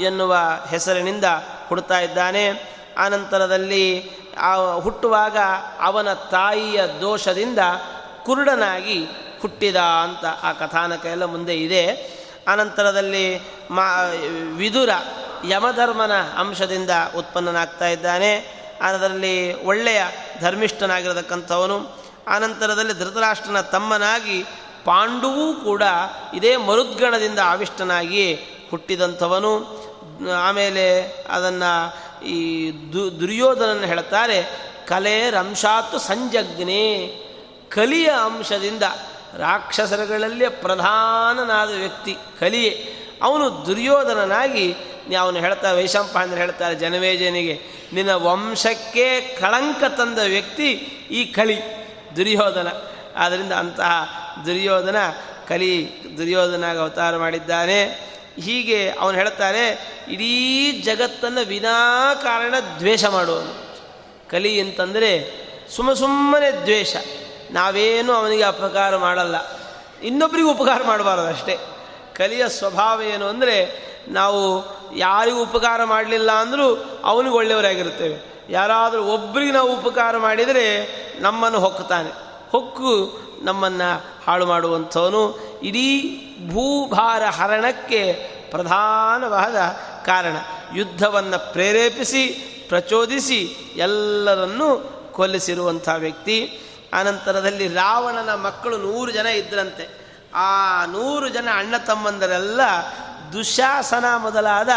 ಎನ್ನುವ 0.02 0.38
ಹೆಸರಿನಿಂದ 0.70 1.24
ಹುಡ್ತಾ 1.68 2.00
ಇದ್ದಾನೆ. 2.00 2.48
ಆನಂತರದಲ್ಲಿ 2.98 4.12
ಹುಟ್ಟುವಾಗ 4.82 5.38
ಅವನ 5.82 6.14
ತಾಯಿಯ 6.14 6.82
ದೋಷದಿಂದ 7.02 7.60
ಕುರುಡನಾಗಿ 8.26 9.08
ಹುಟ್ಟಿದ 9.42 9.76
ಅಂತ 9.76 10.26
ಆ 10.44 10.52
ಕಥಾನಕ 10.52 11.06
ಎಲ್ಲ 11.06 11.26
ಮುಂದೆ 11.26 11.56
ಇದೆ. 11.56 11.86
ಆನಂತರದಲ್ಲಿ 12.48 13.42
ಮಾ 13.72 14.02
ವಿದುರ 14.56 14.90
ಯಮಧರ್ಮನ 15.48 16.12
ಅಂಶದಿಂದ 16.38 16.90
ಉತ್ಪನ್ನನಾಗ್ತಾ 17.18 17.88
ಇದ್ದಾನೆ. 17.88 18.61
ಅದರಲ್ಲಿ 18.82 19.64
ಒಳ್ಳೆಯ 19.64 20.04
ಧರ್ಮಿಷ್ಠನಾಗಿರತಕ್ಕಂಥವನು, 20.42 21.78
ಆನಂತರದಲ್ಲಿ 22.28 22.94
ಧೃತರಾಷ್ಟ್ರನ 22.94 23.62
ತಮ್ಮನಾಗಿ 23.62 24.44
ಪಾಂಡುವೂ 24.86 25.54
ಕೂಡ 25.54 25.84
ಇದೇ 26.34 26.58
ಮರುದ್ಗಣದಿಂದ 26.58 27.40
ಆವಿಷ್ಟನಾಗಿ 27.46 28.34
ಹುಟ್ಟಿದಂಥವನು. 28.72 29.54
ಆಮೇಲೆ 30.38 30.86
ಅದನ್ನು 31.30 31.72
ಈ 32.26 32.72
ದು 32.72 33.20
ದುರ್ಯೋಧನನ್ನು 33.20 33.88
ಹೇಳ್ತಾರೆ 33.88 34.44
ಕಲೆ 34.88 35.30
ರಂಶಾತ್ತು 35.30 36.00
ಸಂಜಗ್ನೆ, 36.00 37.08
ಕಲಿಯ 37.70 38.10
ಅಂಶದಿಂದ 38.26 38.84
ರಾಕ್ಷಸರಗಳಲ್ಲಿ 39.38 40.50
ಪ್ರಧಾನನಾದ 40.50 41.70
ವ್ಯಕ್ತಿ 41.70 42.18
ಕಲಿಯೇ. 42.40 42.98
ಅವನು 43.24 43.66
ದುರ್ಯೋಧನನಾಗಿ 43.66 44.76
ಅವನು 45.16 45.40
ಹೇಳ್ತಾ 45.40 45.74
ವೈಶಂಪಾಯನ 45.74 46.36
ಹೇಳ್ತಾರೆ, 46.36 46.76
ಜನವೇಜನಿಗೆ, 46.76 47.62
ನಿನ್ನ 47.94 48.14
ವಂಶಕ್ಕೆ 48.14 49.22
ಕಳಂಕ 49.22 49.84
ತಂದ 49.98 50.20
ವ್ಯಕ್ತಿ 50.20 50.72
ಈ 51.12 51.26
ಕಲಿ 51.26 51.60
ದುರ್ಯೋಧನ. 52.16 52.68
ಆದ್ದರಿಂದ 53.16 53.52
ಅಂತಹ 53.52 53.92
ದುರ್ಯೋಧನ, 54.46 54.96
ಕಲಿ 55.48 55.92
ದುರ್ಯೋಧನಾಗ 56.18 56.80
ಅವತಾರ 56.80 57.18
ಮಾಡಿದ್ದಾನೆ. 57.18 58.12
ಹೀಗೆ 58.42 58.90
ಅವನು 58.90 59.18
ಹೇಳ್ತಾರೆ 59.18 59.88
ಇಡೀ 60.10 60.72
ಜಗತ್ತನ್ನು 60.72 61.48
ವಿನಾಕಾರಣ 61.48 62.54
ದ್ವೇಷ 62.80 63.06
ಮಾಡುವನು. 63.06 63.80
ಕಲಿ 64.30 64.62
ಅಂತಂದರೆ 64.62 65.34
ಸುಮ್ಮ 65.76 65.94
ಸುಮ್ಮನೆ 65.94 66.52
ದ್ವೇಷ. 66.52 66.96
ನಾವೇನು 67.52 68.14
ಅವನಿಗೆ 68.14 68.44
ಅಪಕಾರ 68.44 68.98
ಮಾಡಲ್ಲ. 68.98 69.36
ಇನ್ನೊಬ್ಬರಿಗೂ 70.04 70.52
ಉಪಕಾರ 70.52 70.84
ಮಾಡಬಾರದು 70.84 71.28
ಅಷ್ಟೇ. 71.28 71.58
ಕಲಿಯ 72.16 72.50
ಸ್ವಭಾವ 72.50 73.02
ಏನು 73.02 73.28
ಅಂದರೆ 73.28 73.91
ನಾವು 74.08 74.64
ಯಾರಿಗೂ 74.98 75.44
ಉಪಕಾರ 75.44 75.84
ಮಾಡಲಿಲ್ಲ 75.84 76.32
ಅಂದರೂ 76.32 77.00
ಅವನಿಗೆ 77.04 77.36
ಒಳ್ಳೆಯವರಾಗಿರುತ್ತೇವೆ. 77.36 78.46
ಯಾರಾದರೂ 78.50 79.04
ಒಬ್ಬರಿಗೆ 79.04 79.52
ನಾವು 79.52 79.76
ಉಪಕಾರ 79.76 80.18
ಮಾಡಿದರೆ 80.18 80.86
ನಮ್ಮನ್ನು 81.22 81.60
ಹೊಕ್ಕುತ್ತಾನೆ. 81.60 82.10
ಹೊಕ್ಕು 82.52 83.20
ನಮ್ಮನ್ನು 83.44 84.06
ಹಾಳು 84.28 84.46
ಮಾಡುವಂಥವನು. 84.46 85.40
ಇಡೀ 85.64 86.02
ಭೂಭಾರ 86.48 87.26
ಹರಣಕ್ಕೆ 87.26 88.14
ಪ್ರಧಾನವಾದ 88.52 89.56
ಕಾರಣ. 90.06 90.36
ಯುದ್ಧವನ್ನು 90.76 91.52
ಪ್ರೇರೇಪಿಸಿ, 91.52 92.26
ಪ್ರಚೋದಿಸಿ 92.70 93.56
ಎಲ್ಲರನ್ನೂ 93.76 94.98
ಕೊಲ್ಲಿಸಿರುವಂಥ 95.12 95.90
ವ್ಯಕ್ತಿ. 95.98 96.62
ಅನಂತರದಲ್ಲಿ 96.94 97.68
ರಾವಣನ 97.68 98.30
ಮಕ್ಕಳು 98.30 98.78
ನೂರು 98.78 99.12
ಜನ 99.12 99.26
ಇದ್ದರಂತೆ 99.26 100.02
ಆ 100.36 100.86
ನೂರು 100.86 101.30
ಜನ 101.30 101.48
ಅಣ್ಣ 101.54 101.78
ತಮ್ಮಂದರೆಲ್ಲ 101.78 102.62
ದುಶಾಸನ 103.34 104.06
ಮೊದಲಾದ 104.18 104.70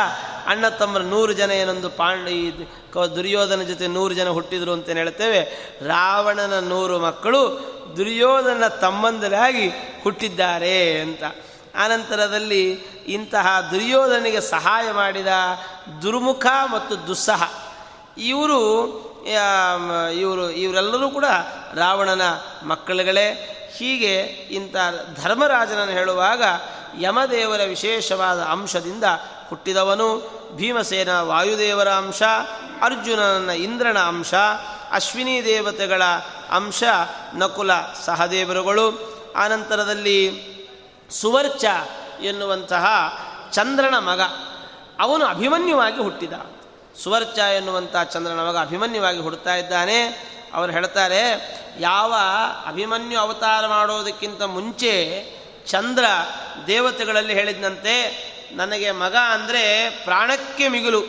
ಅಣ್ಣ 0.46 0.68
ತಮ್ಮರ 0.68 1.00
ನೂರು 1.00 1.32
ಜನ 1.32 1.50
ಏನೊಂದು 1.50 1.90
ಪಾಂಡ 1.90 2.28
ದುರ್ಯೋಧನ 3.16 3.62
ಜೊತೆ 3.62 3.86
ನೂರು 3.86 4.14
ಜನ 4.14 4.28
ಹುಟ್ಟಿದ್ರು 4.28 4.72
ಅಂತ 4.72 4.88
ಹೇಳ್ತೇವೆ? 4.88 5.40
ರಾವಣನ 5.86 6.58
ನೂರು 6.58 6.98
ಮಕ್ಕಳು 6.98 7.42
ದುರ್ಯೋಧನ 7.96 8.68
ತಮ್ಮಂದರಾಗಿ 8.68 9.68
ಹುಟ್ಟಿದ್ದಾರೆ 10.02 11.00
ಅಂತ. 11.00 11.22
ಆನಂತರದಲ್ಲಿ 11.76 12.72
ಇಂತಹ 13.06 13.68
ದುರ್ಯೋಧನಿಗೆ 13.70 14.40
ಸಹಾಯ 14.40 14.92
ಮಾಡಿದ 14.92 15.26
ದುರ್ಮುಖ 16.02 16.46
ಮತ್ತು 16.72 17.06
ದುಸ್ಸಹ. 17.06 17.52
ಇವರು 18.18 18.60
ಇವರು, 20.14 20.50
ಇವರೆಲ್ಲರೂ 20.50 21.10
ಕೂಡ 21.10 21.24
ರಾವಣನ 21.74 22.22
ಮಕ್ಕಳುಗಳೇ. 22.66 23.50
ಹೀಗೆ 23.76 24.14
ಇಂಥ 24.50 24.76
ಧರ್ಮರಾಜನನ್ನು 25.22 25.92
ಹೇಳುವಾಗ 25.92 26.42
ಯಮದೇವರ 27.00 27.60
ವಿಶೇಷವಾದ 27.68 28.42
ಅಂಶದಿಂದ 28.42 29.04
ಹುಟ್ಟಿದವನು 29.48 30.30
ಭೀಮಸೇನ 30.56 31.20
ವಾಯುದೇವರ 31.20 31.88
ಅಂಶ, 31.88 32.22
ಅರ್ಜುನನ 32.82 33.50
ಇಂದ್ರನ 33.50 33.98
ಅಂಶ, 33.98 34.34
ಅಶ್ವಿನಿ 34.92 35.44
ದೇವತೆಗಳ 35.44 36.02
ಅಂಶ, 36.50 36.82
ನಕುಲ 37.34 37.70
ಸಹದೇವರುಗಳು. 38.04 39.14
ಆನಂತರದಲ್ಲಿ 39.36 40.44
ಸುವರ್ಚ 41.10 41.64
ಎನ್ನುವಂತಹ 42.22 42.86
ಚಂದ್ರನ 43.52 43.94
ಮಗ 43.98 44.20
ಅವನು 45.00 45.24
ಅಭಿಮನ್ಯುವಾಗಿ 45.24 46.02
ಹುಟ್ಟಿದ. 46.02 46.32
ಸುವರ್ಚ 47.02 47.38
ಎನ್ನುವಂಥ 47.38 47.96
ಚಂದ್ರನ 48.12 48.48
ಮಗ 48.48 48.58
ಅಭಿಮನ್ಯುವಾಗಿ 48.58 49.20
ಹುಡ್ತಾ 49.20 49.54
ಇದ್ದಾನೆ. 49.54 50.02
ಅವರು 50.54 50.72
ಹೇಳ್ತಾರೆ, 50.72 51.20
ಯಾವ 51.80 52.14
ಅಭಿಮನ್ಯು 52.66 53.20
ಅವತಾರ 53.20 53.66
ಮಾಡೋದಕ್ಕಿಂತ 53.66 54.42
ಮುಂಚೆ 54.42 54.94
ಚಂದ್ರ 55.66 56.04
ದೇವತೆಗಳಲ್ಲಿ 56.66 57.34
ಹೇಳಿದಂತೆ 57.34 57.94
ನನಗೆ 58.52 58.90
ಮಗ 58.90 59.16
ಅಂದರೆ 59.16 59.90
ಪ್ರಾಣಕ್ಕೆ 59.90 60.68
ಮಿಗುಲು. 60.68 61.04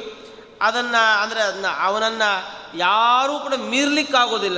ಅದನ್ನು 0.62 1.24
ಅಂದರೆ 1.24 1.42
ಅದನ್ನ 1.42 1.66
ಅವನನ್ನು 1.82 2.56
ಯಾರೂ 2.78 3.40
ಕೂಡ 3.40 3.54
ಮೀರ್ಲಿಕ್ಕಾಗೋದಿಲ್ಲ. 3.54 4.58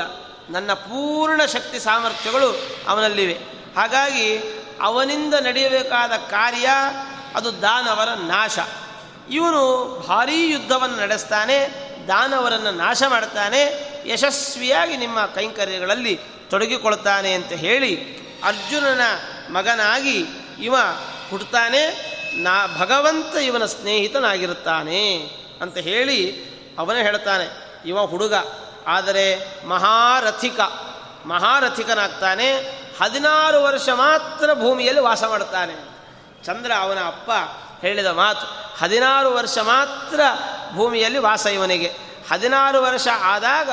ನನ್ನ 0.49 0.73
ಪೂರ್ಣ 0.73 1.45
ಶಕ್ತಿ 1.45 1.79
ಸಾಮರ್ಥ್ಯಗಳು 1.79 2.67
ಅವನಲ್ಲಿವೆ. 2.87 3.33
ಹಾಗಾಗಿ 3.75 4.39
ಅವನಿಂದ 4.81 5.33
ನಡೆಯಬೇಕಾದ 5.33 6.11
ಕಾರ್ಯ 6.11 6.69
ಅದು 7.35 7.61
ದಾನವರ 7.61 8.09
ನಾಶ. 8.09 8.59
ಇವನು 9.31 9.61
ಭಾರೀ 10.07 10.51
ಯುದ್ಧವನ್ನು 10.51 10.97
ನಡೆಸ್ತಾನೆ, 10.97 11.57
ದಾನವರನ್ನು 12.07 12.71
ನಾಶ 12.71 13.03
ಮಾಡ್ತಾನೆ, 13.07 13.61
ಯಶಸ್ವಿಯಾಗಿ 14.05 14.97
ನಿಮ್ಮ 14.97 15.25
ಕೈಂಕರ್ಯಗಳಲ್ಲಿ 15.25 16.19
ತೊಡಗಿಕೊಳ್ತಾನೆ 16.49 17.33
ಅಂತ 17.33 17.51
ಹೇಳಿ 17.51 18.17
ಅರ್ಜುನನ 18.43 19.01
ಮಗನಾಗಿ 19.49 20.25
ಇವ 20.59 20.75
ಹುಡ್ತಾನೆ 21.29 22.17
ನಾ 22.35 22.67
ಭಗವಂತ 22.79 23.35
ಇವನ 23.35 23.65
ಸ್ನೇಹಿತನಾಗಿರುತ್ತಾನೆ 23.65 25.31
ಅಂತ 25.61 25.77
ಹೇಳಿ 25.77 26.47
ಅವನೇ 26.79 27.01
ಹೇಳ್ತಾನೆ, 27.01 27.45
ಇವ 27.85 28.05
ಹುಡುಗ, 28.05 28.33
ಆದರೆ 28.87 29.47
ಮಹಾರಥಿಕ, 29.67 30.59
ಮಹಾರಥಿಕನಾಗ್ತಾನೆ, 31.25 32.53
ಹದಿನಾರು 33.01 33.63
ವರ್ಷ 33.63 33.89
ಮಾತ್ರ 33.89 34.53
ಭೂಮಿಯಲ್ಲಿ 34.53 35.01
ವಾಸ 35.01 35.23
ಮಾಡ್ತಾನೆ. 35.23 35.73
ಚಂದ್ರ 36.45 36.71
ಅವನ 36.79 36.99
ಅಪ್ಪ 37.05 37.31
ಹೇಳಿದ 37.81 38.05
ಮಾತು, 38.05 38.45
ಹದಿನಾರು 38.83 39.33
ವರ್ಷ 39.33 39.57
ಮಾತ್ರ 39.57 40.19
ಭೂಮಿಯಲ್ಲಿ 40.75 41.19
ವಾಸ 41.19 41.45
ಇವನಿಗೆ. 41.45 41.93
ಹದಿನಾರು 42.31 42.83
ವರ್ಷ 42.83 43.07
ಆದಾಗ 43.21 43.69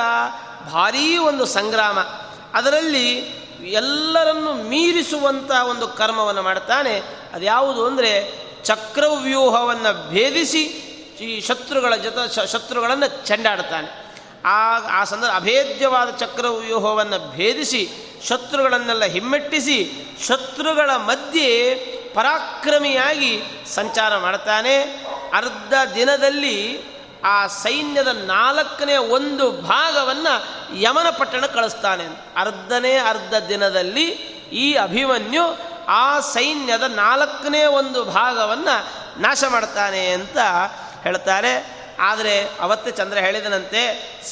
ಭಾರೀ 0.71 1.17
ಒಂದು 1.17 1.45
ಸಂಗ್ರಾಮ. 1.45 1.99
ಅದರಲ್ಲಿ 2.53 3.44
ಎಲ್ಲರನ್ನು 3.63 4.63
ಮೀರಿಸುವಂಥ 4.63 5.51
ಒಂದು 5.51 5.87
ಕರ್ಮವನ್ನು 5.87 6.41
ಮಾಡ್ತಾನೆ. 6.41 7.01
ಅದ್ಯಾವುದು 7.33 7.85
ಅಂದರೆ 7.85 8.45
ಚಕ್ರವ್ಯೂಹವನ್ನು 8.63 10.09
ಭೇದಿಸಿ 10.09 10.63
ಈ 11.21 11.41
ಶತ್ರುಗಳ 11.41 11.95
ಜೊತೆ 11.95 12.51
ಶತ್ರುಗಳನ್ನು 12.51 13.27
ಚೆಂಡಾಡ್ತಾನೆ. 13.27 14.05
ಆ 14.45 14.77
ಆ 14.77 15.03
ಸಂದರ್ಭ 15.03 15.33
ಅಭೇದ್ಯವಾದ 15.35 16.09
ಚಕ್ರವ್ಯೂಹವನ್ನು 16.09 17.31
ಭೇದಿಸಿ 17.31 17.89
ಶತ್ರುಗಳನ್ನೆಲ್ಲ 18.27 19.03
ಹಿಮ್ಮೆಟ್ಟಿಸಿ 19.05 19.91
ಶತ್ರುಗಳ 20.27 20.89
ಮಧ್ಯೆ 20.95 21.75
ಪರಾಕ್ರಮಿಯಾಗಿ 22.13 23.41
ಸಂಚಾರ 23.73 24.17
ಮಾಡ್ತಾನೆ. 24.17 25.05
ಅರ್ಧ 25.33 25.73
ದಿನದಲ್ಲಿ 25.95 26.79
ಆ 27.25 27.47
ಸೈನ್ಯದ 27.47 28.07
ನಾಲ್ಕನೇ 28.07 28.97
ಒಂದು 28.97 29.51
ಭಾಗವನ್ನು 29.51 30.33
ಯಮನ 30.79 31.09
ಪಟ್ಟಣ 31.09 31.45
ಕಳಿಸ್ತಾನೆ. 31.45 32.05
ಅರ್ಧನೇ 32.37 32.95
ಅರ್ಧ 32.95 33.33
ದಿನದಲ್ಲಿ 33.49 34.09
ಈ 34.51 34.73
ಅಭಿಮನ್ಯು 34.73 35.43
ಆ 35.87 36.19
ಸೈನ್ಯದ 36.19 36.83
ನಾಲ್ಕನೇ 36.83 37.65
ಒಂದು 37.65 38.03
ಭಾಗವನ್ನು 38.03 38.75
ನಾಶ 39.21 39.43
ಮಾಡ್ತಾನೆ 39.47 40.07
ಅಂತ 40.07 40.37
ಹೇಳ್ತಾರೆ. 41.03 41.85
ಆದರೆ 41.99 42.49
ಅವತ್ತೇ 42.59 42.91
ಚಂದ್ರ 42.91 43.17
ಹೇಳಿದನಂತೆ, 43.17 43.83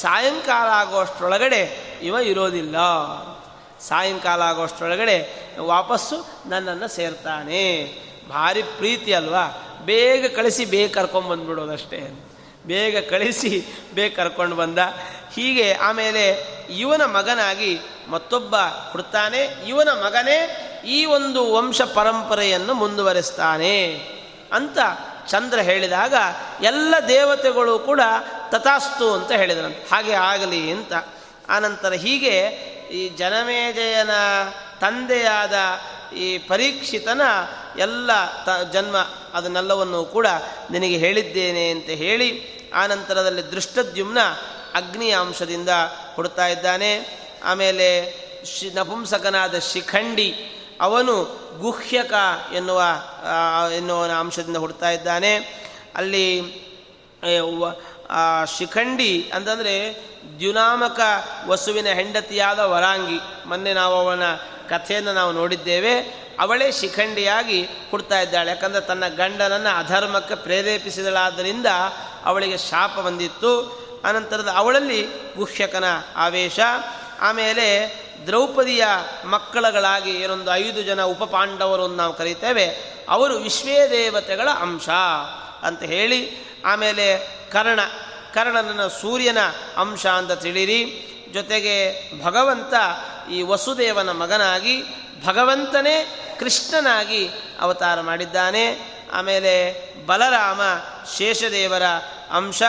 ಸಾಯಂಕಾಲ 0.02 0.68
ಆಗುವಷ್ಟರೊಳಗಡೆ 0.68 1.94
ಇವ 2.02 2.16
ಇರೋದಿಲ್ಲ. 2.16 2.76
ಸಾಯಂಕಾಲ 3.82 4.42
ಆಗೋಷ್ಟರೊಳಗಡೆ 4.42 5.50
ವಾಪಸ್ಸು 5.60 6.26
ನನ್ನನ್ನು 6.46 6.88
ಸೇರ್ತಾನೆ. 6.88 7.94
ಭಾರಿ 8.30 8.64
ಪ್ರೀತಿ 8.64 9.14
ಅಲ್ವಾ? 9.14 9.46
ಬೇಗ 9.86 10.36
ಕಳಿಸಿ, 10.36 10.66
ಬೇಗ 10.66 10.94
ಕರ್ಕೊಂಬಂದ್ಬಿಡೋದಷ್ಟೇ 10.94 12.30
ಬೇಗ 12.66 13.10
ಕಳಿಸಿ, 13.10 13.66
ಬೇಗ 13.96 14.16
ಕರ್ಕೊಂಡು 14.16 14.56
ಬಂದ. 14.56 14.80
ಹೀಗೆ 15.36 15.74
ಆಮೇಲೆ 15.74 16.48
ಇವನ 16.70 17.02
ಮಗನಾಗಿ 17.06 17.80
ಮತ್ತೊಬ್ಬ 18.08 18.56
ಹುಡ್ತಾನೆ. 18.92 19.68
ಇವನ 19.68 19.90
ಮಗನೇ 19.90 20.70
ಈ 20.86 21.06
ಒಂದು 21.06 21.54
ವಂಶ 21.54 21.82
ಪರಂಪರೆಯನ್ನು 21.82 22.74
ಮುಂದುವರೆಸ್ತಾನೆ 22.74 23.86
ಅಂತ 24.54 24.78
ಚಂದ್ರ 25.28 25.60
ಹೇಳಿದಾಗ 25.60 26.14
ಎಲ್ಲ 26.64 26.96
ದೇವತೆಗಳು 27.08 27.80
ಕೂಡ 27.80 28.02
ತಥಾಸ್ತು 28.50 29.14
ಅಂತ 29.14 29.32
ಹೇಳಿದರಂತೆ. 29.32 29.88
ಹಾಗೆ 29.92 30.14
ಆಗಲಿ 30.14 30.72
ಅಂತ. 30.72 30.94
ಆನಂತರ 31.50 31.94
ಹೀಗೆ 31.94 32.40
ಈ 32.92 33.10
ಜನಮೇಜಯನ 33.10 34.10
ತಂದೆಯಾದ 34.80 35.54
ಈ 36.16 36.38
ಪರೀಕ್ಷಿತನ 36.38 37.22
ಎಲ್ಲ 37.80 38.12
ತ 38.44 38.72
ಜನ್ಮ 38.74 38.98
ಅದನ್ನೆಲ್ಲವನ್ನು 39.34 40.06
ಕೂಡ 40.06 40.28
ನಿನಗೆ 40.72 40.98
ಹೇಳಿದ್ದೇನೆ 40.98 41.70
ಅಂತ 41.70 41.86
ಹೇಳಿ 41.86 42.53
ಆನಂತರದಲ್ಲಿ 42.74 43.52
ದೃಷ್ಟದ್ಯುಮ್ನ 43.52 44.18
ಅಗ್ನಿಯ 44.76 45.18
ಅಂಶದಿಂದ 45.20 45.70
ಹುಡ್ತಾ 46.16 46.48
ಇದ್ದಾನೆ. 46.48 47.20
ಆಮೇಲೆ 47.44 48.14
ಶಿ, 48.46 48.74
ನಪುಂಸಕನಾದ 48.74 49.60
ಶಿಖಂಡಿ, 49.60 50.56
ಅವನು 50.82 51.40
ಗುಹ್ಯಕ 51.60 52.14
ಎನ್ನುವ 52.56 52.84
ಎನ್ನುವ 53.78 54.04
ಅಂಶದಿಂದ 54.20 54.58
ಹುಡ್ತಾ 54.58 54.90
ಇದ್ದಾನೆ. 54.90 55.36
ಅಲ್ಲಿ 55.96 56.42
ಶಿಖಂಡಿ 58.58 59.32
ಅಂತಂದರೆ 59.34 60.04
ದ್ಯುನಾಮಕ 60.40 61.00
ವಸುವಿನ 61.48 61.88
ಹೆಂಡತಿಯಾದ 61.88 62.60
ವರಾಂಗಿ. 62.60 63.20
ಮೊನ್ನೆ 63.46 63.74
ನಾವು 63.74 63.96
ಅವನ 63.96 64.24
ಕಥೆಯನ್ನು 64.70 65.14
ನಾವು 65.14 65.32
ನೋಡಿದ್ದೇವೆ. 65.32 66.00
ಅವಳೇ 66.40 66.72
ಶಿಖಂಡಿಯಾಗಿ 66.72 67.68
ಹುಡ್ತಾ 67.92 68.20
ಇದ್ದಾಳೆ. 68.20 68.50
ಯಾಕಂದರೆ 68.50 68.82
ತನ್ನ 68.82 69.08
ಗಂಡನನ್ನು 69.08 69.80
ಅಧರ್ಮಕ್ಕೆ 69.80 70.36
ಪ್ರೇರೇಪಿಸಿದಳಾದ್ದರಿಂದ 70.36 71.66
ಅವಳಿಗೆ 72.26 72.58
ಶಾಪ 72.58 73.00
ಬಂದಿತ್ತು. 73.00 73.84
ಅನಂತರದ 74.04 74.48
ಅವಳಲ್ಲಿ 74.56 75.08
ಗುಹ್ಯಕನ 75.38 75.84
ಆವೇಶ. 76.16 76.60
ಆಮೇಲೆ 77.20 77.96
ದ್ರೌಪದಿಯ 78.26 78.84
ಮಕ್ಕಳಗಳಾಗಿ 79.26 80.12
ಏನೊಂದು 80.12 80.54
ಐದು 80.54 80.84
ಜನ 80.84 81.04
ಉಪಪಾಂಡವರು 81.04 81.88
ನಾವು 81.88 82.14
ಕರೀತೇವೆ. 82.14 82.66
ಅವರು 83.10 83.36
ವಿಶ್ವೇ 83.38 83.90
ದೇವತೆಗಳ 83.90 84.50
ಅಂಶ 84.50 84.90
ಅಂತ 85.62 85.84
ಹೇಳಿ, 85.84 86.38
ಆಮೇಲೆ 86.66 87.18
ಕರ್ಣ 87.52 87.80
ಕರ್ಣನ 88.34 88.88
ಸೂರ್ಯನ 88.88 89.38
ಅಂಶ 89.78 90.06
ಅಂತ 90.06 90.32
ತಿಳಿರಿ 90.32 91.08
ಜೊತೆಗೆ 91.34 92.02
ಭಗವಂತ 92.24 92.74
ಈ 93.32 93.42
ವಸುದೇವನ 93.42 94.12
ಮಗನಾಗಿ 94.12 94.84
ಭಗವಂತನೇ 95.26 96.20
ಕೃಷ್ಣನಾಗಿ 96.40 97.30
ಅವತಾರ 97.60 98.02
ಮಾಡಿದ್ದಾನೆ. 98.02 98.94
ಆಮೇಲೆ 99.14 99.54
ಬಲರಾಮ 100.06 100.62
ಶೇಷದೇವರ 101.18 101.84
ಅಂಶ, 102.32 102.62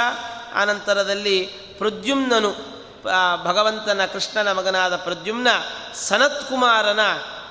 ಆನಂತರದಲ್ಲಿ 0.54 1.44
ಪ್ರದ್ಯುಮ್ನನು 1.78 2.50
ಭಗವಂತನ 3.44 4.00
ಕೃಷ್ಣನ 4.12 4.52
ಮಗನಾದ 4.52 4.96
ಪ್ರದ್ಯುಮ್ನ 4.96 5.48
ಸನತ್ಕುಮಾರನ 5.94 7.00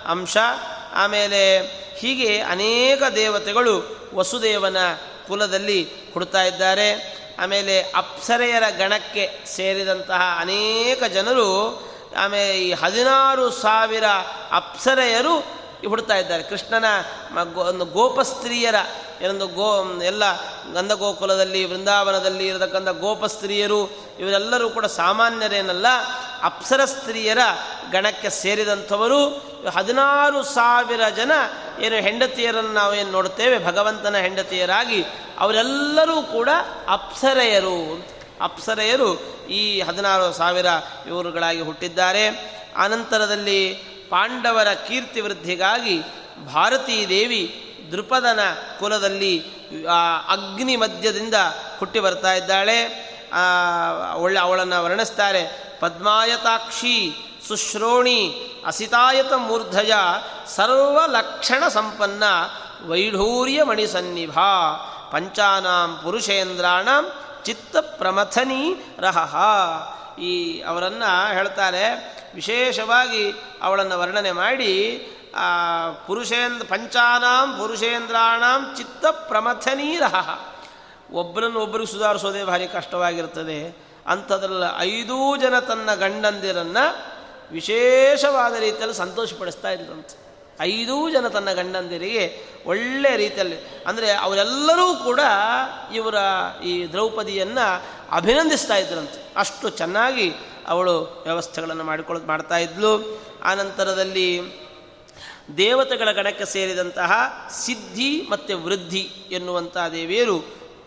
ಅಂಶ, 0.08 0.38
ಆಮೇಲೆ 0.94 1.62
ಹೀಗೆ 1.96 2.42
ಅನೇಕ 2.42 3.04
ದೇವತೆಗಳು 3.16 3.76
ವಸುದೇವನ 4.14 4.78
ಕುಲದಲ್ಲಿ 5.28 5.88
ಹುಡ್ತಾ 6.14 6.44
ಇದ್ದಾರೆ. 6.44 6.90
ಆಮೇಲೆ 7.40 7.82
ಅಪ್ಸರೆಯರ 7.82 8.64
ಗಣಕ್ಕೆ 8.78 9.46
ಸೇರಿದಂತಹ 9.46 10.38
ಅನೇಕ 10.40 11.04
ಜನರು, 11.04 11.50
ಆಮೇಲೆ 12.18 12.60
ಈ 12.60 12.72
ಹದಿನಾರು 12.72 13.52
ಸಾವಿರ 13.52 14.04
ಅಪ್ಸರೆಯರು 14.52 15.63
ಹುಡ್ತಾ 15.88 16.18
ಇದ್ದಾರೆ. 16.18 16.44
ಕೃಷ್ಣನ 16.44 16.86
ಒಂದು 17.58 17.86
ಗೋಪಸ್ತ್ರೀಯರ 17.86 18.76
ಏನೊಂದು 19.22 19.48
ಗೋ, 19.48 20.02
ಎಲ್ಲ 20.02 20.24
ಗಂಧಗೋಕುಲದಲ್ಲಿ, 20.74 21.66
ವೃಂದಾವನದಲ್ಲಿ 21.66 22.48
ಇರತಕ್ಕಂಥ 22.48 22.90
ಗೋಪಸ್ತ್ರೀಯರು 22.90 23.92
ಇವರೆಲ್ಲರೂ 24.20 24.70
ಕೂಡ 24.70 24.86
ಸಾಮಾನ್ಯರೇನಲ್ಲ, 24.86 25.86
ಅಪ್ಸರ 26.44 26.86
ಸ್ತ್ರೀಯರ 26.86 27.38
ಗಣಕ್ಕೆ 27.92 28.30
ಸೇರಿದಂಥವರು. 28.30 29.54
ಹದಿನಾರು 29.70 30.44
ಸಾವಿರ 30.44 31.02
ಜನ 31.16 31.32
ಏನು 31.80 31.96
ಹೆಂಡತಿಯರನ್ನು 31.96 32.74
ನಾವು 32.74 33.12
ನೋಡ್ತೇವೆ 33.12 33.66
ಭಗವಂತನ 33.66 34.18
ಹೆಂಡತಿಯರಾಗಿ. 34.18 35.06
ಅವರೆಲ್ಲರೂ 35.40 36.22
ಕೂಡ 36.22 36.50
ಅಪ್ಸರೆಯರು 36.88 38.08
ಅಪ್ಸರೆಯರು 38.42 39.22
ಈ 39.48 39.82
ಹದಿನಾರು 39.82 40.34
ಸಾವಿರ 40.34 40.66
ಇವರುಗಳಾಗಿ 41.08 41.62
ಹುಟ್ಟಿದ್ದಾರೆ. 41.62 42.28
ಅನಂತರದಲ್ಲಿ 42.78 43.93
ಪಾಂಡವರ 44.14 44.68
ಕೀರ್ತಿ 44.74 45.22
ವೃದ್ಧಿಗಾಗಿ 45.22 46.02
ಭಾರತೀ 46.54 47.06
ದೇವಿ 47.10 47.42
ದೃಪದನ 47.92 48.40
ಕುಲದಲ್ಲಿ 48.80 49.40
ಅಗ್ನಿ 50.30 50.76
ಮಧ್ಯದಿಂದ 50.76 51.34
ಹುಟ್ಟಿ 51.80 52.00
ಬರ್ತಾ 52.00 52.34
ಇದ್ದಾಳೆ. 52.34 52.80
ಒಳ್ಳೆ 54.16 54.40
ಅವಳನ್ನು 54.40 54.84
ವರ್ಣಿಸ್ತಾರೆ. 54.84 55.44
ಪದ್ಮಾಯತಾಕ್ಷಿ 55.80 56.96
ಸುಶ್ರೋಣಿ 57.48 58.22
ಅಸಿತಾಯತ 58.66 59.34
ಮೂರ್ಧಜ 59.34 59.92
ಸರ್ವಲಕ್ಷಣ 60.48 61.68
ಸಂಪನ್ನ 61.68 62.24
ವೈಢೂರ್ಯ 62.88 63.64
ಮಣಿಸನ್ನಿಭ 63.64 64.40
ಪಂಚಾನಾಂ 65.12 66.00
ಪುರುಷೇಂದ್ರಾಣಂ 66.04 67.12
ಚಿತ್ತ 67.46 67.78
ಪ್ರಮಥನಿ 67.78 68.76
ರಹ. 69.00 69.36
ಈ 70.20 70.62
ಅವರನ್ನು 70.62 71.34
ಹೇಳ್ತಾರೆ 71.34 71.86
ವಿಶೇಷವಾಗಿ 72.36 73.32
ಅವಳನ್ನು 73.62 74.00
ವರ್ಣನೆ 74.00 74.32
ಮಾಡಿ 74.32 74.74
ಪುರುಷೇಂದ್ರ 76.08 76.66
ಪಂಚಾನಾಂ 76.70 77.58
ಪುರುಷೇಂದ್ರಾಣಾಂ 77.58 78.76
ಚಿತ್ತ 78.78 79.06
ಪ್ರಮಥನೀರ 79.06 80.04
ಒಬ್ಬರನ್ನು 81.12 81.60
ಒಬ್ಬರಿಗೆ 81.60 81.92
ಸುಧಾರಿಸೋದೇ 81.92 82.44
ಭಾರಿ 82.44 82.68
ಕಷ್ಟವಾಗಿರ್ತದೆ. 82.68 83.78
ಅಂಥದ್ರಲ್ಲಿ 84.08 85.00
ಐದೂ 85.00 85.38
ಜನ 85.38 85.60
ತನ್ನ 85.60 85.94
ಗಂಡಂದಿರನ್ನು 85.94 86.86
ವಿಶೇಷವಾದ 87.52 88.56
ರೀತಿಯಲ್ಲಿ 88.56 88.96
ಸಂತೋಷಪಡಿಸ್ತಾ 88.96 89.70
ಇದ್ರಂತೆ. 89.70 90.16
ಐದೂ 90.62 91.10
ಜನ 91.10 91.28
ತನ್ನ 91.28 91.52
ಗಂಡಂದಿರಿಗೆ 91.52 92.42
ಒಳ್ಳೆ 92.66 93.18
ರೀತಿಯಲ್ಲಿ, 93.18 93.84
ಅಂದರೆ 93.88 94.12
ಅವರೆಲ್ಲರೂ 94.12 94.96
ಕೂಡ 94.96 95.20
ಇವರ 95.94 96.16
ಈ 96.64 96.92
ದ್ರೌಪದಿಯನ್ನು 96.92 97.84
ಅಭಿನಂದಿಸ್ತಾ 98.14 98.76
ಇದ್ರಂತೆ. 98.76 99.34
ಅಷ್ಟು 99.36 99.70
ಚೆನ್ನಾಗಿ 99.70 100.34
ಅವಳು 100.68 101.22
ವ್ಯವಸ್ಥೆಗಳನ್ನು 101.24 101.84
ಮಾಡಿಕೊಳ್ಳ 101.84 102.26
ಮಾಡ್ತಾ 102.26 102.58
ಇದ್ಲು. 102.58 103.22
ಆನಂತರದಲ್ಲಿ 103.44 104.42
ದೇವತೆಗಳ 105.58 106.12
ಗಣಕ್ಕೆ 106.12 106.46
ಸೇರಿದಂತಹ 106.46 107.12
ಸಿದ್ಧಿ 107.66 108.28
ಮತ್ತು 108.30 108.64
ವೃದ್ಧಿ 108.64 109.12
ಎನ್ನುವಂತಹ 109.32 109.88
ದೇವಿಯರು 109.88 110.40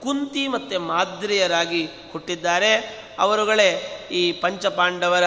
ಕುಂತಿ 0.03 0.49
ಮತ್ತು 0.49 0.81
ಮಾದ್ರಿಯರಾಗಿ 0.81 1.89
ಹುಟ್ಟಿದ್ದಾರೆ. 2.13 2.75
ಅವರುಗಳೇ 3.19 3.71
ಈ 4.11 4.33
ಪಂಚಪಾಂಡವರ 4.33 5.25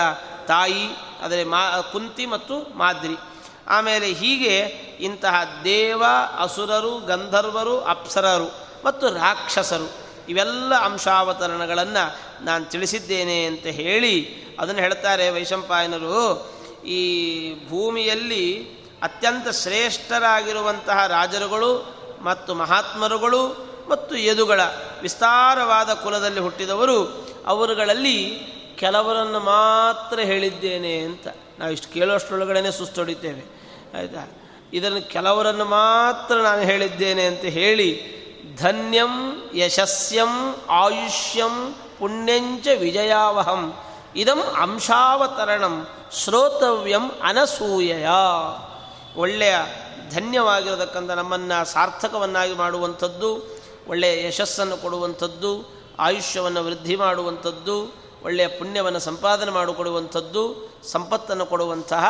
ತಾಯಿ, 0.47 0.85
ಆದರೆ 1.21 1.43
ಮಾ, 1.43 1.81
ಕುಂತಿ 1.81 2.25
ಮತ್ತು 2.25 2.77
ಮಾದ್ರಿ. 2.77 3.15
ಆಮೇಲೆ 3.67 4.13
ಹೀಗೆ 4.13 4.57
ಇಂತಹ 4.99 5.61
ದೇವ, 5.63 6.03
ಅಸುರರು, 6.39 6.99
ಗಂಧರ್ವರು, 7.05 7.81
ಅಪ್ಸರರು 7.81 8.57
ಮತ್ತು 8.85 9.09
ರಾಕ್ಷಸರು 9.09 10.08
ಇವೆಲ್ಲ 10.29 10.75
ಅಂಶಾವತರಣಗಳನ್ನು 10.75 12.15
ನಾನು 12.45 12.65
ತಿಳಿಸಿದ್ದೇನೆ 12.65 13.45
ಅಂತ 13.45 13.65
ಹೇಳಿ 13.65 14.43
ಅದನ್ನು 14.59 14.81
ಹೇಳ್ತಾರೆ 14.81 15.29
ವೈಶಂಪಾಯನರು. 15.29 16.51
ಈ 16.85 17.53
ಭೂಮಿಯಲ್ಲಿ 17.69 18.79
ಅತ್ಯಂತ 19.03 19.49
ಶ್ರೇಷ್ಠರಾಗಿರುವಂತಹ 19.49 21.07
ರಾಜರುಗಳು 21.07 21.95
ಮತ್ತು 22.21 22.55
ಮಹಾತ್ಮರುಗಳು 22.55 23.69
ಮತ್ತು 23.89 24.17
ಯದುಗಳ 24.17 24.61
ವಿಸ್ತಾರವಾದ 25.01 25.93
ಕುಲದಲ್ಲಿ 25.93 26.39
ಹುಟ್ಟಿದವರು, 26.39 27.27
ಅವರುಗಳಲ್ಲಿ 27.45 28.41
ಕೆಲವರನ್ನು 28.79 29.39
ಮಾತ್ರ 29.39 30.19
ಹೇಳಿದ್ದೇನೆ 30.19 30.97
ಅಂತ. 30.97 31.27
ನಾವು 31.59 31.71
ಇಷ್ಟು 31.71 31.93
ಕೇಳುವಷ್ಟರೊಳಗಡೆ 31.93 32.77
ಸುಸ್ತೊಡಿತೇವೆ. 32.77 33.59
ಆಯಿತಾ? 33.97 34.27
ಇದನ್ನು 34.73 35.09
ಕೆಲವರನ್ನು 35.09 35.65
ಮಾತ್ರ 35.65 36.35
ನಾನು 36.35 36.61
ಹೇಳಿದ್ದೇನೆ 36.61 37.25
ಅಂತ 37.25 37.39
ಹೇಳಿ 37.39 38.18
ಧನ್ಯಂ 38.59 39.43
ಯಶಸ್ಯಂ 39.55 40.55
ಆಯುಷ್ಯಂ 40.69 41.75
ಪುಣ್ಯಂಚ 41.99 42.67
ವಿಜಯಾವಹಂ. 42.79 43.73
ಇದಂ 44.15 44.41
ಅಂಶಾವತರಣಂ 44.61 45.87
ಶ್ರೋತವ್ಯಂ 46.13 47.11
ಅನಸೂಯಯ. 47.23 48.07
ಒಳ್ಳೆಯ 49.15 49.55
ಧನ್ಯವಾಗಿರತಕ್ಕಂಥ 50.11 51.11
ನಮ್ಮನ್ನು 51.11 51.65
ಸಾರ್ಥಕವನ್ನಾಗಿ 51.65 52.55
ಮಾಡುವಂಥದ್ದು, 52.55 53.59
ಒಳ್ಳೆಯ 53.87 54.27
ಯಶಸ್ಸನ್ನು 54.27 54.77
ಕೊಡುವಂಥದ್ದು, 54.77 55.79
ಆಯುಷ್ಯವನ್ನು 55.99 56.65
ವೃದ್ಧಿ 56.65 56.95
ಮಾಡುವಂಥದ್ದು, 56.95 57.95
ಒಳ್ಳೆಯ 58.25 58.47
ಪುಣ್ಯವನ್ನು 58.47 58.99
ಸಂಪಾದನೆ 58.99 59.51
ಮಾಡಿಕೊಡುವಂಥದ್ದು, 59.51 60.69
ಸಂಪತ್ತನ್ನು 60.91 61.45
ಕೊಡುವಂತಹ 61.45 62.05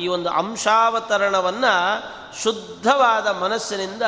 ಈ 0.00 0.08
ಒಂದು 0.08 0.28
ಅಂಶಾವತರಣವನ್ನು 0.28 2.02
ಶುದ್ಧವಾದ 2.42 3.26
ಮನಸ್ಸಿನಿಂದ 3.26 4.02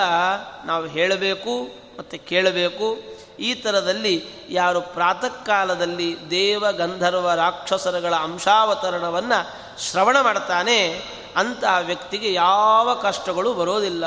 ನಾವು 0.64 0.86
ಹೇಳಬೇಕು. 0.86 1.85
ಮತ್ತು 1.98 2.26
ಕೇಳಬೇಕು. 2.26 3.16
ಈ 3.40 3.54
ಥರದಲ್ಲಿ 3.54 4.24
ಯಾರು 4.50 4.80
ಪ್ರಾತಃ 4.80 5.44
ಕಾಲದಲ್ಲಿ 5.44 6.30
ದೇವ 6.30 6.72
ಗಂಧರ್ವ 6.72 7.32
ರಾಕ್ಷಸರಗಳ 7.32 8.14
ಅಂಶಾವತರಣವನ್ನು 8.14 9.38
ಶ್ರವಣ 9.80 10.20
ಮಾಡ್ತಾನೆ 10.20 11.02
ಅಂತ 11.36 11.64
ವ್ಯಕ್ತಿಗೆ 11.80 12.32
ಯಾವ 12.32 12.94
ಕಷ್ಟಗಳು 12.94 13.54
ಬರೋದಿಲ್ಲ 13.54 14.06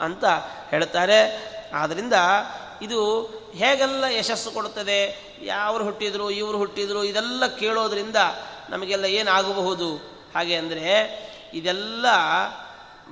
ಅಂತ 0.00 0.24
ಹೇಳ್ತಾರೆ. 0.70 1.20
ಆದ್ದರಿಂದ 1.74 2.12
ಇದು 2.82 3.00
ಹೇಗೆಲ್ಲ 3.54 4.04
ಯಶಸ್ಸು 4.04 4.50
ಕೊಡುತ್ತದೆ 4.50 5.28
ಯಾರು 5.42 5.84
ಹುಟ್ಟಿದ್ರು, 5.84 6.30
ಇವರು 6.30 6.58
ಹುಟ್ಟಿದ್ರು, 6.58 7.04
ಇದೆಲ್ಲ 7.04 7.46
ಕೇಳೋದ್ರಿಂದ 7.46 8.16
ನಮಗೆಲ್ಲ 8.70 9.04
ಏನಾಗಬಹುದು? 9.04 9.96
ಹಾಗೆ 10.34 10.54
ಅಂದರೆ 10.54 10.88
ಇದೆಲ್ಲ 11.54 12.06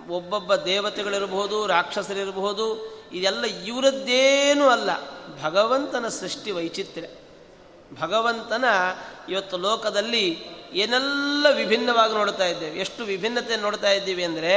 ಒಬ್ಬೊಬ್ಬ 0.08 0.54
ದೇವತೆಗಳಿರಬಹುದು, 0.54 1.66
ರಾಕ್ಷಸರಿರಬಹುದು, 1.66 2.96
ಇದೆಲ್ಲ 3.12 3.44
ಇವರದ್ದೇನೂ 3.44 4.68
ಅಲ್ಲ. 4.68 4.90
ಭಗವಂತನ 5.42 6.08
ಸೃಷ್ಟಿ 6.08 6.50
ವೈಚಿತ್ರ್ಯ. 6.50 7.08
ಭಗವಂತನ 8.00 8.64
ಇವತ್ತು 9.28 9.56
ಲೋಕದಲ್ಲಿ 9.56 10.38
ಏನೆಲ್ಲ 10.72 11.46
ವಿಭಿನ್ನವಾಗಿ 11.56 12.14
ನೋಡ್ತಾ 12.14 12.46
ಇದ್ದೇವೆ, 12.46 12.78
ಎಷ್ಟು 12.78 13.04
ವಿಭಿನ್ನತೆ 13.04 13.56
ನೋಡ್ತಾ 13.56 13.90
ಇದ್ದೀವಿ 13.90 14.24
ಅಂದರೆ 14.24 14.56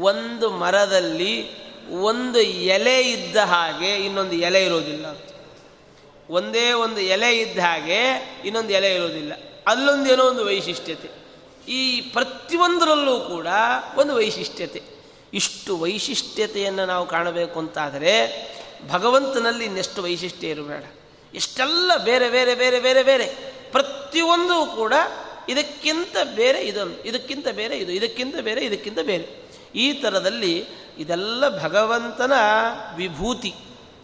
ಒಂದು 0.00 0.50
ಮರದಲ್ಲಿ 0.50 1.68
ಒಂದು 1.90 2.40
ಎಲೆ 2.40 3.02
ಇದ್ದ 3.02 3.36
ಹಾಗೆ 3.36 3.96
ಇನ್ನೊಂದು 3.96 4.34
ಎಲೆ 4.34 4.64
ಇರೋದಿಲ್ಲ. 4.64 5.06
ಒಂದೇ 6.30 6.72
ಒಂದು 6.72 7.00
ಎಲೆ 7.00 7.38
ಇದ್ದ 7.38 7.58
ಹಾಗೆ 7.58 8.00
ಇನ್ನೊಂದು 8.44 8.72
ಎಲೆ 8.72 8.94
ಇರೋದಿಲ್ಲ. 8.94 9.32
ಅಲ್ಲೊಂದೇನೋ 9.66 10.24
ಒಂದು 10.24 10.44
ವೈಶಿಷ್ಟ್ಯತೆ. 10.44 11.27
ಈ 11.68 12.00
ಪ್ರತಿಯೊಂದರಲ್ಲೂ 12.00 13.20
ಕೂಡ 13.20 13.46
ಒಂದು 13.96 14.14
ವೈಶಿಷ್ಟ್ಯತೆ. 14.14 14.80
ಇಷ್ಟು 15.34 15.78
ವೈಶಿಷ್ಟ್ಯತೆಯನ್ನು 15.78 16.86
ನಾವು 16.86 17.06
ಕಾಣಬೇಕು 17.06 17.58
ಅಂತಾದರೆ 17.58 18.12
ಭಗವಂತನಲ್ಲಿ 18.90 19.64
ಇನ್ನೆಷ್ಟು 19.64 20.02
ವೈಶಿಷ್ಟ್ಯ 20.02 20.48
ಇರಬೇಡ. 20.48 20.84
ಎಷ್ಟೆಲ್ಲ 21.34 21.90
ಬೇರೆ 22.04 22.30
ಬೇರೆ 22.30 22.54
ಬೇರೆ 22.54 22.80
ಬೇರೆ 22.80 23.02
ಬೇರೆ 23.02 23.26
ಪ್ರತಿಯೊಂದು 23.72 24.66
ಕೂಡ 24.66 24.92
ಇದಕ್ಕಿಂತ 25.48 26.16
ಬೇರೆ 26.34 26.60
ಇದೊಂದು, 26.60 27.02
ಇದಕ್ಕಿಂತ 27.02 27.48
ಬೇರೆ 27.48 27.76
ಇದು, 27.76 27.92
ಇದಕ್ಕಿಂತ 27.92 28.36
ಬೇರೆ 28.36 28.64
ಇದಕ್ಕಿಂತ 28.64 28.98
ಬೇರೆ. 28.98 29.26
ಈ 29.74 29.92
ಥರದಲ್ಲಿ 29.92 30.64
ಇದೆಲ್ಲ 30.98 31.62
ಭಗವಂತನ 31.64 32.32
ವಿಭೂತಿ. 32.96 33.54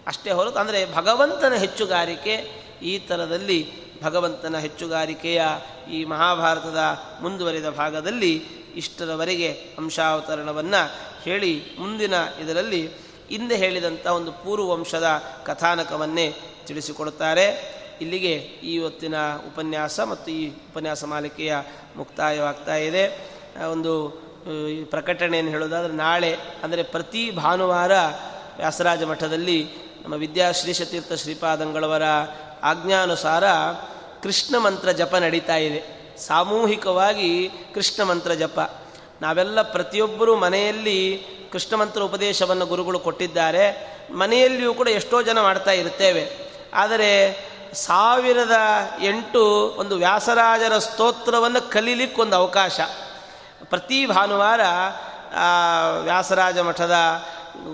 ಅಷ್ಟೇ 0.06 0.30
ಹೊರತು 0.30 0.58
ಅಂದರೆ 0.58 0.92
ಭಗವಂತನ 0.94 1.54
ಹೆಚ್ಚುಗಾರಿಕೆ 1.54 2.34
ಈ 2.82 2.98
ಥರದಲ್ಲಿ 2.98 3.83
ಭಗವಂತನ 4.04 4.56
ಹೆಚ್ಚುಗಾರಿಕೆಯ 4.58 5.40
ಈ 5.92 5.98
ಮಹಾಭಾರತದ 6.04 6.80
ಮುಂದುವರಿದ 7.22 7.68
ಭಾಗದಲ್ಲಿ 7.68 8.32
ಇಷ್ಟರವರೆಗೆ 8.76 9.50
ಅಂಶಾವತರಣವನ್ನು 9.78 10.82
ಹೇಳಿ 11.22 11.52
ಮುಂದಿನ 11.78 12.14
ಇದರಲ್ಲಿ 12.40 12.82
ಹಿಂದೆ 13.28 13.56
ಹೇಳಿದಂಥ 13.56 14.06
ಒಂದು 14.06 14.32
ಪೂರ್ವವಂಶದ 14.32 15.08
ಕಥಾನಕವನ್ನೇ 15.44 16.26
ತಿಳಿಸಿಕೊಡುತ್ತಾರೆ. 16.66 17.46
ಇಲ್ಲಿಗೆ 18.00 18.34
ಈ 18.70 18.72
ಹೊತ್ತಿನ 18.78 19.16
ಉಪನ್ಯಾಸ 19.48 20.00
ಮತ್ತು 20.00 20.30
ಈ 20.30 20.44
ಉಪನ್ಯಾಸ 20.70 21.04
ಮಾಲಿಕೆಯ 21.04 21.52
ಮುಕ್ತಾಯವಾಗ್ತಾ 21.96 22.76
ಇದೆ. 22.88 23.04
ಒಂದು 23.72 23.92
ಪ್ರಕಟಣೆಯನ್ನು 24.90 25.52
ಹೇಳೋದಾದರೆ 25.52 25.92
ನಾಳೆ, 25.92 26.32
ಅಂದರೆ 26.62 26.82
ಪ್ರತಿ 26.94 27.22
ಭಾನುವಾರ 27.30 27.94
ವ್ಯಾಸರಾಜ 28.56 29.02
ಮಠದಲ್ಲಿ 29.02 29.58
ನಮ್ಮ 30.02 30.14
ವಿದ್ಯಾ 30.14 30.48
ಶ್ರೀಶತೀರ್ಥ 30.52 31.12
ಶ್ರೀಪಾದಂಗಳವರ 31.12 32.06
ಆಜ್ಞಾನುಸಾರ 32.62 33.44
ಕೃಷ್ಣ 34.24 34.58
ಮಂತ್ರ 34.58 34.90
ಜಪ 34.90 35.16
ನಡೀತಾ 35.16 35.56
ಇದೆ. 35.56 36.04
ಸಾಮೂಹಿಕವಾಗಿ 36.18 37.50
ಕೃಷ್ಣ 37.74 38.02
ಮಂತ್ರ 38.02 38.32
ಜಪ. 38.32 38.70
ನಾವೆಲ್ಲ 39.22 39.62
ಪ್ರತಿಯೊಬ್ಬರೂ 39.62 40.36
ಮನೆಯಲ್ಲಿ 40.36 41.26
ಕೃಷ್ಣ 41.52 41.76
ಮಂತ್ರ 41.76 42.02
ಉಪದೇಶವನ್ನು 42.02 42.66
ಗುರುಗಳು 42.66 42.98
ಕೊಟ್ಟಿದ್ದಾರೆ. 42.98 43.94
ಮನೆಯಲ್ಲಿಯೂ 44.14 44.74
ಕೂಡ 44.74 44.88
ಎಷ್ಟೋ 44.88 45.22
ಜನ 45.22 45.40
ಮಾಡ್ತಾ 45.40 45.70
ಇರ್ತೇವೆ. 45.70 46.52
ಆದರೆ 46.74 47.44
ಸಾವಿರದ 47.74 48.52
ಎಂಟು 49.02 49.74
ಒಂದು 49.78 49.96
ವ್ಯಾಸರಾಜರ 49.96 50.78
ಸ್ತೋತ್ರವನ್ನು 50.78 51.70
ಕಲೀಲಿಕ್ಕೊಂದು 51.70 52.36
ಅವಕಾಶ. 52.36 52.80
ಪ್ರತಿ 53.64 54.06
ಭಾನುವಾರ 54.06 54.60
ವ್ಯಾಸರಾಜ 56.02 56.58
ಮಠದ 56.58 56.94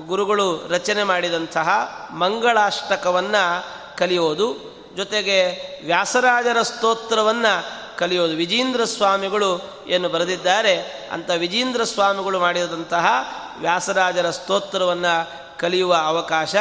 ಗುರುಗಳು 0.07 0.68
ರಚನೆ 0.68 1.03
ಮಾಡಿದಂತಹ 1.03 1.68
ಮಂಗಳಾಷ್ಟಕವನ್ನು 2.12 3.64
ಕಲಿಯೋದು. 3.98 4.70
ಜೊತೆಗೆ 4.97 5.38
ವ್ಯಾಸರಾಜರ 5.86 6.62
ಸ್ತೋತ್ರವನ್ನು 6.62 7.80
ಕಲಿಯೋದು. 7.99 8.36
ವಿಜೇಂದ್ರ 8.36 8.84
ಸ್ವಾಮಿಗಳು 8.84 9.70
ಏನು 9.86 10.09
ಬರೆದಿದ್ದಾರೆ, 10.09 11.09
ಅಂತ 11.12 11.30
ವಿಜೇಂದ್ರ 11.30 11.84
ಸ್ವಾಮಿಗಳು 11.84 12.41
ಮಾಡಿದಂತಹ 12.41 13.07
ವ್ಯಾಸರಾಜರ 13.61 14.30
ಸ್ತೋತ್ರವನ್ನು 14.30 15.30
ಕಲಿಯುವ 15.59 15.95
ಅವಕಾಶ. 15.95 16.55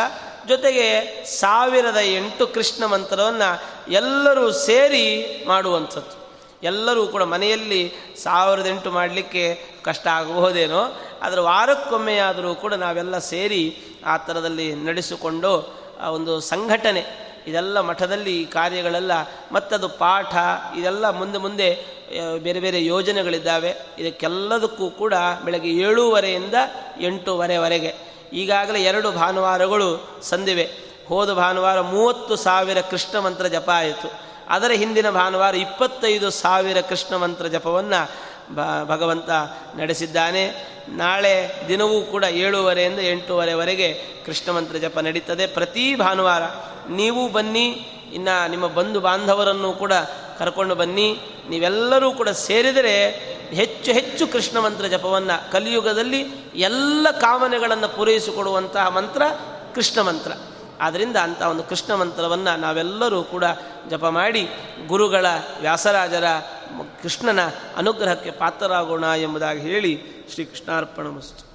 ಜೊತೆಗೆ 0.48 1.26
ಸಾವಿರದ 1.26 1.98
ಎಂಟು 1.98 2.48
ಕೃಷ್ಣ 2.48 2.86
ಮಂತ್ರವನ್ನು 2.86 3.62
ಎಲ್ಲರೂ 3.92 4.52
ಸೇರಿ 4.52 5.46
ಮಾಡುವಂಥದ್ದು. 5.48 6.20
ಎಲ್ಲರೂ 6.64 7.08
ಕೂಡ 7.08 7.24
ಮನೆಯಲ್ಲಿ 7.24 7.94
ಸಾವಿರದ 8.24 8.68
ಎಂಟು 8.68 8.92
ಮಾಡಲಿಕ್ಕೆ 8.92 9.64
ಕಷ್ಟ 9.84 10.08
ಆಗಬಹುದೇನೋ, 10.08 11.02
ಆದರೆ 11.22 11.42
ವಾರಕ್ಕೊಮ್ಮೆಯಾದರೂ 11.42 12.56
ಕೂಡ 12.56 12.74
ನಾವೆಲ್ಲ 12.74 13.18
ಸೇರಿ 13.18 13.82
ಆ 14.06 14.18
ಥರದಲ್ಲಿ 14.18 14.76
ನಡೆಸಿಕೊಂಡು 14.76 15.80
ಆ 16.02 16.10
ಒಂದು 16.10 16.40
ಸಂಘಟನೆ 16.40 17.29
ಇದೆಲ್ಲ 17.48 17.80
ಮಠದಲ್ಲಿ 17.80 18.42
ಈ 18.42 18.46
ಕಾರ್ಯಗಳೆಲ್ಲ, 18.46 19.12
ಮತ್ತದು 19.52 19.90
ಪಾಠ, 19.90 20.36
ಇದೆಲ್ಲ 20.78 21.10
ಮುಂದೆ 21.10 21.38
ಮುಂದೆ 21.38 21.70
ಬೇರೆ 22.40 22.60
ಬೇರೆ 22.60 22.86
ಯೋಜನೆಗಳಿದ್ದಾವೆ. 22.86 23.72
ಇದಕ್ಕೆಲ್ಲದಕ್ಕೂ 23.98 24.90
ಕೂಡ 24.90 25.14
ಬೆಳಗ್ಗೆ 25.46 25.70
ಏಳೂವರೆಯಿಂದ 25.70 26.54
ಎಂಟೂವರೆವರೆಗೆ. 27.02 27.94
ಈಗಾಗಲೇ 28.34 28.80
ಎರಡು 28.84 29.12
ಭಾನುವಾರಗಳು 29.12 29.90
ಸಂದಿವೆ. 30.24 30.66
ಹೋದ 31.08 31.34
ಭಾನುವಾರ 31.34 31.82
ಮೂವತ್ತು 31.82 32.36
ಸಾವಿರ 32.36 32.82
ಕೃಷ್ಣ 32.82 33.20
ಮಂತ್ರ 33.20 33.48
ಜಪ 33.48 33.70
ಆಯಿತು. 33.74 34.10
ಅದರ 34.50 34.72
ಹಿಂದಿನ 34.72 35.10
ಭಾನುವಾರ 35.10 35.56
ಇಪ್ಪತ್ತೈದು 35.56 36.30
ಸಾವಿರ 36.30 36.82
ಕೃಷ್ಣ 36.82 37.16
ಮಂತ್ರ 37.16 37.48
ಜಪವನ್ನು 37.48 38.10
ಭಗವಂತ 38.84 39.30
ನಡೆಸಿದ್ದಾನೆ. 39.78 40.52
ನಾಳೆ 40.90 41.52
ದಿನವೂ 41.68 42.02
ಕೂಡ 42.02 42.24
ಏಳೂವರೆಯಿಂದ 42.24 43.00
ಎಂಟೂವರೆವರೆಗೆ 43.00 44.04
ಕೃಷ್ಣ 44.26 44.52
ಮಂತ್ರ 44.52 44.76
ಜಪ 44.76 45.00
ನಡೀತದೆ. 45.00 45.48
ಪ್ರತಿ 45.48 45.96
ಭಾನುವಾರ 45.96 46.42
ನೀವು 46.90 47.30
ಬನ್ನಿ, 47.30 47.88
ಇನ್ನು 48.14 48.50
ನಿಮ್ಮ 48.50 48.68
ಬಂಧು 48.68 49.00
ಬಾಂಧವರನ್ನು 49.00 49.72
ಕೂಡ 49.74 49.94
ಕರ್ಕೊಂಡು 50.38 50.76
ಬನ್ನಿ. 50.76 51.20
ನೀವೆಲ್ಲರೂ 51.50 52.12
ಕೂಡ 52.12 52.30
ಸೇರಿದರೆ 52.30 53.10
ಹೆಚ್ಚು 53.54 53.92
ಹೆಚ್ಚು 53.92 54.28
ಕೃಷ್ಣ 54.28 54.60
ಮಂತ್ರ 54.60 54.86
ಜಪವನ್ನು 54.86 55.52
ಕಲಿಯುಗದಲ್ಲಿ 55.52 56.22
ಎಲ್ಲ 56.56 57.08
ಕಾಮನೆಗಳನ್ನು 57.12 57.90
ಪೂರೈಸಿಕೊಡುವಂತಹ 57.96 58.88
ಮಂತ್ರ 58.88 59.22
ಕೃಷ್ಣ 59.76 60.02
ಮಂತ್ರ. 60.02 60.32
ಆದ್ದರಿಂದ 60.82 61.18
ಅಂಥ 61.18 61.42
ಒಂದು 61.42 61.64
ಕೃಷ್ಣ 61.64 61.94
ಮಂತ್ರವನ್ನು 61.94 62.60
ನಾವೆಲ್ಲರೂ 62.60 63.24
ಕೂಡ 63.24 63.44
ಜಪ 63.90 64.06
ಮಾಡಿ 64.06 64.50
ಗುರುಗಳ, 64.88 65.26
ವ್ಯಾಸರಾಜರ 65.62 66.24
ಕೃಷ್ಣನ 67.02 67.40
ಅನುಗ್ರಹಕ್ಕೆ 67.78 68.32
ಪಾತ್ರರಾಗೋಣ 68.32 69.04
ಎಂಬುದಾಗಿ 69.04 69.60
ಹೇಳಿ 69.62 70.02
ಶ್ರೀಕೃಷ್ಣಾರ್ಪಣ 70.34 71.08
ಮಸ್ತು 71.08 71.49